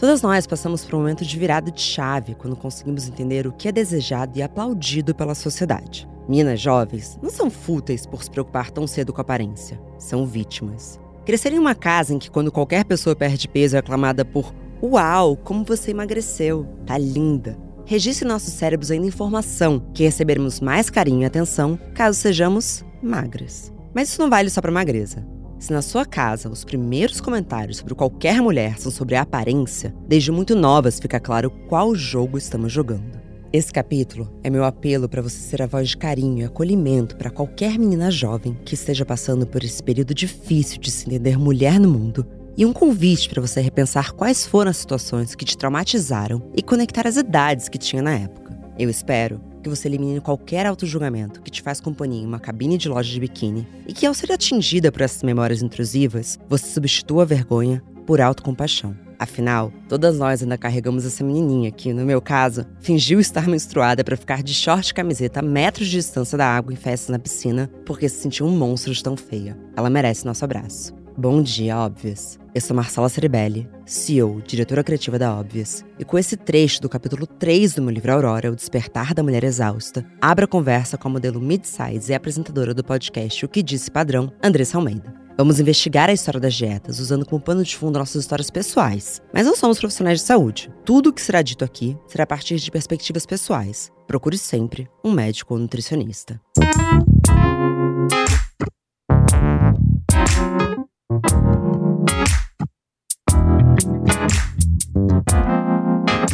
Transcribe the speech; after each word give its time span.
Todas 0.00 0.22
nós 0.22 0.46
passamos 0.46 0.82
por 0.82 0.94
um 0.94 1.00
momento 1.00 1.26
de 1.26 1.38
virada 1.38 1.70
de 1.70 1.82
chave 1.82 2.34
quando 2.34 2.56
conseguimos 2.56 3.06
entender 3.06 3.46
o 3.46 3.52
que 3.52 3.68
é 3.68 3.72
desejado 3.72 4.38
e 4.38 4.42
aplaudido 4.42 5.14
pela 5.14 5.34
sociedade. 5.34 6.08
Meninas 6.26 6.58
jovens 6.58 7.18
não 7.22 7.28
são 7.28 7.50
fúteis 7.50 8.06
por 8.06 8.24
se 8.24 8.30
preocupar 8.30 8.70
tão 8.70 8.86
cedo 8.86 9.12
com 9.12 9.20
a 9.20 9.22
aparência, 9.22 9.78
são 9.98 10.24
vítimas. 10.24 10.98
Crescer 11.26 11.52
em 11.52 11.58
uma 11.58 11.74
casa 11.74 12.14
em 12.14 12.18
que, 12.18 12.30
quando 12.30 12.50
qualquer 12.50 12.86
pessoa 12.86 13.14
perde 13.14 13.46
peso, 13.46 13.76
é 13.76 13.78
aclamada 13.78 14.24
por 14.24 14.54
Uau, 14.82 15.36
como 15.36 15.64
você 15.64 15.90
emagreceu, 15.90 16.66
tá 16.86 16.96
linda. 16.96 17.58
Registre 17.84 18.26
nossos 18.26 18.54
cérebros 18.54 18.90
ainda 18.90 19.06
informação 19.06 19.80
que 19.92 20.04
receberemos 20.04 20.60
mais 20.60 20.88
carinho 20.88 21.20
e 21.20 21.24
atenção 21.26 21.78
caso 21.94 22.18
sejamos 22.18 22.82
magras. 23.02 23.70
Mas 23.94 24.08
isso 24.08 24.22
não 24.22 24.30
vale 24.30 24.48
só 24.48 24.62
para 24.62 24.72
magreza. 24.72 25.26
Se 25.60 25.74
na 25.74 25.82
sua 25.82 26.06
casa 26.06 26.48
os 26.48 26.64
primeiros 26.64 27.20
comentários 27.20 27.76
sobre 27.76 27.94
qualquer 27.94 28.40
mulher 28.40 28.78
são 28.78 28.90
sobre 28.90 29.14
a 29.14 29.20
aparência, 29.20 29.94
desde 30.08 30.32
muito 30.32 30.56
novas 30.56 30.98
fica 30.98 31.20
claro 31.20 31.50
qual 31.68 31.94
jogo 31.94 32.38
estamos 32.38 32.72
jogando. 32.72 33.20
Esse 33.52 33.70
capítulo 33.70 34.32
é 34.42 34.48
meu 34.48 34.64
apelo 34.64 35.06
para 35.06 35.20
você 35.20 35.36
ser 35.36 35.60
a 35.60 35.66
voz 35.66 35.90
de 35.90 35.98
carinho 35.98 36.38
e 36.38 36.44
acolhimento 36.44 37.14
para 37.14 37.30
qualquer 37.30 37.78
menina 37.78 38.10
jovem 38.10 38.56
que 38.64 38.74
esteja 38.74 39.04
passando 39.04 39.46
por 39.46 39.62
esse 39.62 39.82
período 39.82 40.14
difícil 40.14 40.80
de 40.80 40.90
se 40.90 41.06
entender 41.06 41.38
mulher 41.38 41.78
no 41.78 41.90
mundo 41.90 42.26
e 42.56 42.64
um 42.64 42.72
convite 42.72 43.28
para 43.28 43.42
você 43.42 43.60
repensar 43.60 44.12
quais 44.12 44.46
foram 44.46 44.70
as 44.70 44.78
situações 44.78 45.34
que 45.34 45.44
te 45.44 45.58
traumatizaram 45.58 46.42
e 46.56 46.62
conectar 46.62 47.06
as 47.06 47.16
idades 47.16 47.68
que 47.68 47.76
tinha 47.76 48.00
na 48.00 48.14
época. 48.14 48.58
Eu 48.78 48.88
espero 48.88 49.49
que 49.60 49.68
você 49.68 49.88
elimine 49.88 50.20
qualquer 50.20 50.66
auto-julgamento 50.66 51.40
que 51.42 51.50
te 51.50 51.62
faz 51.62 51.80
companhia 51.80 52.22
em 52.22 52.26
uma 52.26 52.40
cabine 52.40 52.78
de 52.78 52.88
loja 52.88 53.10
de 53.10 53.20
biquíni 53.20 53.66
e 53.86 53.92
que, 53.92 54.06
ao 54.06 54.14
ser 54.14 54.32
atingida 54.32 54.90
por 54.90 55.02
essas 55.02 55.22
memórias 55.22 55.62
intrusivas, 55.62 56.38
você 56.48 56.66
substitua 56.66 57.22
a 57.22 57.26
vergonha 57.26 57.82
por 58.06 58.20
autocompaixão. 58.20 58.96
Afinal, 59.18 59.70
todas 59.86 60.18
nós 60.18 60.42
ainda 60.42 60.56
carregamos 60.56 61.04
essa 61.04 61.22
menininha 61.22 61.70
que, 61.70 61.92
no 61.92 62.06
meu 62.06 62.22
caso, 62.22 62.64
fingiu 62.80 63.20
estar 63.20 63.46
menstruada 63.46 64.02
para 64.02 64.16
ficar 64.16 64.42
de 64.42 64.54
short 64.54 64.90
e 64.90 64.94
camiseta 64.94 65.40
a 65.40 65.42
metros 65.42 65.88
de 65.88 65.98
distância 65.98 66.38
da 66.38 66.46
água 66.46 66.72
em 66.72 66.76
festas 66.76 67.10
na 67.10 67.18
piscina 67.18 67.70
porque 67.84 68.08
se 68.08 68.16
sentiu 68.16 68.46
um 68.46 68.56
monstro 68.56 68.94
de 68.94 69.02
tão 69.02 69.18
feia. 69.18 69.58
Ela 69.76 69.90
merece 69.90 70.24
nosso 70.24 70.42
abraço. 70.42 70.99
Bom 71.20 71.42
dia, 71.42 71.76
Óbvias. 71.76 72.38
Eu 72.54 72.62
sou 72.62 72.74
Marcela 72.74 73.06
Ceribelli, 73.10 73.68
CEO, 73.84 74.40
diretora 74.40 74.82
criativa 74.82 75.18
da 75.18 75.34
Óbvias. 75.34 75.84
E 75.98 76.04
com 76.04 76.18
esse 76.18 76.34
trecho 76.34 76.80
do 76.80 76.88
capítulo 76.88 77.26
3 77.26 77.74
do 77.74 77.82
meu 77.82 77.90
livro 77.90 78.10
Aurora, 78.10 78.50
O 78.50 78.56
Despertar 78.56 79.12
da 79.12 79.22
Mulher 79.22 79.44
Exausta, 79.44 80.02
abro 80.18 80.46
a 80.46 80.48
conversa 80.48 80.96
com 80.96 81.08
a 81.08 81.10
modelo 81.10 81.38
mid-size 81.38 82.10
e 82.10 82.14
apresentadora 82.14 82.72
do 82.72 82.82
podcast 82.82 83.44
O 83.44 83.50
Que 83.50 83.62
Disse 83.62 83.90
Padrão, 83.90 84.32
Andressa 84.42 84.78
Almeida. 84.78 85.14
Vamos 85.36 85.60
investigar 85.60 86.08
a 86.08 86.14
história 86.14 86.40
das 86.40 86.54
dietas 86.54 86.98
usando 86.98 87.26
como 87.26 87.42
pano 87.42 87.62
de 87.62 87.76
fundo 87.76 87.98
nossas 87.98 88.22
histórias 88.22 88.50
pessoais. 88.50 89.20
Mas 89.30 89.44
não 89.44 89.54
somos 89.54 89.78
profissionais 89.78 90.20
de 90.20 90.24
saúde. 90.24 90.72
Tudo 90.86 91.10
o 91.10 91.12
que 91.12 91.20
será 91.20 91.42
dito 91.42 91.62
aqui 91.62 91.98
será 92.08 92.24
a 92.24 92.26
partir 92.26 92.56
de 92.56 92.70
perspectivas 92.70 93.26
pessoais. 93.26 93.92
Procure 94.06 94.38
sempre 94.38 94.88
um 95.04 95.12
médico 95.12 95.52
ou 95.52 95.60
nutricionista. 95.60 96.40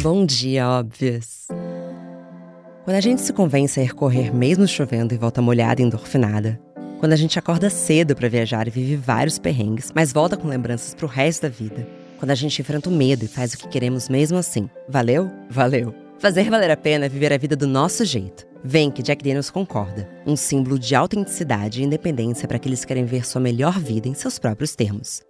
Bom 0.09 0.25
dia, 0.25 0.65
óbvias. 0.69 1.49
Quando 2.85 2.95
a 2.95 3.01
gente 3.01 3.21
se 3.21 3.33
convence 3.33 3.77
a 3.77 3.83
ir 3.83 3.93
correr 3.93 4.33
mesmo 4.33 4.65
chovendo 4.65 5.13
e 5.13 5.17
volta 5.17 5.41
molhada 5.41 5.81
e 5.81 5.83
endorfinada, 5.83 6.57
quando 7.01 7.11
a 7.11 7.17
gente 7.17 7.37
acorda 7.37 7.69
cedo 7.69 8.15
para 8.15 8.29
viajar 8.29 8.65
e 8.69 8.71
vive 8.71 8.95
vários 8.95 9.37
perrengues, 9.37 9.91
mas 9.93 10.13
volta 10.13 10.37
com 10.37 10.47
lembranças 10.47 10.95
pro 10.95 11.07
resto 11.07 11.41
da 11.41 11.49
vida, 11.49 11.85
quando 12.19 12.31
a 12.31 12.35
gente 12.35 12.61
enfrenta 12.61 12.87
o 12.87 12.93
medo 12.93 13.25
e 13.25 13.27
faz 13.27 13.51
o 13.51 13.57
que 13.57 13.67
queremos 13.67 14.07
mesmo 14.07 14.37
assim, 14.37 14.69
valeu? 14.87 15.29
Valeu. 15.49 15.93
Fazer 16.19 16.49
valer 16.49 16.71
a 16.71 16.77
pena 16.77 17.07
é 17.07 17.09
viver 17.09 17.33
a 17.33 17.37
vida 17.37 17.57
do 17.57 17.67
nosso 17.67 18.05
jeito. 18.05 18.47
Vem 18.63 18.89
que 18.89 19.03
Jack 19.03 19.21
Daniels 19.21 19.49
concorda. 19.49 20.09
Um 20.25 20.37
símbolo 20.37 20.79
de 20.79 20.95
autenticidade 20.95 21.81
e 21.81 21.85
independência 21.85 22.47
para 22.47 22.55
aqueles 22.55 22.79
que 22.79 22.87
querem 22.87 23.03
ver 23.03 23.27
sua 23.27 23.41
melhor 23.41 23.77
vida 23.77 24.07
em 24.07 24.13
seus 24.13 24.39
próprios 24.39 24.73
termos. 24.73 25.21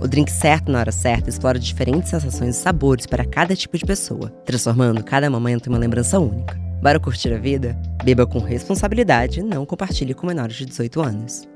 O 0.00 0.06
drink 0.06 0.30
certo 0.30 0.70
na 0.70 0.78
hora 0.78 0.92
certa 0.92 1.28
explora 1.28 1.58
diferentes 1.58 2.10
sensações 2.10 2.56
e 2.56 2.60
sabores 2.60 3.04
para 3.04 3.24
cada 3.24 3.56
tipo 3.56 3.76
de 3.76 3.84
pessoa, 3.84 4.30
transformando 4.44 5.02
cada 5.02 5.28
momento 5.28 5.66
em 5.66 5.70
uma 5.70 5.78
lembrança 5.78 6.20
única. 6.20 6.56
Bora 6.80 7.00
curtir 7.00 7.32
a 7.32 7.38
vida? 7.38 7.76
Beba 8.04 8.24
com 8.24 8.38
responsabilidade 8.38 9.40
e 9.40 9.42
não 9.42 9.66
compartilhe 9.66 10.14
com 10.14 10.28
menores 10.28 10.54
de 10.54 10.66
18 10.66 11.00
anos. 11.00 11.48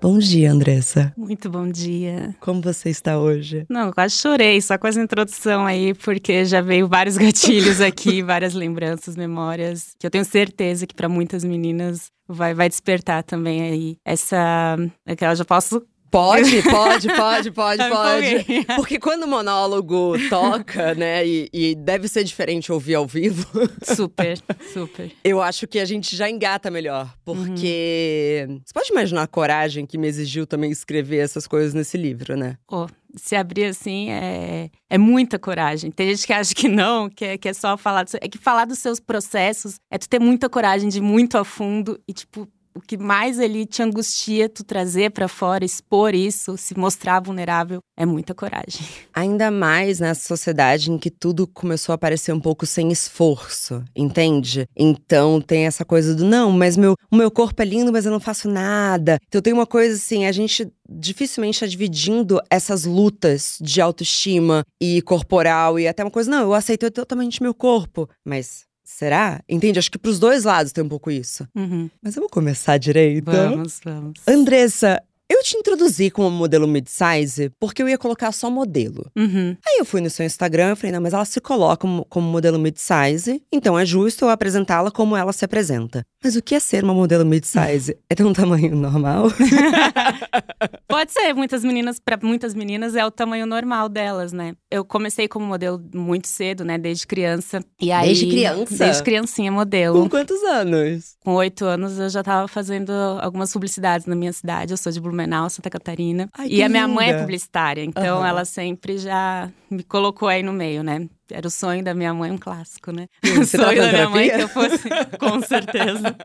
Bom 0.00 0.18
dia, 0.18 0.50
Andressa. 0.50 1.12
Muito 1.16 1.48
bom 1.50 1.66
dia. 1.66 2.34
Como 2.40 2.60
você 2.60 2.90
está 2.90 3.18
hoje? 3.18 3.64
Não, 3.70 3.90
quase 3.90 4.16
chorei 4.16 4.60
só 4.60 4.76
com 4.76 4.86
essa 4.86 5.00
introdução 5.00 5.64
aí, 5.64 5.94
porque 5.94 6.44
já 6.44 6.60
veio 6.60 6.86
vários 6.86 7.16
gatilhos 7.16 7.80
aqui, 7.80 8.20
várias 8.24 8.52
lembranças, 8.52 9.16
memórias, 9.16 9.94
que 9.98 10.06
eu 10.06 10.10
tenho 10.10 10.24
certeza 10.24 10.86
que 10.86 10.94
para 10.94 11.08
muitas 11.08 11.42
meninas 11.42 12.10
vai, 12.28 12.54
vai 12.54 12.68
despertar 12.68 13.22
também 13.22 13.62
aí 13.62 13.96
essa. 14.04 14.76
Que 15.16 15.24
eu 15.24 15.36
já 15.36 15.44
posso 15.44 15.86
Pode, 16.24 16.62
pode, 16.62 17.08
pode, 17.08 17.50
pode, 17.50 17.88
pode. 17.88 18.64
Porque 18.76 19.00
quando 19.00 19.24
o 19.24 19.26
monólogo 19.26 20.12
toca, 20.30 20.94
né, 20.94 21.26
e, 21.26 21.50
e, 21.52 21.74
deve 21.74 22.06
ser 22.06 22.22
diferente 22.22 22.70
ouvir 22.70 22.94
ao 22.94 23.04
vivo. 23.04 23.44
Super, 23.82 24.38
super. 24.72 25.10
Eu 25.24 25.42
acho 25.42 25.66
que 25.66 25.80
a 25.80 25.84
gente 25.84 26.14
já 26.14 26.30
engata 26.30 26.70
melhor. 26.70 27.12
Porque 27.24 28.46
uhum. 28.48 28.60
você 28.64 28.72
pode 28.72 28.92
imaginar 28.92 29.22
a 29.24 29.26
coragem 29.26 29.84
que 29.84 29.98
me 29.98 30.06
exigiu 30.06 30.46
também 30.46 30.70
escrever 30.70 31.18
essas 31.18 31.48
coisas 31.48 31.74
nesse 31.74 31.96
livro, 31.96 32.36
né? 32.36 32.58
Oh, 32.70 32.86
se 33.16 33.34
abrir 33.36 33.64
assim 33.64 34.10
é, 34.10 34.70
é 34.88 34.98
muita 34.98 35.38
coragem. 35.38 35.90
Tem 35.90 36.10
gente 36.10 36.26
que 36.26 36.32
acha 36.32 36.54
que 36.54 36.68
não, 36.68 37.08
que 37.08 37.24
é, 37.24 37.38
que 37.38 37.48
é 37.48 37.52
só 37.52 37.76
falar. 37.76 38.04
Do, 38.04 38.10
é 38.20 38.28
que 38.28 38.38
falar 38.38 38.64
dos 38.64 38.78
seus 38.78 39.00
processos 39.00 39.80
é 39.90 39.98
tu 39.98 40.08
ter 40.08 40.20
muita 40.20 40.48
coragem 40.48 40.88
de 40.88 40.98
ir 40.98 41.02
muito 41.02 41.38
a 41.38 41.44
fundo 41.44 41.98
e, 42.06 42.12
tipo, 42.12 42.48
o 42.74 42.80
que 42.80 42.98
mais 42.98 43.38
ele 43.38 43.64
te 43.64 43.82
angustia 43.82 44.48
tu 44.48 44.64
trazer 44.64 45.10
para 45.10 45.28
fora, 45.28 45.64
expor 45.64 46.14
isso, 46.14 46.56
se 46.56 46.76
mostrar 46.76 47.20
vulnerável, 47.20 47.78
é 47.96 48.04
muita 48.04 48.34
coragem. 48.34 48.80
Ainda 49.14 49.50
mais 49.50 50.00
nessa 50.00 50.26
sociedade 50.26 50.90
em 50.90 50.98
que 50.98 51.10
tudo 51.10 51.46
começou 51.46 51.92
a 51.92 51.98
parecer 51.98 52.32
um 52.32 52.40
pouco 52.40 52.66
sem 52.66 52.90
esforço, 52.90 53.82
entende? 53.94 54.66
Então 54.76 55.40
tem 55.40 55.66
essa 55.66 55.84
coisa 55.84 56.14
do 56.14 56.24
não, 56.24 56.50
mas 56.50 56.76
meu, 56.76 56.94
o 57.10 57.16
meu 57.16 57.30
corpo 57.30 57.62
é 57.62 57.64
lindo, 57.64 57.92
mas 57.92 58.06
eu 58.06 58.12
não 58.12 58.20
faço 58.20 58.48
nada. 58.48 59.18
Então 59.28 59.40
tem 59.40 59.52
uma 59.52 59.66
coisa 59.66 59.94
assim, 59.94 60.26
a 60.26 60.32
gente 60.32 60.68
dificilmente 60.88 61.56
está 61.56 61.66
dividindo 61.66 62.40
essas 62.50 62.84
lutas 62.84 63.56
de 63.60 63.80
autoestima 63.80 64.64
e 64.80 65.00
corporal 65.02 65.78
e 65.78 65.86
até 65.86 66.02
uma 66.02 66.10
coisa, 66.10 66.30
não, 66.30 66.42
eu 66.42 66.54
aceito 66.54 66.90
totalmente 66.90 67.42
meu 67.42 67.54
corpo, 67.54 68.08
mas 68.24 68.66
Será? 68.84 69.40
Entende? 69.48 69.78
Acho 69.78 69.90
que 69.90 69.98
pros 69.98 70.18
dois 70.18 70.44
lados 70.44 70.70
tem 70.70 70.84
um 70.84 70.88
pouco 70.88 71.10
isso. 71.10 71.48
Uhum. 71.54 71.90
Mas 72.02 72.14
vamos 72.14 72.30
começar 72.30 72.76
direito? 72.76 73.24
Vamos, 73.24 73.80
vamos. 73.82 74.20
Andressa, 74.28 75.02
eu 75.30 75.42
te 75.42 75.56
introduzi 75.56 76.10
como 76.10 76.30
modelo 76.30 76.66
mid-size 76.66 77.50
porque 77.58 77.82
eu 77.82 77.88
ia 77.88 77.98
colocar 77.98 78.30
só 78.32 78.50
modelo. 78.50 79.10
Uhum. 79.16 79.56
Aí 79.66 79.78
eu 79.78 79.84
fui 79.84 80.00
no 80.00 80.10
seu 80.10 80.24
Instagram 80.24 80.72
e 80.72 80.76
falei, 80.76 80.92
não, 80.92 81.00
mas 81.00 81.12
ela 81.12 81.24
se 81.24 81.40
coloca 81.40 81.78
como, 81.78 82.04
como 82.06 82.28
modelo 82.28 82.58
mid-size, 82.58 83.42
então 83.52 83.78
é 83.78 83.84
justo 83.86 84.24
eu 84.24 84.30
apresentá-la 84.30 84.90
como 84.90 85.16
ela 85.16 85.32
se 85.32 85.44
apresenta. 85.44 86.04
Mas 86.22 86.36
o 86.36 86.42
que 86.42 86.54
é 86.54 86.60
ser 86.60 86.84
uma 86.84 86.94
modelo 86.94 87.24
mid-size? 87.24 87.96
é 88.08 88.14
ter 88.14 88.24
um 88.24 88.32
tamanho 88.32 88.76
normal? 88.76 89.26
Pode 90.88 91.12
ser, 91.12 91.34
muitas 91.34 91.64
meninas, 91.64 91.98
para 91.98 92.18
muitas 92.22 92.54
meninas 92.54 92.94
é 92.94 93.04
o 93.04 93.10
tamanho 93.10 93.46
normal 93.46 93.88
delas, 93.88 94.32
né? 94.32 94.54
Eu 94.70 94.84
comecei 94.84 95.26
como 95.26 95.44
modelo 95.44 95.82
muito 95.94 96.28
cedo, 96.28 96.64
né, 96.64 96.78
desde 96.78 97.06
criança. 97.06 97.62
E 97.80 97.90
aí, 97.90 98.08
desde 98.08 98.26
criança? 98.28 98.76
Desde 98.76 99.02
criancinha 99.02 99.50
modelo. 99.50 100.00
Com 100.02 100.08
quantos 100.08 100.42
anos? 100.44 101.16
Com 101.24 101.34
oito 101.34 101.64
anos 101.64 101.98
eu 101.98 102.08
já 102.08 102.22
tava 102.22 102.46
fazendo 102.48 102.92
algumas 103.20 103.52
publicidades 103.52 104.06
na 104.06 104.14
minha 104.14 104.32
cidade, 104.32 104.72
eu 104.72 104.76
sou 104.76 104.92
de 104.92 105.00
Blumenau, 105.00 105.13
Santa 105.50 105.70
Catarina. 105.70 106.28
Ai, 106.36 106.48
e 106.48 106.62
a 106.62 106.68
minha 106.68 106.82
linda. 106.86 106.94
mãe 106.94 107.10
é 107.10 107.18
publicitária, 107.20 107.82
então 107.84 108.18
Uhum. 108.18 108.26
ela 108.26 108.44
sempre 108.44 108.98
já 108.98 109.50
me 109.70 109.82
colocou 109.82 110.28
aí 110.28 110.42
no 110.42 110.52
meio, 110.52 110.82
né? 110.82 111.08
Era 111.30 111.46
o 111.46 111.50
sonho 111.50 111.82
da 111.82 111.94
minha 111.94 112.12
mãe, 112.12 112.30
um 112.30 112.36
clássico, 112.38 112.92
né? 112.92 113.06
Sim, 113.24 113.32
o 113.32 113.36
tá 113.40 113.44
sonho 113.46 113.80
da 113.82 113.88
minha 113.92 114.08
mãe 114.10 114.28
que 114.28 114.36
terapia? 114.36 114.42
eu 114.44 114.48
fosse, 114.48 114.88
com 115.18 115.40
certeza. 115.42 116.16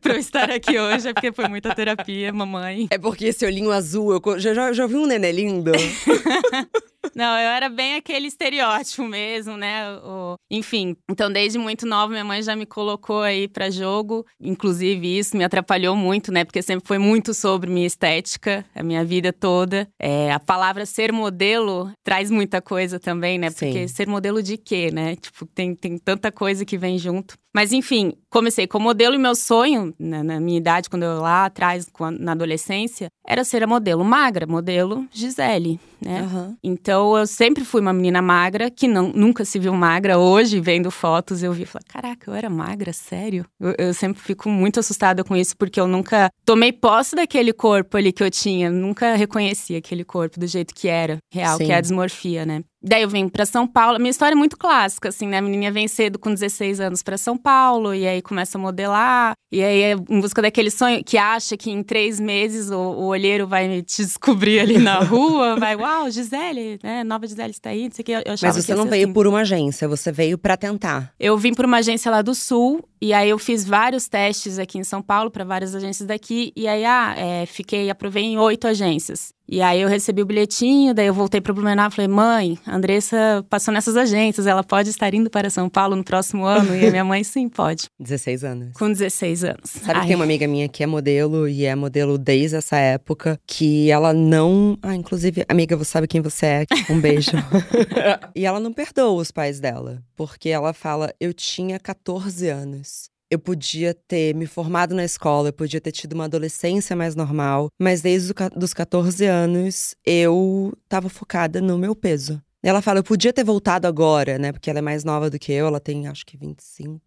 pra 0.00 0.14
eu 0.14 0.18
estar 0.18 0.50
aqui 0.50 0.78
hoje 0.78 1.08
é 1.08 1.12
porque 1.14 1.30
foi 1.32 1.46
muita 1.48 1.74
terapia, 1.74 2.32
mamãe. 2.32 2.88
É 2.90 2.98
porque 2.98 3.26
esse 3.26 3.46
olhinho 3.46 3.70
azul, 3.70 4.12
eu 4.12 4.40
já, 4.40 4.52
já, 4.52 4.72
já 4.72 4.86
vi 4.86 4.96
um 4.96 5.06
nenê 5.06 5.30
lindo? 5.30 5.70
Não, 7.14 7.38
eu 7.38 7.48
era 7.50 7.68
bem 7.68 7.94
aquele 7.94 8.26
estereótipo 8.28 9.04
mesmo, 9.04 9.56
né? 9.56 9.90
O- 9.98 10.34
enfim, 10.50 10.96
então 11.10 11.32
desde 11.32 11.58
muito 11.58 11.86
nova 11.86 12.10
minha 12.12 12.24
mãe 12.24 12.42
já 12.42 12.54
me 12.54 12.66
colocou 12.66 13.22
aí 13.22 13.48
pra 13.48 13.70
jogo. 13.70 14.24
Inclusive 14.40 15.18
isso 15.18 15.36
me 15.36 15.44
atrapalhou 15.44 15.96
muito, 15.96 16.30
né? 16.30 16.44
Porque 16.44 16.62
sempre 16.62 16.86
foi 16.86 16.98
muito 16.98 17.32
sobre 17.32 17.70
minha 17.70 17.86
estética, 17.86 18.64
a 18.74 18.82
minha 18.82 19.04
vida 19.04 19.32
toda. 19.32 19.88
É, 19.98 20.30
a 20.32 20.38
palavra 20.38 20.84
ser 20.84 21.12
modelo 21.12 21.90
traz 22.04 22.30
muita 22.30 22.60
coisa 22.60 23.00
também, 23.00 23.38
né? 23.38 23.50
Porque 23.50 23.88
Sim. 23.88 23.88
ser 23.88 24.06
modelo 24.06 24.42
de 24.42 24.56
quê, 24.58 24.90
né? 24.92 25.16
Tipo, 25.16 25.46
tem, 25.46 25.74
tem 25.74 25.98
tanta 25.98 26.30
coisa 26.30 26.64
que 26.64 26.76
vem 26.78 26.98
junto. 26.98 27.34
Mas 27.54 27.72
enfim, 27.72 28.12
comecei 28.28 28.66
como 28.66 28.84
modelo 28.84 29.14
e 29.14 29.18
meu 29.18 29.34
sonho, 29.34 29.92
na, 29.98 30.22
na 30.22 30.40
minha 30.40 30.58
idade, 30.58 30.88
quando 30.88 31.02
eu 31.02 31.20
lá 31.20 31.46
atrás, 31.46 31.88
quando, 31.92 32.18
na 32.18 32.32
adolescência, 32.32 33.08
era 33.26 33.44
ser 33.44 33.62
a 33.62 33.66
modelo 33.66 34.04
magra, 34.04 34.46
modelo 34.46 35.06
Gisele, 35.10 35.80
né? 36.00 36.22
Uhum. 36.22 36.56
Então 36.62 37.16
eu 37.16 37.26
sempre 37.26 37.64
fui 37.64 37.80
uma 37.80 37.92
menina 37.92 38.22
magra, 38.22 38.70
que 38.70 38.86
não, 38.86 39.12
nunca 39.12 39.44
se 39.44 39.58
viu 39.58 39.72
magra. 39.74 40.18
Hoje, 40.18 40.60
vendo 40.60 40.90
fotos, 40.90 41.42
eu 41.42 41.52
vi 41.52 41.64
e 41.64 41.66
falei: 41.66 41.86
caraca, 41.88 42.30
eu 42.30 42.34
era 42.34 42.48
magra, 42.48 42.92
sério? 42.92 43.44
Eu, 43.58 43.74
eu, 43.78 43.94
sempre 43.94 44.22
fico 44.22 44.48
muito 44.48 44.78
assustada 44.78 45.24
com 45.24 45.36
isso, 45.36 45.56
porque 45.56 45.80
eu 45.80 45.88
nunca 45.88 46.30
tomei 46.44 46.72
posse 46.72 47.16
daquele 47.16 47.52
corpo 47.52 47.96
ali 47.96 48.12
que 48.12 48.22
eu 48.22 48.30
tinha, 48.30 48.70
nunca 48.70 49.14
reconheci 49.14 49.74
aquele 49.74 50.04
corpo 50.04 50.38
do 50.38 50.46
jeito 50.46 50.74
que 50.74 50.88
era, 50.88 51.18
real, 51.32 51.58
Sim. 51.58 51.66
que 51.66 51.72
é 51.72 51.76
a 51.76 51.80
dismorfia, 51.80 52.46
né? 52.46 52.62
Daí 52.82 53.02
eu 53.02 53.08
vim 53.08 53.28
para 53.28 53.44
São 53.44 53.66
Paulo. 53.66 53.98
Minha 53.98 54.10
história 54.10 54.34
é 54.34 54.36
muito 54.36 54.56
clássica, 54.56 55.10
assim, 55.10 55.26
né? 55.26 55.38
A 55.38 55.42
menininha 55.42 55.70
vem 55.70 55.86
cedo 55.86 56.18
com 56.18 56.32
16 56.32 56.80
anos 56.80 57.02
para 57.02 57.18
São 57.18 57.36
Paulo, 57.36 57.94
e 57.94 58.06
aí 58.06 58.22
começa 58.22 58.56
a 58.56 58.60
modelar, 58.60 59.34
e 59.52 59.62
aí 59.62 59.82
é 59.82 59.92
em 59.92 60.20
busca 60.20 60.40
daquele 60.40 60.70
sonho 60.70 61.04
que 61.04 61.18
acha 61.18 61.56
que 61.56 61.70
em 61.70 61.82
três 61.82 62.18
meses 62.18 62.70
o, 62.70 62.78
o 62.78 63.06
olheiro 63.06 63.46
vai 63.46 63.82
te 63.82 64.04
descobrir 64.04 64.60
ali 64.60 64.78
na 64.78 65.00
rua, 65.04 65.56
vai, 65.56 65.76
uau, 65.76 66.10
Gisele, 66.10 66.78
né? 66.82 67.04
Nova 67.04 67.26
Gisele 67.26 67.50
está 67.50 67.70
aí, 67.70 67.84
não 67.84 67.92
sei 67.92 68.02
o 68.02 68.06
que. 68.06 68.12
Eu 68.12 68.34
Mas 68.42 68.56
você 68.56 68.74
não 68.74 68.86
veio 68.86 69.04
assim. 69.04 69.12
por 69.12 69.26
uma 69.26 69.40
agência, 69.40 69.86
você 69.86 70.10
veio 70.10 70.38
para 70.38 70.56
tentar. 70.56 71.12
Eu 71.20 71.36
vim 71.36 71.52
por 71.52 71.66
uma 71.66 71.78
agência 71.78 72.10
lá 72.10 72.22
do 72.22 72.34
Sul, 72.34 72.82
e 73.02 73.14
aí 73.14 73.30
eu 73.30 73.38
fiz 73.38 73.64
vários 73.64 74.08
testes 74.08 74.58
aqui 74.58 74.78
em 74.78 74.84
São 74.84 75.00
Paulo 75.00 75.30
para 75.30 75.42
várias 75.42 75.74
agências 75.74 76.06
daqui. 76.06 76.52
E 76.54 76.68
aí, 76.68 76.84
ah, 76.84 77.14
é, 77.16 77.46
fiquei, 77.46 77.88
aprovei 77.88 78.24
em 78.24 78.38
oito 78.38 78.66
agências. 78.66 79.32
E 79.52 79.60
aí 79.60 79.80
eu 79.80 79.88
recebi 79.88 80.22
o 80.22 80.26
bilhetinho, 80.26 80.94
daí 80.94 81.08
eu 81.08 81.14
voltei 81.14 81.40
para 81.40 81.52
Blumenau 81.52 81.88
e 81.88 81.90
falei, 81.90 82.06
mãe, 82.06 82.56
Andressa 82.64 83.44
passou 83.50 83.74
nessas 83.74 83.96
agências, 83.96 84.46
ela 84.46 84.62
pode 84.62 84.90
estar 84.90 85.12
indo 85.12 85.28
para 85.28 85.50
São 85.50 85.68
Paulo 85.68 85.96
no 85.96 86.04
próximo 86.04 86.44
ano? 86.44 86.72
E 86.76 86.86
a 86.86 86.90
minha 86.92 87.04
mãe, 87.04 87.24
sim, 87.24 87.48
pode. 87.48 87.86
16 87.98 88.44
anos. 88.44 88.72
Com 88.74 88.92
16 88.92 89.42
anos. 89.42 89.70
Sabe 89.70 89.94
Ai. 89.94 90.00
que 90.02 90.06
tem 90.06 90.14
uma 90.14 90.24
amiga 90.24 90.46
minha 90.46 90.68
que 90.68 90.84
é 90.84 90.86
modelo, 90.86 91.48
e 91.48 91.64
é 91.64 91.74
modelo 91.74 92.16
desde 92.16 92.58
essa 92.58 92.76
época, 92.76 93.40
que 93.44 93.90
ela 93.90 94.12
não… 94.12 94.78
Ah, 94.82 94.94
inclusive, 94.94 95.44
amiga, 95.48 95.76
você 95.76 95.90
sabe 95.90 96.06
quem 96.06 96.20
você 96.20 96.46
é, 96.46 96.66
um 96.88 97.00
beijo. 97.00 97.32
e 98.36 98.46
ela 98.46 98.60
não 98.60 98.72
perdoa 98.72 99.20
os 99.20 99.32
pais 99.32 99.58
dela, 99.58 100.00
porque 100.14 100.48
ela 100.48 100.72
fala, 100.72 101.12
eu 101.18 101.34
tinha 101.34 101.76
14 101.80 102.46
anos 102.48 102.89
eu 103.30 103.38
podia 103.38 103.94
ter 103.94 104.34
me 104.34 104.46
formado 104.46 104.94
na 104.94 105.04
escola, 105.04 105.48
eu 105.48 105.52
podia 105.52 105.80
ter 105.80 105.92
tido 105.92 106.14
uma 106.14 106.24
adolescência 106.24 106.96
mais 106.96 107.14
normal, 107.14 107.68
mas 107.78 108.02
desde 108.02 108.34
os 108.56 108.74
14 108.74 109.24
anos 109.24 109.94
eu 110.04 110.72
estava 110.82 111.08
focada 111.08 111.60
no 111.60 111.78
meu 111.78 111.94
peso. 111.94 112.42
Ela 112.62 112.82
fala, 112.82 112.98
eu 112.98 113.04
podia 113.04 113.32
ter 113.32 113.44
voltado 113.44 113.86
agora, 113.86 114.38
né? 114.38 114.52
Porque 114.52 114.68
ela 114.68 114.80
é 114.80 114.82
mais 114.82 115.02
nova 115.02 115.30
do 115.30 115.38
que 115.38 115.50
eu, 115.50 115.66
ela 115.66 115.80
tem 115.80 116.08
acho 116.08 116.26
que 116.26 116.36
25. 116.36 117.00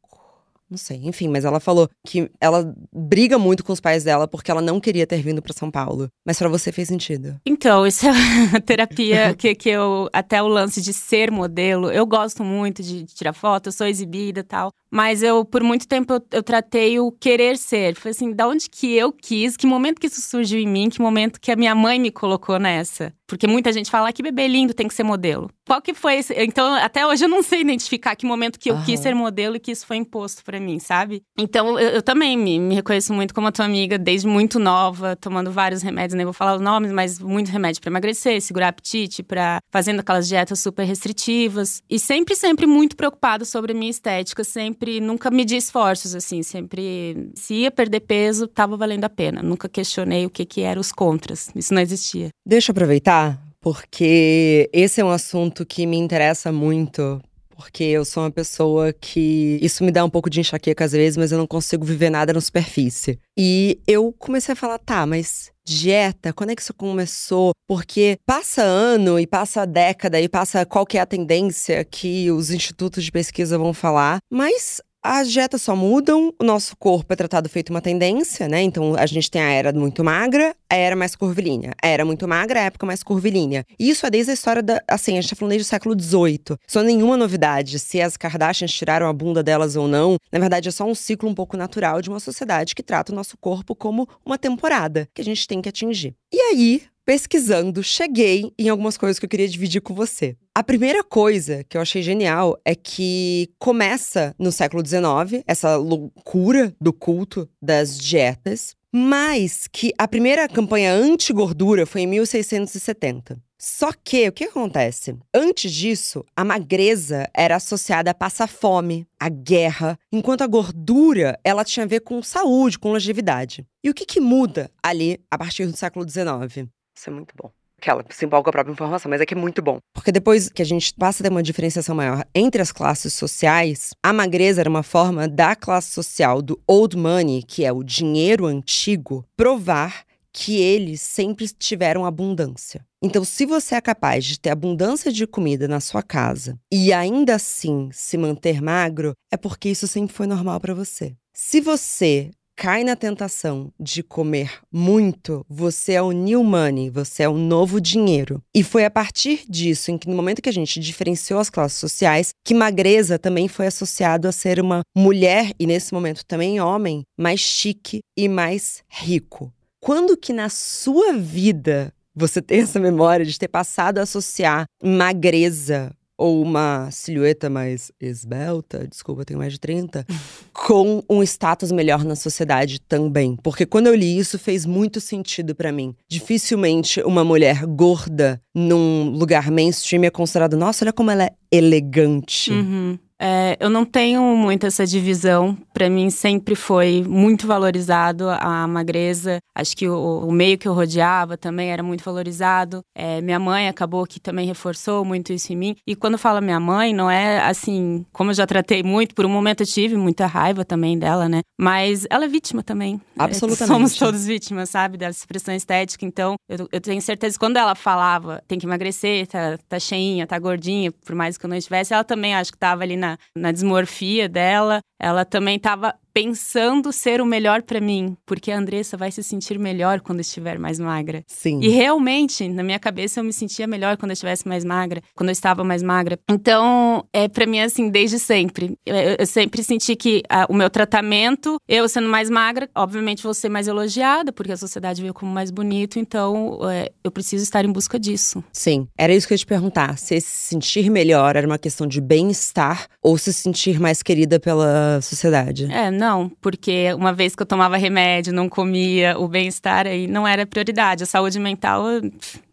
Não 0.69 0.77
sei, 0.77 1.01
enfim, 1.03 1.27
mas 1.27 1.45
ela 1.45 1.59
falou 1.59 1.89
que 2.05 2.29
ela 2.39 2.73
briga 2.91 3.37
muito 3.37 3.63
com 3.63 3.71
os 3.71 3.79
pais 3.79 4.03
dela 4.03 4.27
porque 4.27 4.49
ela 4.49 4.61
não 4.61 4.79
queria 4.79 5.05
ter 5.05 5.21
vindo 5.21 5.41
para 5.41 5.53
São 5.53 5.69
Paulo. 5.69 6.09
Mas 6.25 6.39
para 6.39 6.49
você 6.49 6.71
fez 6.71 6.87
sentido. 6.87 7.39
Então, 7.45 7.85
isso 7.85 8.05
é 8.07 8.09
a 8.09 8.61
terapia 8.61 9.35
que, 9.35 9.53
que 9.53 9.69
eu. 9.69 10.09
Até 10.11 10.41
o 10.41 10.47
lance 10.47 10.81
de 10.81 10.93
ser 10.93 11.29
modelo. 11.29 11.91
Eu 11.91 12.05
gosto 12.05 12.43
muito 12.43 12.81
de, 12.81 13.05
tirar 13.05 13.33
foto, 13.33 13.67
eu 13.67 13.71
sou 13.71 13.87
exibida 13.87 14.43
tal. 14.43 14.71
Mas 14.91 15.23
eu, 15.23 15.43
por 15.43 15.63
muito 15.63 15.87
tempo, 15.87 16.13
eu, 16.13 16.21
eu, 16.31 16.43
tratei 16.43 16.99
o 16.99 17.11
querer 17.11 17.57
ser. 17.57 17.95
Foi 17.95 18.11
assim, 18.11 18.31
da 18.31 18.47
onde 18.47 18.69
que 18.69 18.93
eu 18.93 19.11
quis, 19.11 19.57
que 19.57 19.65
momento 19.65 19.99
que 19.99 20.07
isso 20.07 20.21
surgiu 20.21 20.59
em 20.59 20.67
mim, 20.67 20.89
que 20.89 21.01
momento 21.01 21.41
que 21.41 21.51
a 21.51 21.55
minha 21.55 21.73
mãe 21.73 21.99
me 21.99 22.11
colocou 22.11 22.59
nessa. 22.59 23.11
Porque 23.27 23.47
muita 23.47 23.73
gente 23.73 23.89
fala, 23.89 24.13
que 24.13 24.21
bebê 24.21 24.47
lindo, 24.47 24.73
tem 24.73 24.87
que 24.87 24.93
ser 24.93 25.03
modelo. 25.03 25.49
Qual 25.65 25.81
que 25.81 25.93
foi 25.93 26.15
esse? 26.15 26.33
Então, 26.35 26.73
até 26.75 27.05
hoje 27.05 27.25
eu 27.25 27.29
não 27.29 27.41
sei 27.41 27.61
identificar 27.61 28.15
que 28.15 28.25
momento 28.25 28.59
que 28.59 28.69
eu 28.69 28.75
Aham. 28.75 28.85
quis 28.85 28.99
ser 28.99 29.15
modelo 29.15 29.55
e 29.55 29.59
que 29.59 29.71
isso 29.71 29.85
foi 29.85 29.97
imposto 29.97 30.43
para 30.43 30.59
mim, 30.59 30.79
sabe? 30.79 31.21
Então, 31.37 31.79
eu, 31.79 31.89
eu 31.89 32.01
também 32.01 32.37
me, 32.37 32.59
me, 32.59 32.75
reconheço 32.75 33.13
muito 33.13 33.33
como 33.33 33.47
a 33.47 33.51
tua 33.51 33.65
amiga, 33.65 33.97
desde 33.97 34.27
muito 34.27 34.59
nova, 34.59 35.15
tomando 35.15 35.51
vários 35.51 35.81
remédios, 35.81 36.15
nem 36.15 36.25
vou 36.25 36.33
falar 36.33 36.55
os 36.55 36.61
nomes, 36.61 36.91
mas 36.91 37.19
muito 37.19 37.49
remédio 37.49 37.81
para 37.81 37.89
emagrecer, 37.89 38.41
segurar 38.41 38.69
apetite, 38.69 39.23
para 39.23 39.59
fazendo 39.71 40.01
aquelas 40.01 40.27
dietas 40.27 40.59
super 40.59 40.85
restritivas. 40.85 41.81
E 41.89 41.97
sempre, 41.97 42.35
sempre 42.35 42.65
muito 42.65 42.95
preocupado 42.95 43.45
sobre 43.45 43.71
a 43.71 43.75
minha 43.75 43.91
estética, 43.91 44.43
sempre 44.43 44.73
sempre, 44.83 44.99
nunca 44.99 45.29
medi 45.29 45.55
esforços, 45.55 46.15
assim, 46.15 46.43
sempre. 46.43 47.31
Se 47.35 47.53
ia 47.53 47.71
perder 47.71 48.01
peso, 48.01 48.47
tava 48.47 48.75
valendo 48.75 49.05
a 49.05 49.09
pena. 49.09 49.41
Nunca 49.41 49.69
questionei 49.69 50.25
o 50.25 50.29
que, 50.29 50.45
que 50.45 50.61
eram 50.61 50.81
os 50.81 50.91
contras. 50.91 51.49
Isso 51.55 51.73
não 51.73 51.81
existia. 51.81 52.29
Deixa 52.45 52.71
eu 52.71 52.73
aproveitar, 52.73 53.39
porque 53.63 54.69
esse 54.73 54.99
é 54.99 55.05
um 55.05 55.09
assunto 55.09 55.65
que 55.65 55.87
me 55.87 55.97
interessa 55.97 56.51
muito 56.51 57.19
porque 57.55 57.83
eu 57.83 58.03
sou 58.03 58.23
uma 58.23 58.31
pessoa 58.31 58.91
que. 58.91 59.57
Isso 59.61 59.83
me 59.83 59.91
dá 59.91 60.03
um 60.03 60.09
pouco 60.09 60.29
de 60.29 60.39
enxaqueca 60.39 60.83
às 60.83 60.91
vezes, 60.91 61.15
mas 61.15 61.31
eu 61.31 61.37
não 61.37 61.47
consigo 61.47 61.85
viver 61.85 62.09
nada 62.09 62.33
na 62.33 62.41
superfície. 62.41 63.19
E 63.37 63.79
eu 63.87 64.13
comecei 64.19 64.51
a 64.51 64.55
falar, 64.55 64.79
tá, 64.79 65.05
mas 65.05 65.51
dieta, 65.65 66.33
quando 66.33 66.49
é 66.49 66.55
que 66.55 66.61
isso 66.61 66.73
começou? 66.73 67.51
Porque 67.67 68.17
passa 68.25 68.61
ano 68.61 69.17
e 69.17 69.25
passa 69.25 69.65
década 69.65 70.19
e 70.19 70.27
passa 70.27 70.65
qual 70.65 70.85
que 70.85 70.97
é 70.97 71.01
a 71.01 71.05
tendência 71.05 71.85
que 71.85 72.29
os 72.31 72.51
institutos 72.51 73.03
de 73.03 73.11
pesquisa 73.11 73.57
vão 73.57 73.73
falar, 73.73 74.17
mas 74.29 74.81
as 75.03 75.29
dietas 75.29 75.61
só 75.61 75.75
mudam, 75.75 76.33
o 76.39 76.43
nosso 76.43 76.77
corpo 76.77 77.11
é 77.11 77.15
tratado 77.15 77.49
feito 77.49 77.71
uma 77.71 77.81
tendência, 77.81 78.47
né? 78.47 78.61
Então 78.61 78.95
a 78.95 79.05
gente 79.05 79.29
tem 79.29 79.41
a 79.41 79.49
era 79.49 79.73
muito 79.73 80.03
magra, 80.03 80.55
a 80.69 80.75
era 80.75 80.95
mais 80.95 81.15
curvilínea. 81.15 81.73
A 81.81 81.87
era 81.87 82.05
muito 82.05 82.27
magra, 82.27 82.61
a 82.61 82.63
época 82.63 82.85
mais 82.85 83.03
curvilínea. 83.03 83.65
E 83.77 83.89
isso 83.89 84.05
é 84.05 84.09
desde 84.09 84.31
a 84.31 84.33
história 84.33 84.63
da. 84.63 84.81
Assim, 84.87 85.17
a 85.17 85.21
gente 85.21 85.29
tá 85.29 85.35
falando 85.35 85.51
desde 85.51 85.67
o 85.67 85.69
século 85.69 85.99
XVIII. 85.99 86.57
É 86.73 86.83
nenhuma 86.83 87.17
novidade. 87.17 87.79
Se 87.79 88.01
as 88.01 88.15
Kardashians 88.15 88.73
tiraram 88.73 89.07
a 89.07 89.13
bunda 89.13 89.43
delas 89.43 89.75
ou 89.75 89.87
não, 89.87 90.17
na 90.31 90.39
verdade 90.39 90.69
é 90.69 90.71
só 90.71 90.85
um 90.85 90.95
ciclo 90.95 91.29
um 91.29 91.35
pouco 91.35 91.57
natural 91.57 92.01
de 92.01 92.09
uma 92.09 92.19
sociedade 92.19 92.73
que 92.73 92.83
trata 92.83 93.11
o 93.11 93.15
nosso 93.15 93.37
corpo 93.37 93.75
como 93.75 94.07
uma 94.25 94.37
temporada 94.37 95.07
que 95.13 95.21
a 95.21 95.25
gente 95.25 95.47
tem 95.47 95.61
que 95.61 95.69
atingir. 95.69 96.15
E 96.31 96.39
aí, 96.39 96.83
pesquisando, 97.05 97.83
cheguei 97.83 98.51
em 98.57 98.69
algumas 98.69 98.97
coisas 98.97 99.19
que 99.19 99.25
eu 99.25 99.29
queria 99.29 99.47
dividir 99.47 99.81
com 99.81 99.93
você. 99.93 100.35
A 100.55 100.63
primeira 100.63 101.03
coisa 101.03 101.63
que 101.63 101.75
eu 101.75 101.81
achei 101.81 102.03
genial 102.03 102.55
é 102.63 102.75
que 102.75 103.49
começa 103.57 104.35
no 104.37 104.51
século 104.51 104.85
XIX, 104.85 105.43
essa 105.47 105.77
loucura 105.77 106.75
do 106.79 106.93
culto 106.93 107.49
das 107.59 107.97
dietas, 107.97 108.75
mas 108.91 109.67
que 109.67 109.91
a 109.97 110.07
primeira 110.07 110.47
campanha 110.47 110.93
anti-gordura 110.93 111.87
foi 111.87 112.01
em 112.01 112.07
1670. 112.07 113.41
Só 113.57 113.91
que 113.91 114.27
o 114.27 114.31
que 114.31 114.43
acontece? 114.43 115.17
Antes 115.33 115.71
disso, 115.71 116.23
a 116.35 116.45
magreza 116.45 117.27
era 117.33 117.55
associada 117.55 118.11
a 118.11 118.13
passar 118.13 118.47
fome, 118.47 119.07
a 119.19 119.29
guerra, 119.29 119.97
enquanto 120.11 120.43
a 120.43 120.47
gordura 120.47 121.39
ela 121.43 121.65
tinha 121.65 121.83
a 121.83 121.89
ver 121.89 122.01
com 122.01 122.21
saúde, 122.21 122.77
com 122.77 122.91
longevidade. 122.91 123.65
E 123.83 123.89
o 123.89 123.93
que, 123.93 124.05
que 124.05 124.19
muda 124.19 124.69
ali 124.83 125.19
a 125.31 125.37
partir 125.37 125.65
do 125.65 125.75
século 125.75 126.07
XIX? 126.07 126.69
Isso 126.95 127.09
é 127.09 127.11
muito 127.11 127.33
bom. 127.35 127.51
Aquela 127.83 128.05
se 128.09 128.25
empolga 128.25 128.45
com 128.45 128.49
a 128.49 128.53
própria 128.53 128.71
informação, 128.71 129.09
mas 129.09 129.19
é 129.19 129.25
que 129.25 129.33
é 129.33 129.37
muito 129.37 129.61
bom. 129.61 129.77
Porque 129.93 130.09
depois 130.09 130.47
que 130.47 130.61
a 130.61 130.65
gente 130.65 130.93
passa 130.93 131.21
a 131.21 131.23
ter 131.25 131.29
uma 131.29 131.43
diferenciação 131.43 131.93
maior 131.93 132.25
entre 132.33 132.61
as 132.61 132.71
classes 132.71 133.13
sociais, 133.13 133.89
a 134.01 134.13
magreza 134.13 134.61
era 134.61 134.69
uma 134.69 134.83
forma 134.83 135.27
da 135.27 135.53
classe 135.53 135.91
social 135.91 136.41
do 136.41 136.57
old 136.65 136.95
money, 136.95 137.43
que 137.43 137.65
é 137.65 137.73
o 137.73 137.83
dinheiro 137.83 138.45
antigo, 138.45 139.25
provar 139.35 140.05
que 140.31 140.61
eles 140.61 141.01
sempre 141.01 141.45
tiveram 141.49 142.05
abundância. 142.05 142.85
Então, 143.01 143.25
se 143.25 143.45
você 143.45 143.75
é 143.75 143.81
capaz 143.81 144.23
de 144.23 144.39
ter 144.39 144.49
abundância 144.49 145.11
de 145.11 145.27
comida 145.27 145.67
na 145.67 145.81
sua 145.81 146.01
casa 146.01 146.57
e 146.71 146.93
ainda 146.93 147.35
assim 147.35 147.89
se 147.91 148.17
manter 148.17 148.61
magro, 148.61 149.11
é 149.29 149.35
porque 149.35 149.67
isso 149.67 149.89
sempre 149.89 150.15
foi 150.15 150.25
normal 150.25 150.57
para 150.61 150.73
você. 150.73 151.17
Se 151.33 151.59
você 151.59 152.31
cai 152.63 152.81
na 152.85 152.95
tentação 152.95 153.73
de 153.77 154.01
comer 154.01 154.61
muito, 154.71 155.45
você 155.49 155.91
é 155.95 156.01
o 156.01 156.13
new 156.13 156.41
money, 156.45 156.89
você 156.89 157.23
é 157.23 157.27
o 157.27 157.37
novo 157.37 157.81
dinheiro. 157.81 158.41
E 158.55 158.63
foi 158.63 158.85
a 158.85 158.89
partir 158.89 159.43
disso, 159.49 159.91
em 159.91 159.97
que 159.97 160.07
no 160.07 160.15
momento 160.15 160.41
que 160.41 160.47
a 160.47 160.53
gente 160.53 160.79
diferenciou 160.79 161.41
as 161.41 161.49
classes 161.49 161.77
sociais, 161.77 162.29
que 162.41 162.53
magreza 162.53 163.19
também 163.19 163.49
foi 163.49 163.67
associado 163.67 164.29
a 164.29 164.31
ser 164.31 164.61
uma 164.61 164.81
mulher 164.95 165.51
e 165.59 165.67
nesse 165.67 165.93
momento 165.93 166.25
também 166.25 166.61
homem 166.61 167.03
mais 167.19 167.41
chique 167.41 167.99
e 168.17 168.29
mais 168.29 168.81
rico. 168.87 169.51
Quando 169.81 170.15
que 170.15 170.31
na 170.31 170.47
sua 170.47 171.11
vida 171.11 171.93
você 172.15 172.41
tem 172.41 172.61
essa 172.61 172.79
memória 172.79 173.25
de 173.25 173.37
ter 173.37 173.49
passado 173.49 173.97
a 173.97 174.03
associar 174.03 174.63
magreza 174.81 175.93
ou 176.17 176.41
uma 176.41 176.89
silhueta 176.91 177.49
mais 177.49 177.91
esbelta, 177.99 178.87
desculpa, 178.87 179.21
eu 179.21 179.25
tenho 179.25 179.39
mais 179.39 179.53
de 179.53 179.59
30, 179.59 180.05
com 180.53 181.03
um 181.09 181.23
status 181.23 181.71
melhor 181.71 182.03
na 182.03 182.15
sociedade 182.15 182.79
também. 182.79 183.37
Porque 183.41 183.65
quando 183.65 183.87
eu 183.87 183.95
li 183.95 184.17
isso 184.17 184.37
fez 184.37 184.65
muito 184.65 185.01
sentido 185.01 185.55
para 185.55 185.71
mim. 185.71 185.95
Dificilmente 186.07 187.01
uma 187.01 187.23
mulher 187.23 187.65
gorda 187.65 188.41
num 188.53 189.09
lugar 189.09 189.49
mainstream 189.49 190.03
é 190.03 190.09
considerada, 190.09 190.55
nossa, 190.55 190.85
olha 190.85 190.93
como 190.93 191.11
ela 191.11 191.25
é 191.25 191.33
elegante. 191.51 192.51
Uhum. 192.51 192.97
É, 193.25 193.55
eu 193.57 193.69
não 193.69 193.85
tenho 193.85 194.21
muito 194.35 194.65
essa 194.65 194.85
divisão. 194.85 195.57
Para 195.73 195.89
mim 195.89 196.09
sempre 196.09 196.55
foi 196.55 197.05
muito 197.07 197.47
valorizado 197.47 198.29
a 198.29 198.67
magreza. 198.67 199.37
Acho 199.55 199.77
que 199.77 199.87
o, 199.87 200.27
o 200.27 200.31
meio 200.31 200.57
que 200.57 200.67
eu 200.67 200.73
rodeava 200.73 201.37
também 201.37 201.71
era 201.71 201.81
muito 201.81 202.03
valorizado. 202.03 202.81
É, 202.93 203.21
minha 203.21 203.39
mãe 203.39 203.69
acabou 203.69 204.05
que 204.05 204.19
também 204.19 204.45
reforçou 204.45 205.05
muito 205.05 205.31
isso 205.31 205.53
em 205.53 205.55
mim. 205.55 205.75
E 205.87 205.95
quando 205.95 206.17
fala 206.17 206.41
minha 206.41 206.59
mãe, 206.59 206.93
não 206.93 207.09
é 207.09 207.39
assim, 207.43 208.05
como 208.11 208.31
eu 208.31 208.35
já 208.35 208.45
tratei 208.45 208.83
muito, 208.83 209.15
por 209.15 209.25
um 209.25 209.29
momento 209.29 209.61
eu 209.61 209.67
tive 209.67 209.95
muita 209.95 210.25
raiva 210.25 210.65
também 210.65 210.99
dela, 210.99 211.29
né? 211.29 211.43
Mas 211.57 212.05
ela 212.09 212.25
é 212.25 212.27
vítima 212.27 212.61
também. 212.61 212.99
Absolutamente. 213.17 213.63
É, 213.63 213.67
somos 213.67 213.95
todos 213.95 214.25
vítimas, 214.25 214.69
sabe? 214.69 214.97
Dessa 214.97 215.19
expressão 215.19 215.55
estética. 215.55 216.05
Então, 216.05 216.35
eu, 216.49 216.67
eu 216.69 216.81
tenho 216.81 217.01
certeza 217.01 217.35
que 217.35 217.39
quando 217.39 217.55
ela 217.55 217.73
falava, 217.73 218.43
tem 218.49 218.59
que 218.59 218.65
emagrecer, 218.65 219.27
tá, 219.27 219.57
tá 219.69 219.79
cheinha, 219.79 220.27
tá 220.27 220.37
gordinha, 220.37 220.91
por 220.91 221.15
mais 221.15 221.37
que 221.37 221.45
eu 221.45 221.49
não 221.49 221.55
estivesse, 221.55 221.93
ela 221.93 222.03
também 222.03 222.35
acho 222.35 222.51
que 222.51 222.57
tava 222.57 222.83
ali 222.83 222.97
na, 222.97 223.12
na 223.35 223.51
desmorfia 223.51 224.27
dela. 224.29 224.81
Ela 224.99 225.25
também 225.25 225.59
tava 225.59 225.95
pensando 226.13 226.91
ser 226.91 227.19
o 227.19 227.25
melhor 227.25 227.63
para 227.63 227.81
mim, 227.81 228.15
porque 228.25 228.51
a 228.51 228.57
Andressa 228.57 228.95
vai 228.95 229.11
se 229.11 229.23
sentir 229.23 229.57
melhor 229.57 229.99
quando 230.01 230.19
estiver 230.19 230.59
mais 230.59 230.79
magra. 230.79 231.23
Sim. 231.27 231.59
E 231.61 231.69
realmente, 231.69 232.47
na 232.47 232.63
minha 232.63 232.79
cabeça, 232.79 233.19
eu 233.19 233.23
me 233.23 233.33
sentia 233.33 233.65
melhor 233.65 233.97
quando 233.97 234.11
eu 234.11 234.13
estivesse 234.13 234.47
mais 234.47 234.63
magra, 234.63 235.01
quando 235.15 235.29
eu 235.29 235.33
estava 235.33 235.63
mais 235.63 235.81
magra. 235.81 236.19
Então, 236.29 237.03
é 237.11 237.27
para 237.27 237.45
mim 237.45 237.59
assim 237.59 237.89
desde 237.89 238.19
sempre. 238.19 238.77
Eu, 238.85 238.95
eu 239.19 239.25
sempre 239.25 239.63
senti 239.63 239.95
que 239.95 240.21
a, 240.29 240.45
o 240.49 240.53
meu 240.53 240.69
tratamento, 240.69 241.57
eu 241.67 241.89
sendo 241.89 242.07
mais 242.07 242.29
magra, 242.29 242.69
obviamente 242.75 243.23
vou 243.23 243.33
ser 243.33 243.49
mais 243.49 243.67
elogiada, 243.67 244.31
porque 244.31 244.51
a 244.51 244.57
sociedade 244.57 245.01
veio 245.01 245.13
como 245.13 245.31
mais 245.31 245.49
bonito. 245.49 245.97
Então, 245.97 246.59
é, 246.69 246.91
eu 247.03 247.11
preciso 247.11 247.43
estar 247.43 247.65
em 247.65 247.71
busca 247.71 247.99
disso. 247.99 248.43
Sim, 248.51 248.87
era 248.97 249.13
isso 249.13 249.27
que 249.27 249.33
eu 249.33 249.35
ia 249.35 249.39
te 249.39 249.45
perguntar. 249.45 249.97
Se 249.97 250.21
se 250.21 250.49
sentir 250.49 250.89
melhor 250.91 251.35
era 251.35 251.47
uma 251.47 251.57
questão 251.57 251.87
de 251.87 251.99
bem-estar 251.99 252.87
ou 253.01 253.17
se 253.17 253.33
sentir 253.33 253.79
mais 253.79 254.03
querida 254.03 254.39
pela 254.39 254.99
sociedade? 255.01 255.71
É, 255.71 255.89
não, 256.03 256.29
porque 256.41 256.93
uma 256.93 257.13
vez 257.13 257.33
que 257.33 257.41
eu 257.41 257.45
tomava 257.45 257.77
remédio, 257.77 258.33
não 258.33 258.49
comia, 258.49 259.17
o 259.17 259.25
bem-estar 259.25 259.87
aí 259.87 260.05
não 260.05 260.27
era 260.27 260.45
prioridade. 260.45 261.01
A 261.03 261.05
saúde 261.05 261.39
mental, 261.39 261.85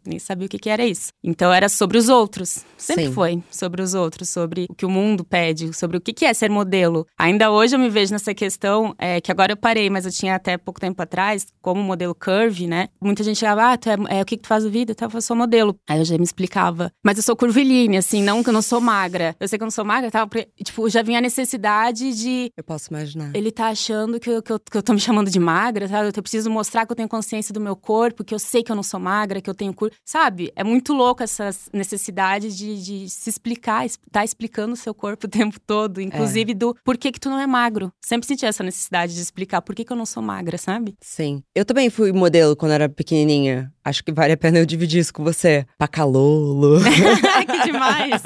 nem 0.07 0.19
sabia 0.19 0.47
o 0.47 0.49
que, 0.49 0.59
que 0.59 0.71
era 0.71 0.85
isso. 0.85 1.13
Então 1.23 1.53
era 1.53 1.69
sobre 1.69 1.99
os 1.99 2.09
outros. 2.09 2.65
Sempre 2.77 3.07
Sim. 3.07 3.13
foi 3.13 3.43
sobre 3.51 3.83
os 3.83 3.95
outros, 3.95 4.29
sobre 4.29 4.67
o 4.69 4.75
que 4.75 4.87
o 4.87 4.91
mundo 4.91 5.25
pede, 5.25 5.73
sobre 5.77 5.97
o 5.97 6.01
que, 6.01 6.13
que 6.13 6.25
é 6.25 6.33
ser 6.35 6.51
modelo. 6.51 7.07
Ainda 7.19 7.51
hoje 7.51 7.75
eu 7.75 7.79
me 7.79 7.89
vejo 7.89 8.13
nessa 8.13 8.35
questão, 8.35 8.95
é, 8.99 9.21
que 9.21 9.31
agora 9.31 9.53
eu 9.53 9.57
parei, 9.57 9.91
mas 9.91 10.05
eu 10.05 10.13
tinha 10.13 10.35
até 10.35 10.57
pouco 10.57 10.81
tempo 10.81 11.03
atrás, 11.03 11.47
como 11.61 11.83
modelo 11.83 12.15
curvy, 12.15 12.67
né? 12.67 12.89
Muita 13.01 13.23
gente 13.23 13.39
chegava, 13.39 13.73
ah, 13.73 13.77
tu 13.77 13.89
é, 13.89 13.97
é, 14.19 14.23
o 14.23 14.25
que, 14.25 14.37
que 14.37 14.43
tu 14.43 14.49
faz 14.49 14.65
da 14.65 14.71
vida? 14.71 14.95
Eu 15.13 15.21
sou 15.21 15.37
modelo. 15.37 15.77
Aí 15.89 15.99
eu 15.99 16.05
já 16.05 16.17
me 16.17 16.25
explicava. 16.25 16.93
Mas 17.03 17.17
eu 17.17 17.23
sou 17.23 17.37
curvilínea, 17.37 17.99
assim, 17.99 18.23
não 18.23 18.43
que 18.43 18.49
eu 18.49 18.53
não 18.53 18.63
sou 18.63 18.81
magra. 18.81 19.35
Eu 19.39 19.49
sei 19.49 19.59
que 19.59 19.63
eu 19.63 19.67
não 19.67 19.71
sou 19.71 19.85
magra, 19.85 20.11
tava, 20.11 20.31
tipo, 20.63 20.89
já 20.89 21.03
vinha 21.03 21.19
a 21.19 21.23
necessidade 21.23 22.13
de. 22.15 22.53
Eu 22.57 22.65
posso 22.65 22.91
imaginar. 22.91 23.31
Ele 23.35 23.51
tá 23.51 23.69
achando 23.69 24.19
que 24.19 24.31
eu, 24.31 24.43
que, 24.43 24.53
eu, 24.53 24.59
que 24.59 24.77
eu 24.77 24.83
tô 24.83 24.93
me 24.93 25.01
chamando 25.01 25.31
de 25.31 25.39
magra, 25.39 25.89
sabe? 25.89 26.11
Eu 26.17 26.23
preciso 26.23 26.51
mostrar 26.51 26.87
que 26.87 26.93
eu 26.93 26.97
tenho 26.97 27.09
consciência 27.09 27.53
do 27.53 27.61
meu 27.61 27.77
corpo, 27.77 28.25
que 28.25 28.35
eu 28.35 28.39
sei 28.39 28.63
que 28.63 28.71
eu 28.71 28.77
não 28.77 28.83
sou 28.83 29.01
magra, 29.01 29.41
que 29.41 29.49
eu 29.49 29.55
tenho 29.55 29.73
Sabe? 30.05 30.53
É 30.57 30.65
muito 30.65 30.93
louco 30.93 31.23
essa 31.23 31.51
necessidade 31.73 32.57
de, 32.57 32.83
de 32.83 33.09
se 33.09 33.31
explicar, 33.31 33.87
tá 34.11 34.25
explicando 34.25 34.75
o 34.75 34.77
seu 34.77 34.95
corpo 34.95 35.27
o 35.29 35.31
tempo 35.31 35.59
todo. 35.61 36.01
Inclusive 36.01 36.55
do 36.55 36.77
por 36.85 36.97
que 36.97 37.13
que 37.13 37.21
tu 37.21 37.31
não 37.31 37.39
é 37.39 37.47
magro. 37.47 37.93
Sempre 38.05 38.27
senti 38.27 38.47
essa 38.47 38.63
necessidade 38.63 39.15
de 39.15 39.21
explicar 39.21 39.63
por 39.63 39.75
que 39.75 39.85
que 39.85 39.93
eu 39.93 39.97
não 39.97 40.07
sou 40.07 40.23
magra, 40.23 40.59
sabe? 40.59 40.95
Sim. 41.01 41.43
Eu 41.55 41.65
também 41.65 41.91
fui 41.91 42.13
modelo 42.13 42.57
quando 42.57 42.73
era 42.73 42.89
pequenininha. 42.89 43.73
Acho 43.85 44.05
que 44.05 44.13
vale 44.13 44.33
a 44.33 44.37
pena 44.37 44.59
eu 44.59 44.67
dividir 44.67 45.01
isso 45.01 45.13
com 45.13 45.25
você. 45.25 45.65
Pacalolo. 45.79 46.81
que 47.47 47.65
demais! 47.65 48.23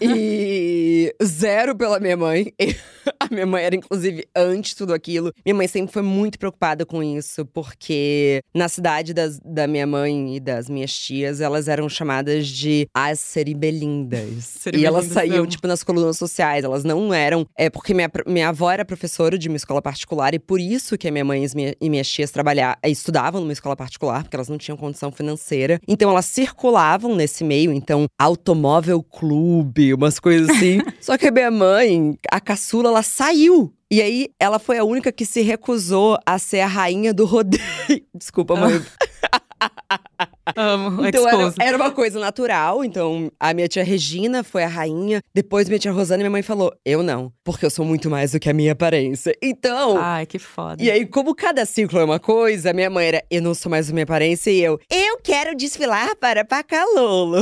e 0.00 1.14
zero 1.22 1.76
pela 1.76 1.98
minha 2.00 2.16
mãe. 2.16 2.52
A 3.20 3.28
minha 3.30 3.46
mãe 3.46 3.62
era, 3.64 3.76
inclusive, 3.76 4.24
antes 4.34 4.74
tudo 4.74 4.94
aquilo. 4.94 5.30
Minha 5.44 5.54
mãe 5.54 5.68
sempre 5.68 5.92
foi 5.92 6.00
muito 6.02 6.38
preocupada 6.38 6.86
com 6.86 7.02
isso, 7.02 7.44
porque 7.46 8.40
na 8.54 8.66
cidade 8.68 9.12
das, 9.12 9.38
da 9.44 9.66
minha 9.66 9.86
mãe 9.86 10.36
e 10.36 10.40
das 10.40 10.68
minhas 10.70 10.92
tias, 10.92 11.40
elas 11.40 11.68
eram 11.68 11.86
chamadas 11.88 12.46
de 12.48 12.86
as 12.94 13.20
seribelindas. 13.20 14.66
e 14.74 14.84
elas 14.86 15.06
saíam, 15.06 15.38
amo. 15.40 15.46
tipo, 15.46 15.66
nas 15.66 15.82
colunas 15.82 16.16
sociais. 16.16 16.64
Elas 16.64 16.82
não 16.84 17.12
eram. 17.12 17.46
É 17.56 17.68
porque 17.68 17.92
minha, 17.92 18.10
minha 18.26 18.48
avó 18.48 18.70
era 18.70 18.84
professora 18.84 19.36
de 19.38 19.48
uma 19.48 19.56
escola 19.56 19.82
particular, 19.82 20.34
e 20.34 20.38
por 20.38 20.58
isso 20.60 20.96
que 20.96 21.08
a 21.08 21.12
minha 21.12 21.24
mãe 21.24 21.44
e, 21.44 21.54
minha- 21.56 21.74
e 21.80 21.90
minhas 21.90 22.08
tias 22.08 22.30
trabalhar, 22.30 22.78
estudavam 22.84 23.40
numa 23.40 23.52
escola 23.52 23.76
particular, 23.76 24.22
porque 24.22 24.36
elas 24.36 24.43
não 24.48 24.58
tinham 24.58 24.76
condição 24.76 25.10
financeira. 25.10 25.80
Então 25.86 26.10
elas 26.10 26.26
circulavam 26.26 27.14
nesse 27.14 27.44
meio, 27.44 27.72
então, 27.72 28.06
automóvel 28.18 29.02
clube, 29.02 29.94
umas 29.94 30.18
coisas 30.18 30.48
assim. 30.48 30.80
Só 31.00 31.16
que 31.16 31.26
a 31.26 31.30
minha 31.30 31.50
mãe, 31.50 32.18
a 32.30 32.40
caçula, 32.40 32.88
ela 32.88 33.02
saiu. 33.02 33.72
E 33.90 34.02
aí, 34.02 34.28
ela 34.40 34.58
foi 34.58 34.78
a 34.78 34.84
única 34.84 35.12
que 35.12 35.24
se 35.24 35.40
recusou 35.42 36.18
a 36.26 36.38
ser 36.38 36.60
a 36.60 36.66
rainha 36.66 37.14
do 37.14 37.24
rodeio. 37.24 37.62
Desculpa, 38.14 38.56
mãe. 38.56 38.82
Amo, 40.56 41.06
Então 41.06 41.28
era, 41.28 41.54
era 41.60 41.76
uma 41.76 41.90
coisa 41.90 42.18
natural. 42.18 42.84
Então, 42.84 43.30
a 43.38 43.52
minha 43.54 43.68
tia 43.68 43.84
Regina 43.84 44.42
foi 44.42 44.62
a 44.64 44.68
rainha. 44.68 45.20
Depois, 45.34 45.68
minha 45.68 45.78
tia 45.78 45.92
Rosana 45.92 46.20
e 46.20 46.24
minha 46.24 46.30
mãe 46.30 46.42
falou: 46.42 46.72
Eu 46.84 47.02
não, 47.02 47.32
porque 47.42 47.64
eu 47.66 47.70
sou 47.70 47.84
muito 47.84 48.08
mais 48.10 48.32
do 48.32 48.40
que 48.40 48.48
a 48.48 48.52
minha 48.52 48.72
aparência. 48.72 49.36
Então. 49.42 49.96
Ai, 49.98 50.26
que 50.26 50.38
foda. 50.38 50.82
E 50.82 50.90
aí, 50.90 51.06
como 51.06 51.34
cada 51.34 51.64
ciclo 51.66 51.98
é 51.98 52.04
uma 52.04 52.18
coisa, 52.20 52.72
minha 52.72 52.90
mãe 52.90 53.06
era, 53.06 53.24
eu 53.30 53.42
não 53.42 53.54
sou 53.54 53.70
mais 53.70 53.90
a 53.90 53.92
minha 53.92 54.04
aparência, 54.04 54.50
e 54.50 54.60
eu, 54.62 54.78
eu 54.90 55.18
quero 55.22 55.54
desfilar 55.56 56.16
para 56.16 56.44
Pacalolo. 56.44 57.38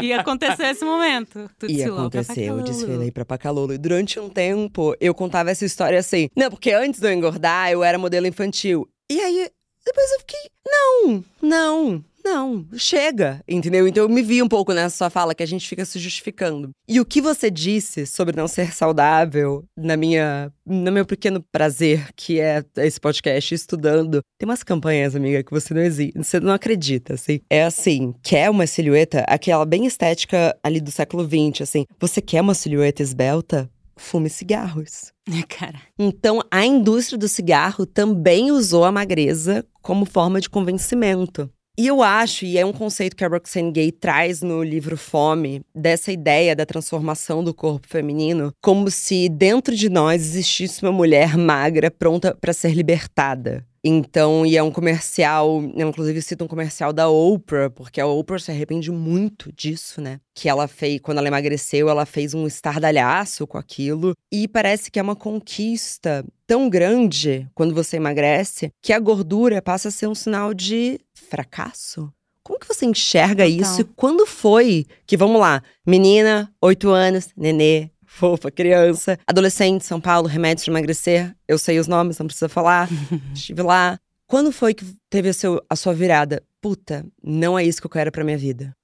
E 0.00 0.12
aconteceu 0.12 0.66
esse 0.66 0.84
momento. 0.84 1.48
Tu 1.58 1.70
E 1.70 1.82
aconteceu, 1.82 2.58
eu 2.58 2.62
desfilei 2.62 3.10
pra 3.10 3.24
Pacalolo. 3.24 3.72
E 3.72 3.78
durante 3.78 4.18
um 4.20 4.28
tempo, 4.28 4.94
eu 5.00 5.14
contava 5.14 5.50
essa 5.50 5.64
história 5.64 5.98
assim. 5.98 6.28
Não, 6.36 6.50
porque 6.50 6.72
antes 6.72 7.00
de 7.00 7.06
eu 7.06 7.12
engordar, 7.12 7.70
eu 7.70 7.82
era 7.82 7.98
modelo 7.98 8.26
infantil. 8.26 8.88
E 9.10 9.20
aí, 9.20 9.48
depois 9.86 10.10
eu 10.12 10.18
fiquei, 10.18 10.50
não, 10.66 11.24
não, 11.40 12.04
não, 12.26 12.66
chega, 12.76 13.40
entendeu? 13.46 13.86
Então 13.86 14.02
eu 14.02 14.08
me 14.08 14.20
vi 14.20 14.42
um 14.42 14.48
pouco 14.48 14.72
nessa 14.72 14.96
sua 14.96 15.10
fala 15.10 15.32
que 15.32 15.44
a 15.44 15.46
gente 15.46 15.68
fica 15.68 15.84
se 15.84 15.96
justificando. 16.00 16.70
E 16.88 16.98
o 17.00 17.04
que 17.04 17.20
você 17.20 17.48
disse 17.48 18.04
sobre 18.04 18.36
não 18.36 18.48
ser 18.48 18.74
saudável, 18.74 19.64
na 19.76 19.96
minha, 19.96 20.52
no 20.66 20.90
meu 20.90 21.06
pequeno 21.06 21.40
prazer, 21.52 22.08
que 22.16 22.40
é 22.40 22.64
esse 22.78 23.00
podcast, 23.00 23.54
estudando, 23.54 24.20
tem 24.38 24.48
umas 24.48 24.64
campanhas, 24.64 25.14
amiga, 25.14 25.44
que 25.44 25.52
você 25.52 25.72
não 25.72 25.82
existe, 25.82 26.18
você 26.18 26.40
não 26.40 26.52
acredita, 26.52 27.14
assim. 27.14 27.40
É 27.48 27.62
assim, 27.62 28.12
quer 28.24 28.50
uma 28.50 28.66
silhueta, 28.66 29.20
aquela 29.28 29.64
bem 29.64 29.86
estética 29.86 30.58
ali 30.64 30.80
do 30.80 30.90
século 30.90 31.24
XX, 31.24 31.62
assim. 31.62 31.84
Você 32.00 32.20
quer 32.20 32.40
uma 32.40 32.54
silhueta 32.54 33.02
esbelta? 33.02 33.70
Fume 33.98 34.28
cigarros. 34.28 35.12
Cara, 35.48 35.80
Então, 35.98 36.40
a 36.50 36.64
indústria 36.64 37.18
do 37.18 37.26
cigarro 37.26 37.86
também 37.86 38.50
usou 38.50 38.84
a 38.84 38.92
magreza 38.92 39.64
como 39.82 40.04
forma 40.04 40.40
de 40.40 40.48
convencimento. 40.50 41.50
E 41.78 41.86
eu 41.86 42.02
acho, 42.02 42.46
e 42.46 42.56
é 42.56 42.64
um 42.64 42.72
conceito 42.72 43.14
que 43.14 43.24
a 43.24 43.28
Roxane 43.28 43.70
Gay 43.70 43.92
traz 43.92 44.40
no 44.40 44.62
livro 44.62 44.96
Fome, 44.96 45.60
dessa 45.74 46.10
ideia 46.10 46.56
da 46.56 46.64
transformação 46.64 47.44
do 47.44 47.52
corpo 47.52 47.86
feminino, 47.86 48.50
como 48.62 48.90
se 48.90 49.28
dentro 49.28 49.76
de 49.76 49.90
nós 49.90 50.22
existisse 50.22 50.82
uma 50.82 50.92
mulher 50.92 51.36
magra 51.36 51.90
pronta 51.90 52.34
para 52.34 52.54
ser 52.54 52.72
libertada. 52.72 53.62
Então, 53.88 54.44
e 54.44 54.56
é 54.56 54.62
um 54.62 54.70
comercial, 54.72 55.62
eu 55.76 55.88
inclusive 55.88 56.20
cito 56.20 56.42
um 56.42 56.48
comercial 56.48 56.92
da 56.92 57.08
Oprah, 57.08 57.70
porque 57.70 58.00
a 58.00 58.06
Oprah 58.06 58.40
se 58.40 58.50
arrepende 58.50 58.90
muito 58.90 59.52
disso, 59.52 60.00
né? 60.00 60.18
Que 60.34 60.48
ela 60.48 60.66
fez, 60.66 60.98
quando 61.00 61.18
ela 61.18 61.28
emagreceu, 61.28 61.88
ela 61.88 62.04
fez 62.04 62.34
um 62.34 62.48
estardalhaço 62.48 63.46
com 63.46 63.56
aquilo. 63.56 64.12
E 64.32 64.48
parece 64.48 64.90
que 64.90 64.98
é 64.98 65.02
uma 65.02 65.14
conquista 65.14 66.24
tão 66.48 66.68
grande 66.68 67.46
quando 67.54 67.74
você 67.74 67.96
emagrece 67.96 68.70
que 68.82 68.92
a 68.92 68.98
gordura 68.98 69.62
passa 69.62 69.86
a 69.86 69.92
ser 69.92 70.08
um 70.08 70.16
sinal 70.16 70.52
de 70.52 70.98
fracasso. 71.28 72.12
Como 72.42 72.58
que 72.60 72.66
você 72.68 72.86
enxerga 72.86 73.44
Total. 73.44 73.48
isso? 73.48 73.80
E 73.80 73.84
quando 73.84 74.26
foi 74.26 74.86
que, 75.06 75.16
vamos 75.16 75.40
lá, 75.40 75.62
menina, 75.86 76.52
oito 76.62 76.90
anos, 76.90 77.28
nenê, 77.36 77.90
fofa, 78.04 78.50
criança, 78.50 79.18
adolescente, 79.26 79.84
São 79.84 80.00
Paulo, 80.00 80.28
remédios 80.28 80.64
de 80.64 80.70
emagrecer, 80.70 81.34
eu 81.48 81.58
sei 81.58 81.78
os 81.78 81.88
nomes, 81.88 82.18
não 82.18 82.26
precisa 82.26 82.48
falar, 82.48 82.88
estive 83.34 83.62
lá. 83.62 83.98
Quando 84.28 84.50
foi 84.52 84.74
que 84.74 84.84
teve 85.10 85.28
a, 85.28 85.32
seu- 85.32 85.60
a 85.68 85.76
sua 85.76 85.92
virada? 85.92 86.42
Puta, 86.60 87.04
não 87.22 87.58
é 87.58 87.64
isso 87.64 87.80
que 87.80 87.86
eu 87.86 87.90
quero 87.90 88.10
pra 88.12 88.24
minha 88.24 88.38
vida. 88.38 88.74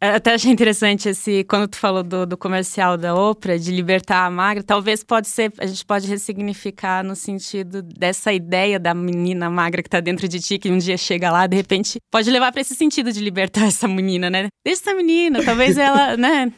É, 0.00 0.10
até 0.10 0.34
achei 0.34 0.50
interessante 0.52 1.08
esse 1.08 1.44
quando 1.44 1.68
tu 1.68 1.76
falou 1.76 2.02
do, 2.02 2.26
do 2.26 2.36
comercial 2.36 2.96
da 2.96 3.14
Oprah 3.14 3.58
de 3.58 3.70
libertar 3.70 4.26
a 4.26 4.30
magra, 4.30 4.62
talvez 4.62 5.02
pode 5.02 5.28
ser 5.28 5.52
a 5.58 5.66
gente 5.66 5.84
pode 5.84 6.06
ressignificar 6.06 7.02
no 7.02 7.16
sentido 7.16 7.82
dessa 7.82 8.32
ideia 8.32 8.78
da 8.78 8.94
menina 8.94 9.50
magra 9.50 9.82
que 9.82 9.90
tá 9.90 10.00
dentro 10.00 10.28
de 10.28 10.40
ti 10.40 10.58
que 10.58 10.70
um 10.70 10.78
dia 10.78 10.96
chega 10.96 11.30
lá, 11.30 11.46
de 11.46 11.56
repente 11.56 11.98
pode 12.10 12.30
levar 12.30 12.52
pra 12.52 12.60
esse 12.60 12.74
sentido 12.74 13.12
de 13.12 13.20
libertar 13.20 13.66
essa 13.66 13.88
menina, 13.88 14.30
né? 14.30 14.48
Deixa 14.64 14.82
essa 14.82 14.94
menina, 14.94 15.42
talvez 15.44 15.76
ela, 15.78 16.16
né, 16.16 16.52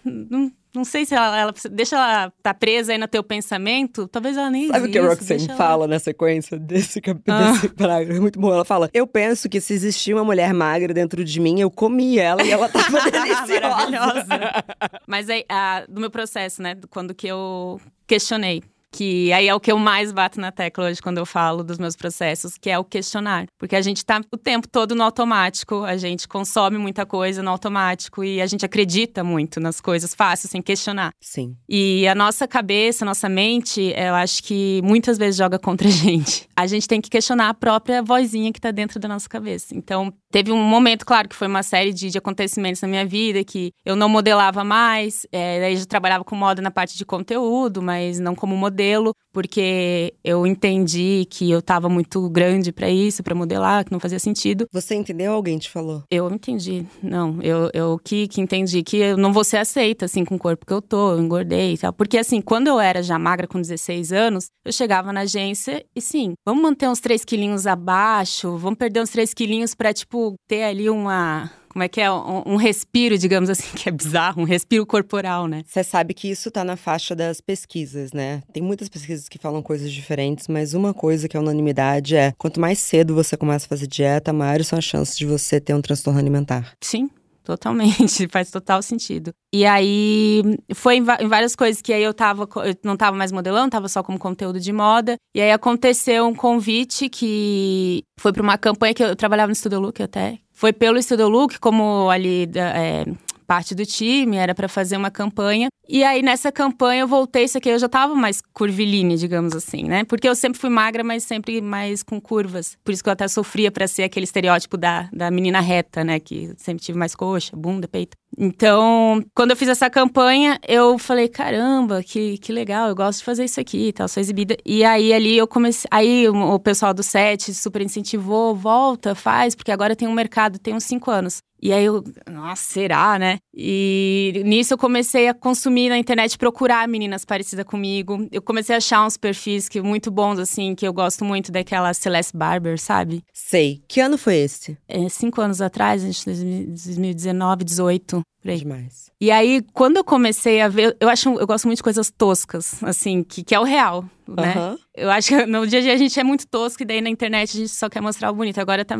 não 0.74 0.84
sei 0.84 1.04
se 1.04 1.14
ela, 1.14 1.38
ela 1.38 1.54
deixa 1.70 1.96
ela 1.96 2.32
tá 2.42 2.52
presa 2.52 2.92
aí 2.92 2.98
no 2.98 3.08
teu 3.08 3.22
pensamento, 3.22 4.06
talvez 4.08 4.36
ela 4.36 4.50
nem 4.50 4.68
Sabe 4.68 4.88
o 4.88 4.90
que 4.90 4.98
a 4.98 5.06
Roxanne 5.06 5.48
fala 5.48 5.84
ela... 5.84 5.94
na 5.94 5.98
sequência 5.98 6.58
desse, 6.58 7.00
ah. 7.28 7.52
desse 7.52 7.68
parágrafo? 7.70 8.18
É 8.18 8.20
muito 8.20 8.38
bom. 8.38 8.52
Ela 8.52 8.64
fala: 8.64 8.90
Eu 8.92 9.06
penso 9.06 9.48
que 9.48 9.60
se 9.60 9.72
existia 9.72 10.14
uma 10.14 10.24
mulher 10.24 10.52
magra 10.52 10.92
dentro 10.92 11.24
de 11.24 11.40
mim, 11.40 11.60
eu 11.60 11.70
comi 11.70 12.18
ela 12.18 12.42
e 12.42 12.50
ela 12.50 12.68
tava 12.70 13.00
deliciosa. 13.10 13.60
Maravilhosa. 13.60 14.64
Mas 15.06 15.30
aí, 15.30 15.44
a, 15.48 15.84
do 15.88 16.00
meu 16.00 16.10
processo, 16.10 16.62
né? 16.62 16.76
Quando 16.90 17.14
que 17.14 17.26
eu 17.26 17.80
questionei 18.06 18.62
que 18.90 19.32
aí 19.32 19.48
é 19.48 19.54
o 19.54 19.60
que 19.60 19.70
eu 19.70 19.78
mais 19.78 20.12
bato 20.12 20.40
na 20.40 20.50
tecla 20.50 20.86
hoje 20.86 21.02
quando 21.02 21.18
eu 21.18 21.26
falo 21.26 21.62
dos 21.62 21.78
meus 21.78 21.94
processos, 21.94 22.56
que 22.58 22.70
é 22.70 22.78
o 22.78 22.84
questionar. 22.84 23.46
Porque 23.58 23.76
a 23.76 23.82
gente 23.82 24.04
tá 24.04 24.20
o 24.32 24.36
tempo 24.36 24.66
todo 24.68 24.94
no 24.94 25.02
automático, 25.02 25.84
a 25.84 25.96
gente 25.96 26.26
consome 26.26 26.78
muita 26.78 27.04
coisa 27.04 27.42
no 27.42 27.50
automático 27.50 28.24
e 28.24 28.40
a 28.40 28.46
gente 28.46 28.64
acredita 28.64 29.22
muito 29.22 29.60
nas 29.60 29.80
coisas 29.80 30.14
fáceis, 30.14 30.50
sem 30.50 30.62
questionar. 30.62 31.12
Sim. 31.20 31.56
E 31.68 32.08
a 32.08 32.14
nossa 32.14 32.48
cabeça, 32.48 33.04
a 33.04 33.06
nossa 33.06 33.28
mente, 33.28 33.92
eu 33.96 34.14
acho 34.14 34.42
que 34.42 34.80
muitas 34.82 35.18
vezes 35.18 35.36
joga 35.36 35.58
contra 35.58 35.86
a 35.86 35.90
gente. 35.92 36.48
A 36.56 36.66
gente 36.66 36.88
tem 36.88 37.00
que 37.00 37.10
questionar 37.10 37.50
a 37.50 37.54
própria 37.54 38.02
vozinha 38.02 38.52
que 38.52 38.60
tá 38.60 38.70
dentro 38.70 38.98
da 38.98 39.08
nossa 39.08 39.28
cabeça. 39.28 39.76
Então, 39.76 40.12
teve 40.30 40.50
um 40.50 40.62
momento, 40.62 41.04
claro, 41.04 41.28
que 41.28 41.36
foi 41.36 41.46
uma 41.46 41.62
série 41.62 41.92
de, 41.92 42.10
de 42.10 42.18
acontecimentos 42.18 42.82
na 42.82 42.88
minha 42.88 43.06
vida, 43.06 43.44
que 43.44 43.72
eu 43.84 43.94
não 43.94 44.08
modelava 44.08 44.64
mais, 44.64 45.26
é, 45.30 45.60
daí 45.60 45.76
já 45.76 45.86
trabalhava 45.86 46.24
com 46.24 46.34
moda 46.34 46.60
na 46.60 46.70
parte 46.70 46.96
de 46.96 47.04
conteúdo, 47.04 47.80
mas 47.80 48.18
não 48.18 48.34
como 48.34 48.56
modelo 48.56 48.77
modelo, 48.78 49.12
porque 49.32 50.14
eu 50.22 50.46
entendi 50.46 51.26
que 51.28 51.50
eu 51.50 51.58
estava 51.58 51.88
muito 51.88 52.28
grande 52.30 52.72
para 52.72 52.88
isso, 52.88 53.24
para 53.24 53.34
modelar, 53.34 53.84
que 53.84 53.90
não 53.90 53.98
fazia 53.98 54.20
sentido. 54.20 54.66
Você 54.72 54.94
entendeu? 54.94 55.32
Alguém 55.32 55.58
te 55.58 55.68
falou? 55.68 56.04
Eu 56.08 56.30
entendi. 56.30 56.86
Não, 57.02 57.42
eu, 57.42 57.70
eu 57.74 57.98
que, 58.02 58.28
que 58.28 58.40
entendi 58.40 58.84
que 58.84 58.98
eu 58.98 59.16
não 59.16 59.32
vou 59.32 59.42
ser 59.42 59.56
aceita, 59.56 60.04
assim, 60.04 60.24
com 60.24 60.36
o 60.36 60.38
corpo 60.38 60.64
que 60.64 60.72
eu 60.72 60.80
tô, 60.80 61.12
eu 61.12 61.20
engordei 61.20 61.74
e 61.74 61.78
tal. 61.78 61.92
Porque, 61.92 62.16
assim, 62.16 62.40
quando 62.40 62.68
eu 62.68 62.78
era 62.78 63.02
já 63.02 63.18
magra 63.18 63.48
com 63.48 63.60
16 63.60 64.12
anos, 64.12 64.46
eu 64.64 64.72
chegava 64.72 65.12
na 65.12 65.20
agência 65.22 65.84
e, 65.94 66.00
sim, 66.00 66.34
vamos 66.46 66.62
manter 66.62 66.88
uns 66.88 67.00
3 67.00 67.24
quilinhos 67.24 67.66
abaixo, 67.66 68.56
vamos 68.56 68.78
perder 68.78 69.02
uns 69.02 69.10
3 69.10 69.34
quilinhos 69.34 69.74
pra, 69.74 69.92
tipo, 69.92 70.34
ter 70.46 70.62
ali 70.62 70.88
uma 70.88 71.50
como 71.68 71.82
é 71.82 71.88
que 71.88 72.00
é? 72.00 72.10
Um, 72.10 72.42
um, 72.46 72.56
respiro, 72.56 73.16
digamos 73.16 73.50
assim, 73.50 73.68
que 73.76 73.88
é 73.88 73.92
bizarro, 73.92 74.42
um 74.42 74.44
respiro 74.44 74.84
corporal, 74.86 75.46
né? 75.46 75.62
Você 75.66 75.84
sabe 75.84 76.14
que 76.14 76.28
isso 76.28 76.50
tá 76.50 76.64
na 76.64 76.76
faixa 76.76 77.14
das 77.14 77.40
pesquisas, 77.40 78.12
né? 78.12 78.42
Tem 78.52 78.62
muitas 78.62 78.88
pesquisas 78.88 79.28
que 79.28 79.38
falam 79.38 79.62
coisas 79.62 79.92
diferentes, 79.92 80.48
mas 80.48 80.74
uma 80.74 80.92
coisa 80.94 81.28
que 81.28 81.36
é 81.36 81.40
unanimidade 81.40 82.16
é: 82.16 82.32
quanto 82.36 82.60
mais 82.60 82.78
cedo 82.78 83.14
você 83.14 83.36
começa 83.36 83.66
a 83.66 83.68
fazer 83.68 83.86
dieta, 83.86 84.32
maiores 84.32 84.68
são 84.68 84.78
as 84.78 84.84
chances 84.84 85.16
de 85.16 85.26
você 85.26 85.60
ter 85.60 85.74
um 85.74 85.80
transtorno 85.80 86.18
alimentar. 86.18 86.72
Sim, 86.80 87.08
Totalmente, 87.48 88.28
faz 88.28 88.50
total 88.50 88.82
sentido. 88.82 89.32
E 89.54 89.64
aí 89.64 90.42
foi 90.74 90.96
em, 90.96 91.00
em, 91.20 91.28
várias 91.28 91.56
coisas 91.56 91.80
que 91.80 91.94
aí 91.94 92.02
eu 92.02 92.12
tava, 92.12 92.46
eu 92.56 92.76
não 92.84 92.94
tava 92.94 93.16
mais 93.16 93.32
modelando, 93.32 93.70
tava 93.70 93.88
só 93.88 94.02
como 94.02 94.18
conteúdo 94.18 94.60
de 94.60 94.70
moda. 94.70 95.16
E 95.34 95.40
aí 95.40 95.50
aconteceu 95.50 96.26
um 96.26 96.34
convite 96.34 97.08
que 97.08 98.04
foi 98.20 98.34
para 98.34 98.42
uma 98.42 98.58
campanha 98.58 98.92
que 98.92 99.02
eu, 99.02 99.08
eu 99.08 99.16
trabalhava 99.16 99.48
no 99.48 99.54
Studio 99.54 99.80
Look 99.80 100.02
até, 100.02 100.38
foi 100.58 100.72
pelo 100.72 101.00
Studio 101.00 101.28
Look, 101.28 101.60
como 101.60 102.10
ali 102.10 102.50
é, 102.56 103.04
parte 103.46 103.76
do 103.76 103.86
time, 103.86 104.36
era 104.36 104.56
para 104.56 104.68
fazer 104.68 104.96
uma 104.96 105.08
campanha. 105.08 105.68
E 105.88 106.02
aí, 106.02 106.20
nessa 106.20 106.50
campanha, 106.50 107.02
eu 107.02 107.06
voltei, 107.06 107.44
isso 107.44 107.56
aqui 107.56 107.68
eu 107.68 107.78
já 107.78 107.88
tava 107.88 108.16
mais 108.16 108.42
curvilínea, 108.52 109.16
digamos 109.16 109.54
assim, 109.54 109.84
né? 109.84 110.02
Porque 110.02 110.28
eu 110.28 110.34
sempre 110.34 110.58
fui 110.58 110.68
magra, 110.68 111.04
mas 111.04 111.22
sempre 111.22 111.60
mais 111.60 112.02
com 112.02 112.20
curvas. 112.20 112.76
Por 112.82 112.92
isso 112.92 113.04
que 113.04 113.08
eu 113.08 113.12
até 113.12 113.28
sofria 113.28 113.70
para 113.70 113.86
ser 113.86 114.02
aquele 114.02 114.24
estereótipo 114.24 114.76
da, 114.76 115.08
da 115.12 115.30
menina 115.30 115.60
reta, 115.60 116.02
né? 116.02 116.18
Que 116.18 116.52
sempre 116.56 116.82
tive 116.84 116.98
mais 116.98 117.14
coxa, 117.14 117.56
bunda, 117.56 117.86
peito. 117.86 118.16
Então, 118.36 119.24
quando 119.34 119.50
eu 119.50 119.56
fiz 119.56 119.68
essa 119.68 119.88
campanha, 119.90 120.58
eu 120.66 120.98
falei, 120.98 121.28
caramba, 121.28 122.02
que, 122.02 122.38
que 122.38 122.52
legal, 122.52 122.88
eu 122.88 122.94
gosto 122.94 123.18
de 123.18 123.24
fazer 123.24 123.44
isso 123.44 123.60
aqui 123.60 123.88
e 123.88 123.92
tal, 123.92 124.08
sou 124.08 124.20
exibida. 124.20 124.56
E 124.64 124.84
aí, 124.84 125.12
ali, 125.12 125.36
eu 125.36 125.46
comecei... 125.46 125.88
Aí, 125.90 126.28
o, 126.28 126.58
pessoal 126.58 126.94
do 126.94 127.02
set 127.02 127.52
super 127.54 127.82
incentivou, 127.82 128.54
volta, 128.54 129.14
faz, 129.14 129.54
porque 129.54 129.72
agora 129.72 129.96
tem 129.96 130.06
um 130.06 130.12
mercado, 130.12 130.58
tem 130.58 130.74
uns 130.74 130.84
cinco 130.84 131.10
anos. 131.10 131.42
E 131.60 131.72
aí 131.72 131.84
eu, 131.84 132.04
nossa, 132.30 132.62
será, 132.62 133.18
né? 133.18 133.38
E 133.52 134.42
nisso 134.44 134.74
eu 134.74 134.78
comecei 134.78 135.26
a 135.26 135.34
consumir 135.34 135.88
na 135.88 135.98
internet, 135.98 136.38
procurar 136.38 136.86
meninas 136.86 137.24
parecidas 137.24 137.64
comigo. 137.64 138.28
Eu 138.30 138.40
comecei 138.40 138.76
a 138.76 138.78
achar 138.78 139.04
uns 139.04 139.16
perfis 139.16 139.68
que 139.68 139.80
muito 139.80 140.10
bons, 140.10 140.38
assim, 140.38 140.74
que 140.74 140.86
eu 140.86 140.92
gosto 140.92 141.24
muito 141.24 141.50
daquela 141.50 141.92
Celeste 141.92 142.36
Barber, 142.36 142.78
sabe? 142.80 143.24
Sei. 143.32 143.82
Que 143.88 144.00
ano 144.00 144.16
foi 144.16 144.36
esse? 144.36 144.78
É, 144.86 145.08
cinco 145.08 145.40
anos 145.40 145.60
atrás, 145.60 146.02
gente, 146.02 146.24
2019, 146.24 147.64
18. 147.64 148.17
Aí. 148.44 148.58
Demais. 148.58 149.10
E 149.20 149.30
aí, 149.30 149.62
quando 149.72 149.96
eu 149.96 150.04
comecei 150.04 150.60
a 150.60 150.68
ver, 150.68 150.96
eu 151.00 151.08
acho, 151.08 151.28
eu 151.38 151.46
gosto 151.46 151.66
muito 151.66 151.78
de 151.78 151.82
coisas 151.82 152.10
toscas, 152.10 152.82
assim, 152.82 153.22
que, 153.22 153.42
que 153.42 153.54
é 153.54 153.60
o 153.60 153.64
real, 153.64 154.04
né? 154.26 154.54
Uhum. 154.56 154.78
Eu 154.94 155.10
acho 155.10 155.28
que 155.28 155.34
no 155.46 155.66
dia 155.66 155.80
a 155.80 155.82
dia 155.82 155.92
a 155.92 155.96
gente 155.96 156.18
é 156.18 156.24
muito 156.24 156.46
tosco 156.46 156.82
e 156.82 156.86
daí 156.86 157.00
na 157.00 157.10
internet 157.10 157.56
a 157.56 157.60
gente 157.60 157.70
só 157.70 157.88
quer 157.88 158.00
mostrar 158.00 158.30
o 158.30 158.34
bonito. 158.34 158.58
Agora 158.58 158.84
tá 158.84 158.96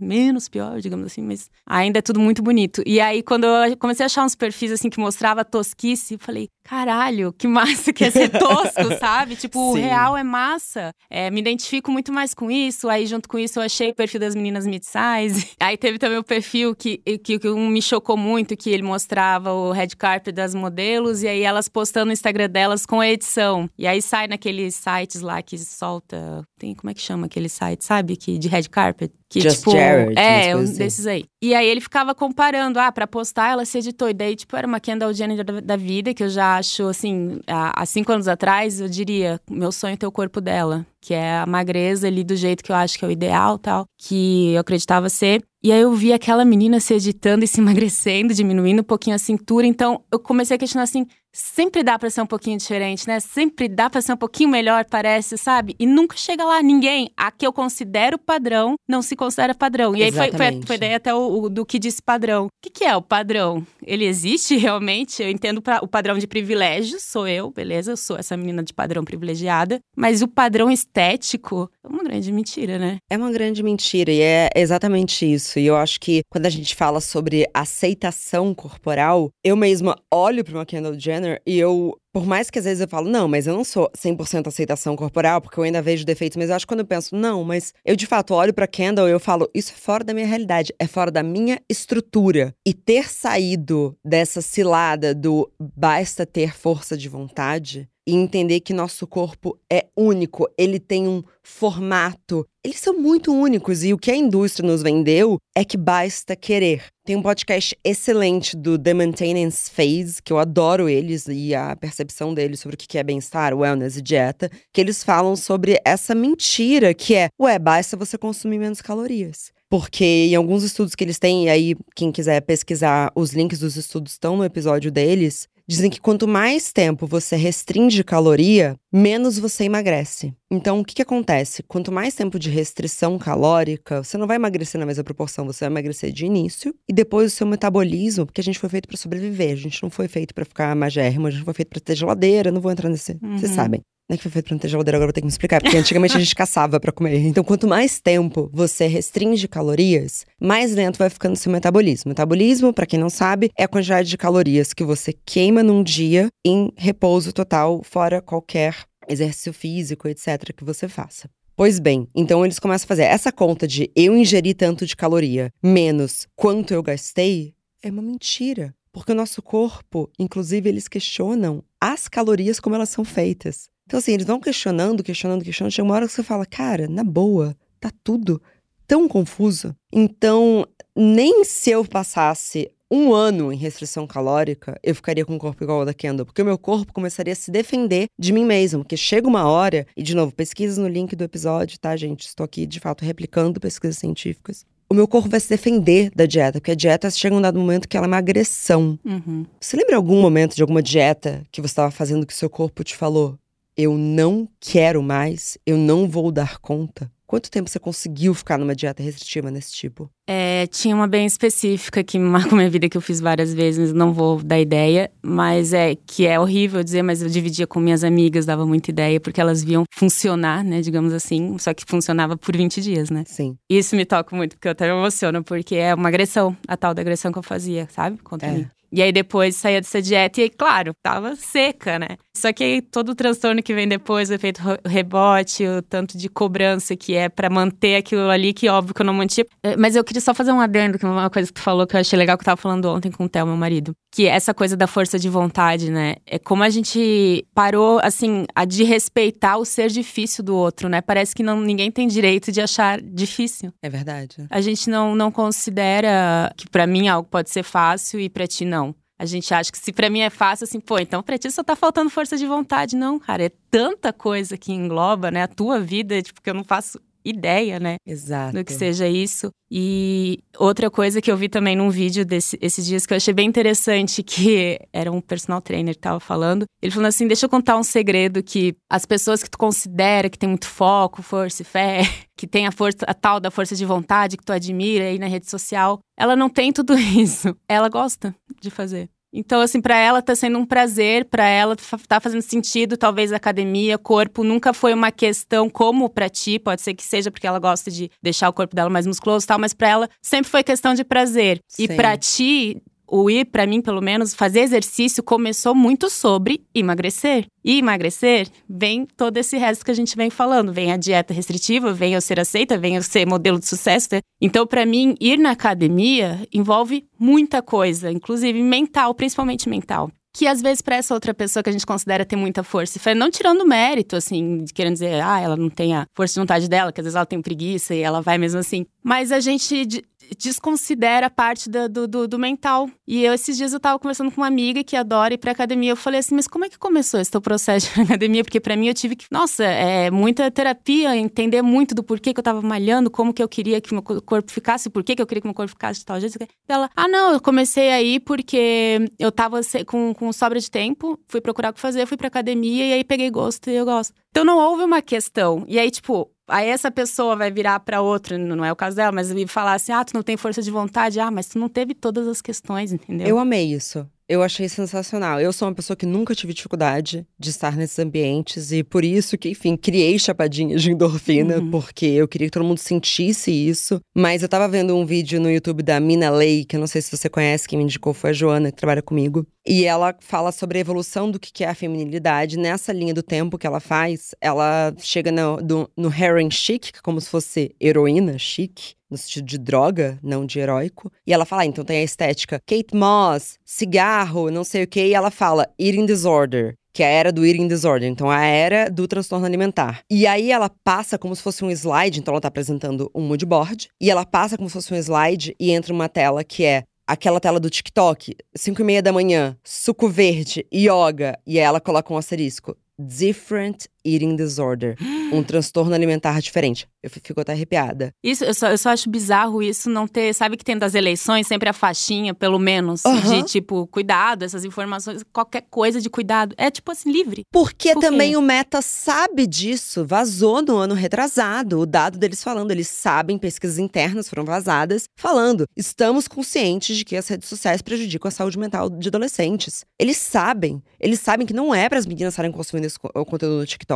menos 0.00 0.48
pior, 0.48 0.80
digamos 0.80 1.06
assim, 1.06 1.22
mas 1.22 1.50
ainda 1.66 1.98
é 1.98 2.02
tudo 2.02 2.20
muito 2.20 2.42
bonito. 2.42 2.82
E 2.86 3.00
aí, 3.00 3.22
quando 3.22 3.44
eu 3.44 3.76
comecei 3.76 4.04
a 4.04 4.06
achar 4.06 4.24
uns 4.24 4.34
perfis 4.34 4.72
assim 4.72 4.90
que 4.90 4.98
mostrava 4.98 5.44
tosquice, 5.44 6.14
eu 6.14 6.18
falei, 6.18 6.48
caralho, 6.64 7.32
que 7.32 7.46
massa 7.46 7.92
que 7.92 8.04
é 8.04 8.10
ser 8.10 8.28
tosco, 8.30 8.94
sabe? 8.98 9.36
Tipo, 9.36 9.58
Sim. 9.58 9.80
o 9.80 9.82
real 9.82 10.16
é 10.16 10.22
massa. 10.22 10.92
É, 11.08 11.30
me 11.30 11.40
identifico 11.40 11.90
muito 11.90 12.12
mais 12.12 12.34
com 12.34 12.50
isso. 12.50 12.88
Aí, 12.88 13.06
junto 13.06 13.28
com 13.28 13.38
isso, 13.38 13.58
eu 13.58 13.62
achei 13.62 13.90
o 13.90 13.94
perfil 13.94 14.20
das 14.20 14.34
meninas 14.34 14.66
mid-size. 14.66 15.50
Aí 15.60 15.76
teve 15.76 15.98
também 15.98 16.18
o 16.18 16.24
perfil 16.24 16.74
que, 16.74 16.98
que, 16.98 17.38
que 17.38 17.50
me 17.50 17.82
chocou 17.82 18.16
muito, 18.16 18.56
que 18.56 18.70
ele 18.70 18.82
mostrava 18.82 19.52
o 19.52 19.72
red 19.72 19.88
carpet 19.98 20.32
das 20.32 20.54
modelos, 20.54 21.22
e 21.22 21.28
aí 21.28 21.42
elas 21.42 21.68
postando 21.68 22.06
no 22.06 22.12
Instagram 22.12 22.48
delas 22.48 22.86
com 22.86 23.00
a 23.00 23.08
edição. 23.08 23.68
E 23.78 23.86
aí 23.86 24.00
sai 24.00 24.26
naqueles 24.26 24.74
sites 24.74 25.20
lá 25.20 25.42
que 25.42 25.58
solta. 25.58 26.42
Tem, 26.58 26.74
como 26.74 26.90
é 26.90 26.94
que 26.94 27.00
chama 27.00 27.26
aquele 27.26 27.48
site, 27.48 27.84
sabe? 27.84 28.16
Que, 28.16 28.38
de 28.38 28.48
red 28.48 28.64
carpet. 28.64 29.12
Que, 29.30 29.40
Just 29.40 29.58
tipo, 29.58 29.70
Jared, 29.70 30.18
é, 30.18 30.56
um 30.56 30.62
assim. 30.62 30.76
desses 30.76 31.06
aí. 31.06 31.24
E 31.40 31.54
aí 31.54 31.64
ele 31.64 31.80
ficava 31.80 32.12
comparando, 32.16 32.80
ah, 32.80 32.90
pra 32.90 33.06
postar 33.06 33.52
ela 33.52 33.64
se 33.64 33.78
editou. 33.78 34.08
E 34.08 34.12
daí, 34.12 34.34
tipo, 34.34 34.56
era 34.56 34.66
uma 34.66 34.80
Kendall 34.80 35.14
Jenner 35.14 35.44
da, 35.44 35.60
da 35.60 35.76
vida, 35.76 36.12
que 36.12 36.24
eu 36.24 36.28
já 36.28 36.56
acho, 36.56 36.88
assim, 36.88 37.38
há, 37.46 37.80
há, 37.80 37.86
cinco 37.86 38.10
anos 38.10 38.26
atrás, 38.26 38.80
eu 38.80 38.88
diria, 38.88 39.40
meu 39.48 39.70
sonho 39.70 39.94
é 39.94 39.96
ter 39.96 40.06
o 40.06 40.10
corpo 40.10 40.40
dela. 40.40 40.84
Que 41.00 41.14
é 41.14 41.38
a 41.38 41.46
magreza 41.46 42.06
ali 42.06 42.22
do 42.22 42.36
jeito 42.36 42.62
que 42.62 42.72
eu 42.72 42.76
acho 42.76 42.98
que 42.98 43.04
é 43.04 43.08
o 43.08 43.10
ideal 43.10 43.58
tal. 43.58 43.86
Que 43.98 44.52
eu 44.52 44.60
acreditava 44.60 45.08
ser. 45.08 45.42
E 45.62 45.70
aí 45.72 45.80
eu 45.80 45.92
vi 45.92 46.12
aquela 46.12 46.44
menina 46.44 46.80
se 46.80 46.94
editando 46.94 47.44
e 47.44 47.48
se 47.48 47.60
emagrecendo, 47.60 48.32
diminuindo 48.32 48.80
um 48.80 48.84
pouquinho 48.84 49.16
a 49.16 49.18
cintura. 49.18 49.66
Então 49.66 50.02
eu 50.10 50.18
comecei 50.18 50.56
a 50.56 50.58
questionar 50.58 50.84
assim: 50.84 51.06
sempre 51.32 51.82
dá 51.82 51.98
para 51.98 52.10
ser 52.10 52.22
um 52.22 52.26
pouquinho 52.26 52.58
diferente, 52.58 53.06
né? 53.06 53.20
Sempre 53.20 53.68
dá 53.68 53.88
para 53.88 54.00
ser 54.00 54.12
um 54.12 54.16
pouquinho 54.16 54.48
melhor, 54.48 54.84
parece, 54.84 55.36
sabe? 55.36 55.74
E 55.78 55.86
nunca 55.86 56.16
chega 56.16 56.44
lá 56.44 56.62
ninguém. 56.62 57.10
A 57.16 57.30
que 57.30 57.46
eu 57.46 57.52
considero 57.52 58.18
padrão 58.18 58.74
não 58.88 59.02
se 59.02 59.14
considera 59.14 59.54
padrão. 59.54 59.94
E 59.94 60.02
aí 60.02 60.12
foi, 60.12 60.30
foi, 60.32 60.60
foi, 60.66 60.78
daí 60.78 60.94
até 60.94 61.14
o, 61.14 61.42
o, 61.42 61.48
do 61.48 61.64
que 61.64 61.78
disse 61.78 62.02
padrão. 62.02 62.46
O 62.46 62.48
que, 62.62 62.70
que 62.70 62.84
é 62.84 62.96
o 62.96 63.02
padrão? 63.02 63.66
Ele 63.86 64.04
existe 64.04 64.56
realmente? 64.58 65.22
Eu 65.22 65.30
entendo 65.30 65.62
pra, 65.62 65.80
o 65.82 65.88
padrão 65.88 66.18
de 66.18 66.26
privilégio, 66.26 66.98
sou 67.00 67.28
eu, 67.28 67.50
beleza? 67.50 67.92
Eu 67.92 67.96
sou 67.96 68.16
essa 68.16 68.36
menina 68.36 68.62
de 68.62 68.72
padrão 68.72 69.04
privilegiada. 69.04 69.78
Mas 69.96 70.22
o 70.22 70.28
padrão 70.28 70.70
estético 70.90 71.70
é 71.84 71.88
uma 71.88 72.02
grande 72.02 72.32
mentira, 72.32 72.78
né? 72.78 72.98
É 73.08 73.16
uma 73.16 73.30
grande 73.30 73.62
mentira 73.62 74.10
e 74.10 74.20
é 74.20 74.50
exatamente 74.56 75.24
isso. 75.24 75.58
E 75.58 75.66
eu 75.66 75.76
acho 75.76 76.00
que 76.00 76.22
quando 76.28 76.46
a 76.46 76.50
gente 76.50 76.74
fala 76.74 77.00
sobre 77.00 77.46
aceitação 77.54 78.52
corporal, 78.52 79.30
eu 79.44 79.56
mesma 79.56 79.96
olho 80.12 80.44
para 80.44 80.54
uma 80.54 80.66
Kendall 80.66 80.98
Jenner 80.98 81.40
e 81.46 81.56
eu, 81.56 81.96
por 82.12 82.26
mais 82.26 82.50
que 82.50 82.58
às 82.58 82.64
vezes 82.64 82.80
eu 82.80 82.88
falo, 82.88 83.08
não, 83.08 83.28
mas 83.28 83.46
eu 83.46 83.54
não 83.54 83.64
sou 83.64 83.90
100% 83.96 84.48
aceitação 84.48 84.96
corporal, 84.96 85.40
porque 85.40 85.58
eu 85.58 85.64
ainda 85.64 85.80
vejo 85.80 86.04
defeitos, 86.04 86.36
mas 86.36 86.50
eu 86.50 86.56
acho 86.56 86.66
que 86.66 86.70
quando 86.70 86.80
eu 86.80 86.86
penso, 86.86 87.14
não, 87.14 87.44
mas 87.44 87.72
eu 87.84 87.94
de 87.94 88.06
fato 88.06 88.34
olho 88.34 88.52
para 88.52 88.66
Kendall 88.66 89.08
e 89.08 89.12
eu 89.12 89.20
falo, 89.20 89.48
isso 89.54 89.72
é 89.72 89.76
fora 89.76 90.02
da 90.02 90.12
minha 90.12 90.26
realidade, 90.26 90.74
é 90.78 90.86
fora 90.86 91.10
da 91.10 91.22
minha 91.22 91.60
estrutura. 91.68 92.52
E 92.66 92.74
ter 92.74 93.08
saído 93.08 93.96
dessa 94.04 94.42
cilada 94.42 95.14
do 95.14 95.50
basta 95.58 96.26
ter 96.26 96.52
força 96.52 96.96
de 96.96 97.08
vontade 97.08 97.88
e 98.10 98.14
entender 98.14 98.58
que 98.58 98.74
nosso 98.74 99.06
corpo 99.06 99.56
é 99.70 99.86
único, 99.96 100.48
ele 100.58 100.80
tem 100.80 101.06
um 101.06 101.22
formato. 101.44 102.44
Eles 102.64 102.80
são 102.80 102.98
muito 102.98 103.32
únicos 103.32 103.84
e 103.84 103.94
o 103.94 103.98
que 103.98 104.10
a 104.10 104.16
indústria 104.16 104.68
nos 104.68 104.82
vendeu 104.82 105.38
é 105.54 105.64
que 105.64 105.76
basta 105.76 106.34
querer. 106.34 106.84
Tem 107.04 107.14
um 107.14 107.22
podcast 107.22 107.78
excelente 107.84 108.56
do 108.56 108.76
The 108.76 108.94
Maintenance 108.94 109.70
Phase, 109.70 110.20
que 110.22 110.32
eu 110.32 110.38
adoro 110.40 110.88
eles 110.88 111.28
e 111.28 111.54
a 111.54 111.76
percepção 111.76 112.34
deles 112.34 112.58
sobre 112.58 112.74
o 112.74 112.78
que 112.78 112.98
é 112.98 113.04
bem-estar, 113.04 113.56
wellness 113.56 113.96
e 113.96 114.02
dieta, 114.02 114.50
que 114.72 114.80
eles 114.80 115.04
falam 115.04 115.36
sobre 115.36 115.80
essa 115.84 116.12
mentira 116.12 116.92
que 116.92 117.14
é, 117.14 117.28
ué, 117.40 117.60
basta 117.60 117.96
você 117.96 118.18
consumir 118.18 118.58
menos 118.58 118.82
calorias. 118.82 119.52
Porque 119.68 120.04
em 120.04 120.34
alguns 120.34 120.64
estudos 120.64 120.96
que 120.96 121.04
eles 121.04 121.20
têm, 121.20 121.44
e 121.44 121.48
aí 121.48 121.76
quem 121.94 122.10
quiser 122.10 122.40
pesquisar, 122.40 123.12
os 123.14 123.32
links 123.32 123.60
dos 123.60 123.76
estudos 123.76 124.12
estão 124.12 124.36
no 124.36 124.44
episódio 124.44 124.90
deles, 124.90 125.48
Dizem 125.66 125.90
que 125.90 126.00
quanto 126.00 126.26
mais 126.26 126.72
tempo 126.72 127.06
você 127.06 127.36
restringe 127.36 128.02
caloria, 128.02 128.76
menos 128.92 129.38
você 129.38 129.64
emagrece. 129.64 130.34
Então, 130.50 130.80
o 130.80 130.84
que, 130.84 130.94
que 130.94 131.02
acontece? 131.02 131.62
Quanto 131.62 131.92
mais 131.92 132.14
tempo 132.14 132.38
de 132.38 132.50
restrição 132.50 133.18
calórica, 133.18 134.02
você 134.02 134.18
não 134.18 134.26
vai 134.26 134.36
emagrecer 134.36 134.78
na 134.78 134.86
mesma 134.86 135.04
proporção, 135.04 135.46
você 135.46 135.64
vai 135.64 135.72
emagrecer 135.72 136.12
de 136.12 136.26
início 136.26 136.74
e 136.88 136.92
depois 136.92 137.32
o 137.32 137.36
seu 137.36 137.46
metabolismo, 137.46 138.26
porque 138.26 138.40
a 138.40 138.44
gente 138.44 138.58
foi 138.58 138.68
feito 138.68 138.88
para 138.88 138.96
sobreviver, 138.96 139.52
a 139.52 139.56
gente 139.56 139.82
não 139.82 139.90
foi 139.90 140.08
feito 140.08 140.34
para 140.34 140.44
ficar 140.44 140.74
magérrimo, 140.74 141.26
a 141.26 141.30
gente 141.30 141.44
foi 141.44 141.54
feito 141.54 141.68
para 141.68 141.80
ter 141.80 141.94
geladeira, 141.94 142.50
não 142.50 142.60
vou 142.60 142.72
entrar 142.72 142.88
nesse, 142.88 143.12
uhum. 143.22 143.38
vocês 143.38 143.52
sabem. 143.52 143.80
Não 144.10 144.14
é 144.14 144.16
que 144.16 144.24
foi 144.24 144.32
feito 144.32 144.46
pra 144.46 144.54
não 144.56 144.58
ter 144.58 144.66
geladeira, 144.66 144.96
agora 144.96 145.06
vou 145.06 145.12
ter 145.12 145.20
que 145.20 145.26
me 145.26 145.30
explicar. 145.30 145.62
Porque 145.62 145.76
antigamente 145.76 146.16
a 146.16 146.18
gente 146.18 146.34
caçava 146.34 146.80
para 146.80 146.90
comer. 146.90 147.16
Então, 147.18 147.44
quanto 147.44 147.68
mais 147.68 148.00
tempo 148.00 148.50
você 148.52 148.88
restringe 148.88 149.46
calorias, 149.46 150.26
mais 150.40 150.74
lento 150.74 150.98
vai 150.98 151.08
ficando 151.08 151.36
seu 151.36 151.52
metabolismo. 151.52 152.08
Metabolismo, 152.08 152.72
para 152.72 152.86
quem 152.86 152.98
não 152.98 153.08
sabe, 153.08 153.52
é 153.56 153.62
a 153.62 153.68
quantidade 153.68 154.08
de 154.08 154.18
calorias 154.18 154.74
que 154.74 154.82
você 154.82 155.12
queima 155.12 155.62
num 155.62 155.84
dia 155.84 156.26
em 156.44 156.72
repouso 156.76 157.32
total, 157.32 157.82
fora 157.84 158.20
qualquer 158.20 158.78
exercício 159.08 159.52
físico, 159.52 160.08
etc., 160.08 160.52
que 160.56 160.64
você 160.64 160.88
faça. 160.88 161.30
Pois 161.54 161.78
bem, 161.78 162.08
então 162.12 162.44
eles 162.44 162.58
começam 162.58 162.86
a 162.86 162.88
fazer 162.88 163.04
essa 163.04 163.30
conta 163.30 163.68
de 163.68 163.92
eu 163.94 164.16
ingeri 164.16 164.54
tanto 164.54 164.84
de 164.86 164.96
caloria 164.96 165.52
menos 165.62 166.26
quanto 166.34 166.74
eu 166.74 166.82
gastei, 166.82 167.54
é 167.80 167.92
uma 167.92 168.02
mentira. 168.02 168.74
Porque 168.92 169.12
o 169.12 169.14
nosso 169.14 169.40
corpo, 169.40 170.10
inclusive, 170.18 170.68
eles 170.68 170.88
questionam 170.88 171.62
as 171.80 172.08
calorias 172.08 172.58
como 172.58 172.74
elas 172.74 172.88
são 172.88 173.04
feitas. 173.04 173.70
Então, 173.90 173.98
assim, 173.98 174.12
eles 174.12 174.24
vão 174.24 174.38
questionando, 174.38 175.02
questionando, 175.02 175.42
questionando. 175.42 175.72
Chega 175.72 175.84
uma 175.84 175.96
hora 175.96 176.06
que 176.06 176.12
você 176.12 176.22
fala, 176.22 176.46
cara, 176.46 176.86
na 176.86 177.02
boa, 177.02 177.56
tá 177.80 177.90
tudo 178.04 178.40
tão 178.86 179.08
confuso. 179.08 179.74
Então, 179.92 180.64
nem 180.94 181.42
se 181.42 181.70
eu 181.72 181.84
passasse 181.84 182.70
um 182.88 183.12
ano 183.12 183.52
em 183.52 183.56
restrição 183.56 184.06
calórica, 184.06 184.78
eu 184.80 184.94
ficaria 184.94 185.24
com 185.24 185.34
um 185.34 185.38
corpo 185.38 185.64
igual 185.64 185.80
ao 185.80 185.84
da 185.84 185.92
Kendall, 185.92 186.24
porque 186.24 186.40
o 186.40 186.44
meu 186.44 186.56
corpo 186.56 186.92
começaria 186.92 187.32
a 187.32 187.36
se 187.36 187.50
defender 187.50 188.06
de 188.16 188.32
mim 188.32 188.44
mesmo, 188.44 188.84
porque 188.84 188.96
chega 188.96 189.26
uma 189.26 189.48
hora, 189.48 189.84
e 189.96 190.04
de 190.04 190.14
novo, 190.14 190.32
pesquisas 190.32 190.78
no 190.78 190.86
link 190.86 191.16
do 191.16 191.24
episódio, 191.24 191.76
tá, 191.76 191.96
gente? 191.96 192.28
Estou 192.28 192.44
aqui, 192.44 192.66
de 192.66 192.78
fato, 192.78 193.04
replicando 193.04 193.58
pesquisas 193.58 193.98
científicas. 193.98 194.64
O 194.88 194.94
meu 194.94 195.08
corpo 195.08 195.28
vai 195.28 195.40
se 195.40 195.48
defender 195.48 196.12
da 196.14 196.26
dieta, 196.26 196.60
porque 196.60 196.70
a 196.70 196.76
dieta 196.76 197.10
chega 197.10 197.34
um 197.34 197.40
dado 197.40 197.58
momento 197.58 197.88
que 197.88 197.96
ela 197.96 198.06
é 198.06 198.08
uma 198.08 198.18
agressão. 198.18 198.96
Uhum. 199.04 199.44
Você 199.60 199.76
lembra 199.76 199.96
algum 199.96 200.22
momento 200.22 200.54
de 200.54 200.62
alguma 200.62 200.80
dieta 200.80 201.42
que 201.50 201.60
você 201.60 201.72
estava 201.72 201.90
fazendo 201.90 202.24
que 202.24 202.34
seu 202.34 202.48
corpo 202.48 202.84
te 202.84 202.96
falou: 202.96 203.36
eu 203.80 203.96
não 203.96 204.46
quero 204.60 205.02
mais, 205.02 205.56
eu 205.66 205.76
não 205.78 206.08
vou 206.08 206.30
dar 206.30 206.58
conta? 206.58 207.10
Quanto 207.26 207.48
tempo 207.48 207.70
você 207.70 207.78
conseguiu 207.78 208.34
ficar 208.34 208.58
numa 208.58 208.74
dieta 208.74 209.04
restritiva 209.04 209.52
nesse 209.52 209.72
tipo? 209.72 210.10
É, 210.26 210.66
tinha 210.66 210.96
uma 210.96 211.06
bem 211.06 211.24
específica 211.24 212.02
que 212.02 212.18
marcou 212.20 212.58
minha 212.58 212.68
vida 212.68 212.88
que 212.88 212.96
eu 212.96 213.00
fiz 213.00 213.20
várias 213.20 213.54
vezes, 213.54 213.92
não 213.92 214.12
vou 214.12 214.42
dar 214.42 214.60
ideia, 214.60 215.08
mas 215.22 215.72
é 215.72 215.94
que 215.94 216.26
é 216.26 216.40
horrível 216.40 216.82
dizer, 216.82 217.02
mas 217.02 217.22
eu 217.22 217.28
dividia 217.28 217.68
com 217.68 217.78
minhas 217.78 218.02
amigas, 218.02 218.44
dava 218.44 218.66
muita 218.66 218.90
ideia, 218.90 219.20
porque 219.20 219.40
elas 219.40 219.62
viam 219.62 219.84
funcionar, 219.92 220.64
né, 220.64 220.80
digamos 220.80 221.12
assim, 221.12 221.56
só 221.58 221.72
que 221.72 221.84
funcionava 221.86 222.36
por 222.36 222.56
20 222.56 222.82
dias, 222.82 223.10
né? 223.10 223.22
Sim. 223.26 223.56
Isso 223.70 223.94
me 223.94 224.04
toca 224.04 224.34
muito, 224.34 224.56
porque 224.56 224.66
eu 224.66 224.72
até 224.72 224.86
me 224.92 224.98
emociono, 224.98 225.44
porque 225.44 225.76
é 225.76 225.94
uma 225.94 226.08
agressão, 226.08 226.56
a 226.66 226.76
tal 226.76 226.92
da 226.92 227.00
agressão 227.00 227.30
que 227.30 227.38
eu 227.38 227.44
fazia, 227.44 227.86
sabe? 227.92 228.18
Contra 228.18 228.48
é. 228.48 228.52
mim. 228.52 228.68
E 228.92 229.00
aí 229.02 229.12
depois 229.12 229.56
saía 229.56 229.80
dessa 229.80 230.02
dieta 230.02 230.40
e, 230.40 230.50
claro, 230.50 230.92
tava 231.02 231.36
seca, 231.36 231.98
né? 231.98 232.16
Só 232.36 232.52
que 232.52 232.64
aí 232.64 232.82
todo 232.82 233.10
o 233.10 233.14
transtorno 233.14 233.62
que 233.62 233.74
vem 233.74 233.86
depois, 233.86 234.30
o 234.30 234.34
efeito 234.34 234.62
rebote, 234.84 235.66
o 235.66 235.82
tanto 235.82 236.16
de 236.16 236.28
cobrança 236.28 236.96
que 236.96 237.14
é 237.14 237.28
para 237.28 237.50
manter 237.50 237.96
aquilo 237.96 238.28
ali, 238.30 238.52
que 238.52 238.68
óbvio 238.68 238.94
que 238.94 239.02
eu 239.02 239.06
não 239.06 239.12
mantinha. 239.12 239.44
Eh, 239.62 239.76
mas 239.76 239.94
eu 239.94 240.02
queria 240.02 240.20
só 240.20 240.32
fazer 240.32 240.52
um 240.52 240.60
adendo, 240.60 240.98
que 240.98 241.04
é 241.04 241.08
uma 241.08 241.28
coisa 241.28 241.48
que 241.48 241.54
tu 241.54 241.62
falou 241.62 241.86
que 241.86 241.94
eu 241.94 242.00
achei 242.00 242.18
legal 242.18 242.38
que 242.38 242.42
eu 242.42 242.46
tava 242.46 242.56
falando 242.56 242.86
ontem 242.86 243.10
com 243.10 243.24
o 243.24 243.28
Theo, 243.28 243.46
meu 243.46 243.56
marido. 243.56 243.92
Que 244.12 244.26
é 244.26 244.30
essa 244.30 244.54
coisa 244.54 244.76
da 244.76 244.86
força 244.86 245.18
de 245.18 245.28
vontade, 245.28 245.90
né? 245.90 246.16
É 246.26 246.38
como 246.38 246.62
a 246.62 246.70
gente 246.70 247.44
parou, 247.54 248.00
assim, 248.02 248.44
a 248.54 248.64
de 248.64 248.84
respeitar 248.84 249.58
o 249.58 249.64
ser 249.64 249.88
difícil 249.90 250.42
do 250.42 250.56
outro, 250.56 250.88
né? 250.88 251.00
Parece 251.00 251.34
que 251.34 251.42
não, 251.42 251.60
ninguém 251.60 251.90
tem 251.90 252.08
direito 252.08 252.50
de 252.50 252.60
achar 252.60 253.00
difícil. 253.00 253.72
É 253.82 253.90
verdade. 253.90 254.46
A 254.48 254.60
gente 254.60 254.88
não, 254.88 255.14
não 255.14 255.30
considera 255.30 256.52
que 256.56 256.68
para 256.68 256.86
mim 256.86 257.08
algo 257.08 257.28
pode 257.28 257.50
ser 257.50 257.62
fácil 257.62 258.18
e 258.18 258.28
para 258.28 258.46
ti 258.46 258.64
não. 258.64 258.79
A 259.20 259.26
gente 259.26 259.52
acha 259.52 259.70
que 259.70 259.76
se 259.76 259.92
para 259.92 260.08
mim 260.08 260.20
é 260.20 260.30
fácil, 260.30 260.64
assim, 260.64 260.80
pô, 260.80 260.98
então 260.98 261.22
pra 261.22 261.36
ti 261.36 261.50
só 261.50 261.62
tá 261.62 261.76
faltando 261.76 262.08
força 262.08 262.38
de 262.38 262.46
vontade. 262.46 262.96
Não, 262.96 263.18
cara, 263.18 263.44
é 263.44 263.50
tanta 263.70 264.14
coisa 264.14 264.56
que 264.56 264.72
engloba, 264.72 265.30
né, 265.30 265.42
a 265.42 265.46
tua 265.46 265.78
vida, 265.78 266.22
tipo, 266.22 266.40
que 266.40 266.48
eu 266.48 266.54
não 266.54 266.64
faço 266.64 266.98
ideia, 267.30 267.80
né? 267.80 267.96
Exato. 268.06 268.56
Do 268.56 268.64
que 268.64 268.72
seja 268.72 269.08
isso. 269.08 269.50
E 269.70 270.40
outra 270.58 270.90
coisa 270.90 271.22
que 271.22 271.30
eu 271.30 271.36
vi 271.36 271.48
também 271.48 271.76
num 271.76 271.90
vídeo 271.90 272.24
desse, 272.24 272.58
esses 272.60 272.84
dias 272.84 273.06
que 273.06 273.12
eu 273.12 273.16
achei 273.16 273.32
bem 273.32 273.48
interessante, 273.48 274.22
que 274.22 274.78
era 274.92 275.10
um 275.12 275.20
personal 275.20 275.60
trainer 275.60 275.94
que 275.94 276.00
tava 276.00 276.18
falando. 276.18 276.64
Ele 276.82 276.92
falou 276.92 277.06
assim: 277.06 277.26
deixa 277.26 277.46
eu 277.46 277.50
contar 277.50 277.76
um 277.76 277.82
segredo 277.82 278.42
que 278.42 278.74
as 278.90 279.06
pessoas 279.06 279.42
que 279.42 279.50
tu 279.50 279.56
considera 279.56 280.28
que 280.28 280.38
tem 280.38 280.48
muito 280.48 280.66
foco, 280.66 281.22
força 281.22 281.62
e 281.62 281.64
fé, 281.64 282.00
que 282.36 282.46
tem 282.46 282.66
a 282.66 282.72
força, 282.72 283.04
a 283.06 283.14
tal 283.14 283.38
da 283.38 283.50
força 283.50 283.76
de 283.76 283.84
vontade 283.84 284.36
que 284.36 284.44
tu 284.44 284.52
admira 284.52 285.04
aí 285.04 285.18
na 285.18 285.26
rede 285.26 285.48
social, 285.48 286.00
ela 286.18 286.34
não 286.34 286.48
tem 286.48 286.72
tudo 286.72 286.98
isso. 286.98 287.56
Ela 287.68 287.88
gosta 287.88 288.34
de 288.60 288.70
fazer. 288.70 289.08
Então, 289.32 289.60
assim, 289.60 289.80
para 289.80 289.96
ela 289.96 290.20
tá 290.20 290.34
sendo 290.34 290.58
um 290.58 290.66
prazer, 290.66 291.24
para 291.24 291.46
ela 291.46 291.76
tá 292.08 292.20
fazendo 292.20 292.42
sentido, 292.42 292.96
talvez 292.96 293.32
academia, 293.32 293.96
corpo 293.96 294.42
nunca 294.42 294.72
foi 294.72 294.92
uma 294.92 295.12
questão 295.12 295.70
como 295.70 296.10
para 296.10 296.28
ti, 296.28 296.58
pode 296.58 296.82
ser 296.82 296.94
que 296.94 297.02
seja 297.04 297.30
porque 297.30 297.46
ela 297.46 297.58
gosta 297.58 297.90
de 297.90 298.10
deixar 298.20 298.48
o 298.48 298.52
corpo 298.52 298.74
dela 298.74 298.90
mais 298.90 299.06
musculoso 299.06 299.44
e 299.44 299.46
tal, 299.46 299.58
mas 299.58 299.72
para 299.72 299.88
ela 299.88 300.10
sempre 300.20 300.50
foi 300.50 300.64
questão 300.64 300.94
de 300.94 301.04
prazer. 301.04 301.60
Sim. 301.68 301.84
E 301.84 301.88
para 301.88 302.16
ti, 302.16 302.82
o 303.10 303.28
ir, 303.28 303.44
para 303.46 303.66
mim, 303.66 303.80
pelo 303.82 304.00
menos, 304.00 304.34
fazer 304.34 304.60
exercício 304.60 305.22
começou 305.22 305.74
muito 305.74 306.08
sobre 306.08 306.64
emagrecer. 306.74 307.46
E 307.64 307.78
emagrecer 307.78 308.48
vem 308.68 309.04
todo 309.04 309.36
esse 309.36 309.58
resto 309.58 309.84
que 309.84 309.90
a 309.90 309.94
gente 309.94 310.16
vem 310.16 310.30
falando. 310.30 310.72
Vem 310.72 310.92
a 310.92 310.96
dieta 310.96 311.34
restritiva, 311.34 311.92
vem 311.92 312.14
eu 312.14 312.20
ser 312.20 312.38
aceita, 312.38 312.78
vem 312.78 312.96
eu 312.96 313.02
ser 313.02 313.26
modelo 313.26 313.58
de 313.58 313.66
sucesso. 313.66 314.08
Né? 314.12 314.20
Então, 314.40 314.66
para 314.66 314.86
mim, 314.86 315.14
ir 315.20 315.38
na 315.38 315.50
academia 315.50 316.46
envolve 316.52 317.04
muita 317.18 317.60
coisa, 317.60 318.10
inclusive 318.10 318.62
mental, 318.62 319.14
principalmente 319.14 319.68
mental 319.68 320.10
que 320.32 320.46
às 320.46 320.62
vezes 320.62 320.80
para 320.80 320.96
essa 320.96 321.12
outra 321.12 321.34
pessoa 321.34 321.62
que 321.62 321.68
a 321.68 321.72
gente 321.72 321.86
considera 321.86 322.24
ter 322.24 322.36
muita 322.36 322.62
força, 322.62 323.14
não 323.14 323.30
tirando 323.30 323.66
mérito, 323.66 324.14
assim, 324.14 324.64
querendo 324.72 324.92
dizer, 324.92 325.20
ah, 325.20 325.40
ela 325.40 325.56
não 325.56 325.68
tem 325.68 325.94
a 325.94 326.06
força 326.14 326.34
de 326.34 326.40
vontade 326.40 326.68
dela, 326.68 326.92
que 326.92 327.00
às 327.00 327.04
vezes 327.04 327.16
ela 327.16 327.26
tem 327.26 327.42
preguiça 327.42 327.94
e 327.94 328.00
ela 328.00 328.20
vai 328.20 328.38
mesmo 328.38 328.60
assim. 328.60 328.86
Mas 329.02 329.32
a 329.32 329.40
gente 329.40 330.04
desconsidera 330.38 331.30
parte 331.30 331.68
do, 331.68 331.88
do, 331.88 332.08
do, 332.08 332.28
do, 332.28 332.38
mental. 332.38 332.88
E 333.06 333.24
eu, 333.24 333.32
esses 333.32 333.56
dias 333.56 333.72
eu 333.72 333.80
tava 333.80 333.98
conversando 333.98 334.30
com 334.30 334.40
uma 334.40 334.46
amiga 334.46 334.82
que 334.82 334.96
adora 334.96 335.34
ir 335.34 335.38
pra 335.38 335.52
academia. 335.52 335.90
Eu 335.90 335.96
falei 335.96 336.20
assim, 336.20 336.34
mas 336.34 336.46
como 336.46 336.64
é 336.64 336.68
que 336.68 336.78
começou 336.78 337.20
esse 337.20 337.30
teu 337.30 337.40
processo 337.40 337.92
de 337.94 338.00
academia? 338.02 338.42
Porque 338.44 338.60
para 338.60 338.76
mim 338.76 338.88
eu 338.88 338.94
tive 338.94 339.16
que, 339.16 339.26
nossa, 339.30 339.64
é 339.64 340.10
muita 340.10 340.50
terapia, 340.50 341.16
entender 341.16 341.62
muito 341.62 341.94
do 341.94 342.02
porquê 342.02 342.32
que 342.32 342.40
eu 342.40 342.44
tava 342.44 342.62
malhando, 342.62 343.10
como 343.10 343.32
que 343.32 343.42
eu 343.42 343.48
queria 343.48 343.80
que 343.80 343.92
meu 343.92 344.02
corpo 344.02 344.50
ficasse, 344.50 344.88
por 344.90 345.02
que 345.02 345.20
eu 345.20 345.26
queria 345.26 345.40
que 345.40 345.46
meu 345.46 345.54
corpo 345.54 345.70
ficasse 345.70 346.00
de 346.00 346.06
tal 346.06 346.20
jeito. 346.20 346.38
Ela, 346.68 346.90
ah, 346.94 347.08
não, 347.08 347.32
eu 347.32 347.40
comecei 347.40 347.90
aí 347.90 348.20
porque 348.20 349.10
eu 349.18 349.32
tava 349.32 349.60
com, 349.86 350.14
com 350.14 350.32
sobra 350.32 350.58
de 350.58 350.70
tempo, 350.70 351.18
fui 351.28 351.40
procurar 351.40 351.70
o 351.70 351.72
que 351.72 351.80
fazer, 351.80 352.06
fui 352.06 352.16
pra 352.16 352.28
academia 352.28 352.86
e 352.86 352.92
aí 352.92 353.04
peguei 353.04 353.30
gosto 353.30 353.70
e 353.70 353.74
eu 353.74 353.84
gosto. 353.84 354.14
Então 354.30 354.44
não 354.44 354.58
houve 354.58 354.84
uma 354.84 355.02
questão. 355.02 355.64
E 355.66 355.78
aí, 355.78 355.90
tipo, 355.90 356.30
Aí 356.50 356.68
essa 356.68 356.90
pessoa 356.90 357.36
vai 357.36 357.50
virar 357.50 357.80
para 357.80 358.00
outra, 358.00 358.36
não 358.36 358.64
é 358.64 358.72
o 358.72 358.76
caso 358.76 358.96
dela, 358.96 359.12
mas 359.12 359.32
falar 359.48 359.74
assim: 359.74 359.92
ah, 359.92 360.04
tu 360.04 360.14
não 360.14 360.22
tem 360.22 360.36
força 360.36 360.60
de 360.60 360.70
vontade. 360.70 361.20
Ah, 361.20 361.30
mas 361.30 361.46
tu 361.48 361.58
não 361.58 361.68
teve 361.68 361.94
todas 361.94 362.26
as 362.26 362.42
questões, 362.42 362.92
entendeu? 362.92 363.26
Eu 363.26 363.38
amei 363.38 363.72
isso. 363.72 364.06
Eu 364.30 364.44
achei 364.44 364.68
sensacional. 364.68 365.40
Eu 365.40 365.52
sou 365.52 365.66
uma 365.66 365.74
pessoa 365.74 365.96
que 365.96 366.06
nunca 366.06 366.36
tive 366.36 366.54
dificuldade 366.54 367.26
de 367.36 367.50
estar 367.50 367.76
nesses 367.76 367.98
ambientes 367.98 368.70
e 368.70 368.84
por 368.84 369.04
isso 369.04 369.36
que, 369.36 369.48
enfim, 369.48 369.76
criei 369.76 370.16
chapadinhas 370.20 370.80
de 370.80 370.92
endorfina, 370.92 371.58
uhum. 371.58 371.68
porque 371.68 372.06
eu 372.06 372.28
queria 372.28 372.46
que 372.46 372.52
todo 372.52 372.64
mundo 372.64 372.78
sentisse 372.78 373.50
isso. 373.50 374.00
Mas 374.14 374.44
eu 374.44 374.48
tava 374.48 374.68
vendo 374.68 374.96
um 374.96 375.04
vídeo 375.04 375.40
no 375.40 375.50
YouTube 375.50 375.82
da 375.82 375.98
Mina 375.98 376.30
Lei, 376.30 376.64
que 376.64 376.76
eu 376.76 376.80
não 376.80 376.86
sei 376.86 377.02
se 377.02 377.10
você 377.10 377.28
conhece, 377.28 377.66
quem 377.66 377.76
me 377.76 377.82
indicou 377.82 378.14
foi 378.14 378.30
a 378.30 378.32
Joana, 378.32 378.70
que 378.70 378.78
trabalha 378.78 379.02
comigo. 379.02 379.44
E 379.66 379.84
ela 379.84 380.14
fala 380.20 380.52
sobre 380.52 380.78
a 380.78 380.80
evolução 380.80 381.28
do 381.28 381.40
que 381.40 381.64
é 381.64 381.68
a 381.68 381.74
feminilidade. 381.74 382.56
Nessa 382.56 382.92
linha 382.92 383.12
do 383.12 383.24
tempo 383.24 383.58
que 383.58 383.66
ela 383.66 383.80
faz, 383.80 384.32
ela 384.40 384.94
chega 384.98 385.32
no, 385.32 385.56
do, 385.56 385.90
no 385.96 386.08
heroin 386.08 386.52
chic, 386.52 386.90
é 386.96 387.00
como 387.02 387.20
se 387.20 387.28
fosse 387.28 387.74
heroína 387.80 388.38
chic 388.38 388.94
no 389.10 389.18
sentido 389.18 389.46
de 389.46 389.58
droga, 389.58 390.18
não 390.22 390.46
de 390.46 390.58
heróico. 390.58 391.10
E 391.26 391.32
ela 391.32 391.44
fala, 391.44 391.62
ah, 391.62 391.66
então 391.66 391.84
tem 391.84 391.98
a 391.98 392.04
estética 392.04 392.60
Kate 392.66 392.94
Moss, 392.94 393.58
cigarro, 393.64 394.50
não 394.50 394.64
sei 394.64 394.84
o 394.84 394.86
que, 394.86 395.04
e 395.04 395.14
ela 395.14 395.30
fala 395.30 395.68
eating 395.78 396.06
disorder. 396.06 396.74
Que 396.92 397.04
é 397.04 397.06
a 397.06 397.10
era 397.10 397.32
do 397.32 397.46
eating 397.46 397.68
disorder, 397.68 398.08
então 398.08 398.28
a 398.28 398.44
era 398.44 398.90
do 398.90 399.06
transtorno 399.06 399.46
alimentar. 399.46 400.02
E 400.10 400.26
aí 400.26 400.50
ela 400.50 400.68
passa 400.82 401.16
como 401.16 401.36
se 401.36 401.42
fosse 401.42 401.64
um 401.64 401.70
slide, 401.70 402.18
então 402.18 402.32
ela 402.32 402.40
tá 402.40 402.48
apresentando 402.48 403.08
um 403.14 403.22
mood 403.22 403.46
board, 403.46 403.88
e 404.00 404.10
ela 404.10 404.26
passa 404.26 404.56
como 404.56 404.68
se 404.68 404.74
fosse 404.74 404.92
um 404.92 404.96
slide 404.96 405.54
e 405.58 405.70
entra 405.70 405.94
uma 405.94 406.08
tela 406.08 406.42
que 406.42 406.64
é 406.64 406.82
aquela 407.06 407.40
tela 407.40 407.58
do 407.58 407.68
TikTok, 407.68 408.36
5 408.54 408.80
e 408.80 408.84
meia 408.84 409.02
da 409.02 409.12
manhã, 409.12 409.56
suco 409.64 410.08
verde, 410.08 410.64
yoga, 410.72 411.36
e 411.44 411.58
aí 411.58 411.64
ela 411.64 411.80
coloca 411.80 412.12
um 412.12 412.16
asterisco. 412.16 412.76
Different 412.98 413.86
eating 414.04 414.36
disorder, 414.36 414.96
um 415.32 415.42
transtorno 415.44 415.94
alimentar 415.94 416.40
diferente. 416.40 416.88
Eu 417.02 417.08
fico 417.08 417.40
até 417.40 417.52
arrepiada. 417.52 418.12
Isso, 418.22 418.44
eu 418.44 418.52
só, 418.52 418.68
eu 418.68 418.76
só 418.78 418.90
acho 418.90 419.08
bizarro 419.08 419.62
isso 419.62 419.88
não 419.88 420.06
ter. 420.06 420.34
Sabe 420.34 420.56
que 420.56 420.64
tem 420.64 420.76
das 420.76 420.94
eleições 420.94 421.46
sempre 421.46 421.68
a 421.68 421.72
faixinha, 421.72 422.34
pelo 422.34 422.58
menos, 422.58 423.02
de 423.28 423.42
tipo, 423.44 423.86
cuidado, 423.86 424.44
essas 424.44 424.64
informações, 424.64 425.24
qualquer 425.32 425.64
coisa 425.70 426.00
de 426.00 426.10
cuidado. 426.10 426.54
É 426.58 426.70
tipo 426.70 426.90
assim, 426.92 427.10
livre. 427.10 427.42
Porque 427.50 427.94
Por 427.94 428.00
também 428.00 428.36
o 428.36 428.42
Meta 428.42 428.82
sabe 428.82 429.46
disso. 429.46 430.04
Vazou 430.04 430.62
no 430.62 430.76
ano 430.76 430.94
retrasado 430.94 431.80
o 431.80 431.86
dado 431.86 432.18
deles 432.18 432.42
falando. 432.42 432.70
Eles 432.70 432.88
sabem, 432.88 433.38
pesquisas 433.38 433.78
internas 433.78 434.28
foram 434.28 434.44
vazadas, 434.44 435.04
falando: 435.16 435.64
estamos 435.76 436.28
conscientes 436.28 436.96
de 436.96 437.04
que 437.04 437.16
as 437.16 437.26
redes 437.28 437.48
sociais 437.48 437.80
prejudicam 437.80 438.28
a 438.28 438.32
saúde 438.32 438.58
mental 438.58 438.90
de 438.90 439.08
adolescentes. 439.08 439.84
Eles 439.98 440.18
sabem. 440.18 440.82
Eles 440.98 441.20
sabem 441.20 441.46
que 441.46 441.54
não 441.54 441.74
é 441.74 441.88
para 441.88 441.98
as 441.98 442.06
meninas 442.06 442.34
estarem 442.34 442.52
consumindo 442.52 442.86
esse 442.86 442.98
o 443.14 443.24
conteúdo 443.24 443.58
no 443.58 443.66
TikTok. 443.66 443.89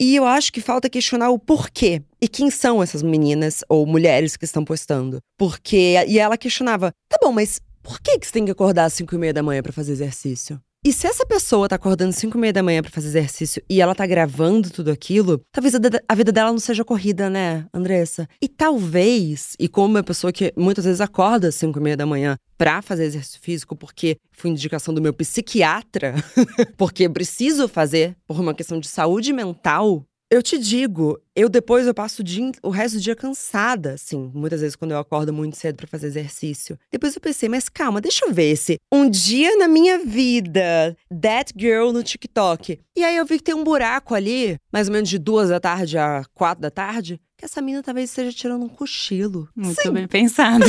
E 0.00 0.16
eu 0.16 0.24
acho 0.24 0.52
que 0.52 0.62
falta 0.62 0.88
questionar 0.88 1.30
o 1.30 1.38
porquê. 1.38 2.02
E 2.20 2.26
quem 2.26 2.50
são 2.50 2.82
essas 2.82 3.02
meninas 3.02 3.62
ou 3.68 3.86
mulheres 3.86 4.36
que 4.36 4.46
estão 4.46 4.64
postando. 4.64 5.18
Porque. 5.38 5.94
E 6.08 6.18
ela 6.18 6.38
questionava: 6.38 6.92
tá 7.08 7.18
bom, 7.20 7.32
mas 7.32 7.60
por 7.82 8.00
que, 8.00 8.18
que 8.18 8.26
você 8.26 8.32
tem 8.32 8.44
que 8.44 8.50
acordar 8.50 8.86
às 8.86 8.94
5 8.94 9.14
e 9.14 9.18
meia 9.18 9.32
da 9.32 9.42
manhã 9.42 9.62
pra 9.62 9.72
fazer 9.72 9.92
exercício? 9.92 10.60
E 10.82 10.94
se 10.94 11.06
essa 11.06 11.26
pessoa 11.26 11.68
tá 11.68 11.76
acordando 11.76 12.08
às 12.08 12.16
5 12.16 12.38
e 12.38 12.40
meia 12.40 12.52
da 12.54 12.62
manhã 12.62 12.80
pra 12.80 12.90
fazer 12.90 13.08
exercício 13.08 13.62
e 13.68 13.82
ela 13.82 13.94
tá 13.94 14.06
gravando 14.06 14.70
tudo 14.70 14.90
aquilo, 14.90 15.42
talvez 15.52 15.74
a, 15.74 16.14
vida 16.14 16.32
dela 16.32 16.50
não 16.50 16.58
seja 16.58 16.82
corrida, 16.82 17.28
né, 17.28 17.66
Andressa? 17.74 18.26
E 18.40 18.48
talvez, 18.48 19.54
e 19.60 19.68
como 19.68 19.88
uma 19.88 20.02
pessoa 20.02 20.32
que 20.32 20.54
muitas 20.56 20.86
vezes 20.86 21.02
acorda 21.02 21.48
às 21.48 21.54
5 21.56 21.78
e 21.78 21.82
meia 21.82 21.98
da 21.98 22.06
manhã 22.06 22.38
pra 22.56 22.80
fazer 22.80 23.04
exercício 23.04 23.40
físico, 23.42 23.76
porque 23.76 24.16
foi 24.32 24.50
indicação 24.50 24.94
do 24.94 25.02
meu 25.02 25.12
psiquiatra, 25.12 26.14
porque 26.78 27.06
preciso 27.10 27.68
fazer 27.68 28.16
por 28.26 28.40
uma 28.40 28.54
questão 28.54 28.80
de 28.80 28.88
saúde 28.88 29.34
mental, 29.34 30.02
eu 30.30 30.42
te 30.42 30.56
digo, 30.56 31.20
eu 31.34 31.48
depois 31.48 31.88
eu 31.88 31.92
passo 31.92 32.22
o, 32.22 32.24
dia, 32.24 32.52
o 32.62 32.70
resto 32.70 32.98
do 32.98 33.00
dia 33.00 33.16
cansada, 33.16 33.94
assim, 33.94 34.30
muitas 34.32 34.60
vezes 34.60 34.76
quando 34.76 34.92
eu 34.92 34.98
acordo 34.98 35.32
muito 35.32 35.56
cedo 35.56 35.74
pra 35.74 35.88
fazer 35.88 36.06
exercício. 36.06 36.78
Depois 36.90 37.16
eu 37.16 37.20
pensei, 37.20 37.48
mas 37.48 37.68
calma, 37.68 38.00
deixa 38.00 38.24
eu 38.24 38.32
ver 38.32 38.52
esse 38.52 38.76
um 38.92 39.10
dia 39.10 39.56
na 39.56 39.66
minha 39.66 39.98
vida, 39.98 40.96
that 41.20 41.52
girl 41.58 41.90
no 41.90 42.04
TikTok. 42.04 42.78
E 42.96 43.02
aí 43.02 43.16
eu 43.16 43.26
vi 43.26 43.38
que 43.38 43.44
tem 43.44 43.54
um 43.54 43.64
buraco 43.64 44.14
ali, 44.14 44.56
mais 44.72 44.86
ou 44.86 44.92
menos 44.92 45.08
de 45.08 45.18
duas 45.18 45.48
da 45.48 45.58
tarde 45.58 45.98
a 45.98 46.24
quatro 46.32 46.62
da 46.62 46.70
tarde, 46.70 47.20
que 47.40 47.46
essa 47.46 47.62
mina 47.62 47.82
talvez 47.82 48.10
esteja 48.10 48.30
tirando 48.30 48.64
um 48.64 48.68
cochilo. 48.68 49.48
Muito 49.56 49.80
Sim, 49.80 49.92
bem 49.92 50.06
pensado. 50.06 50.62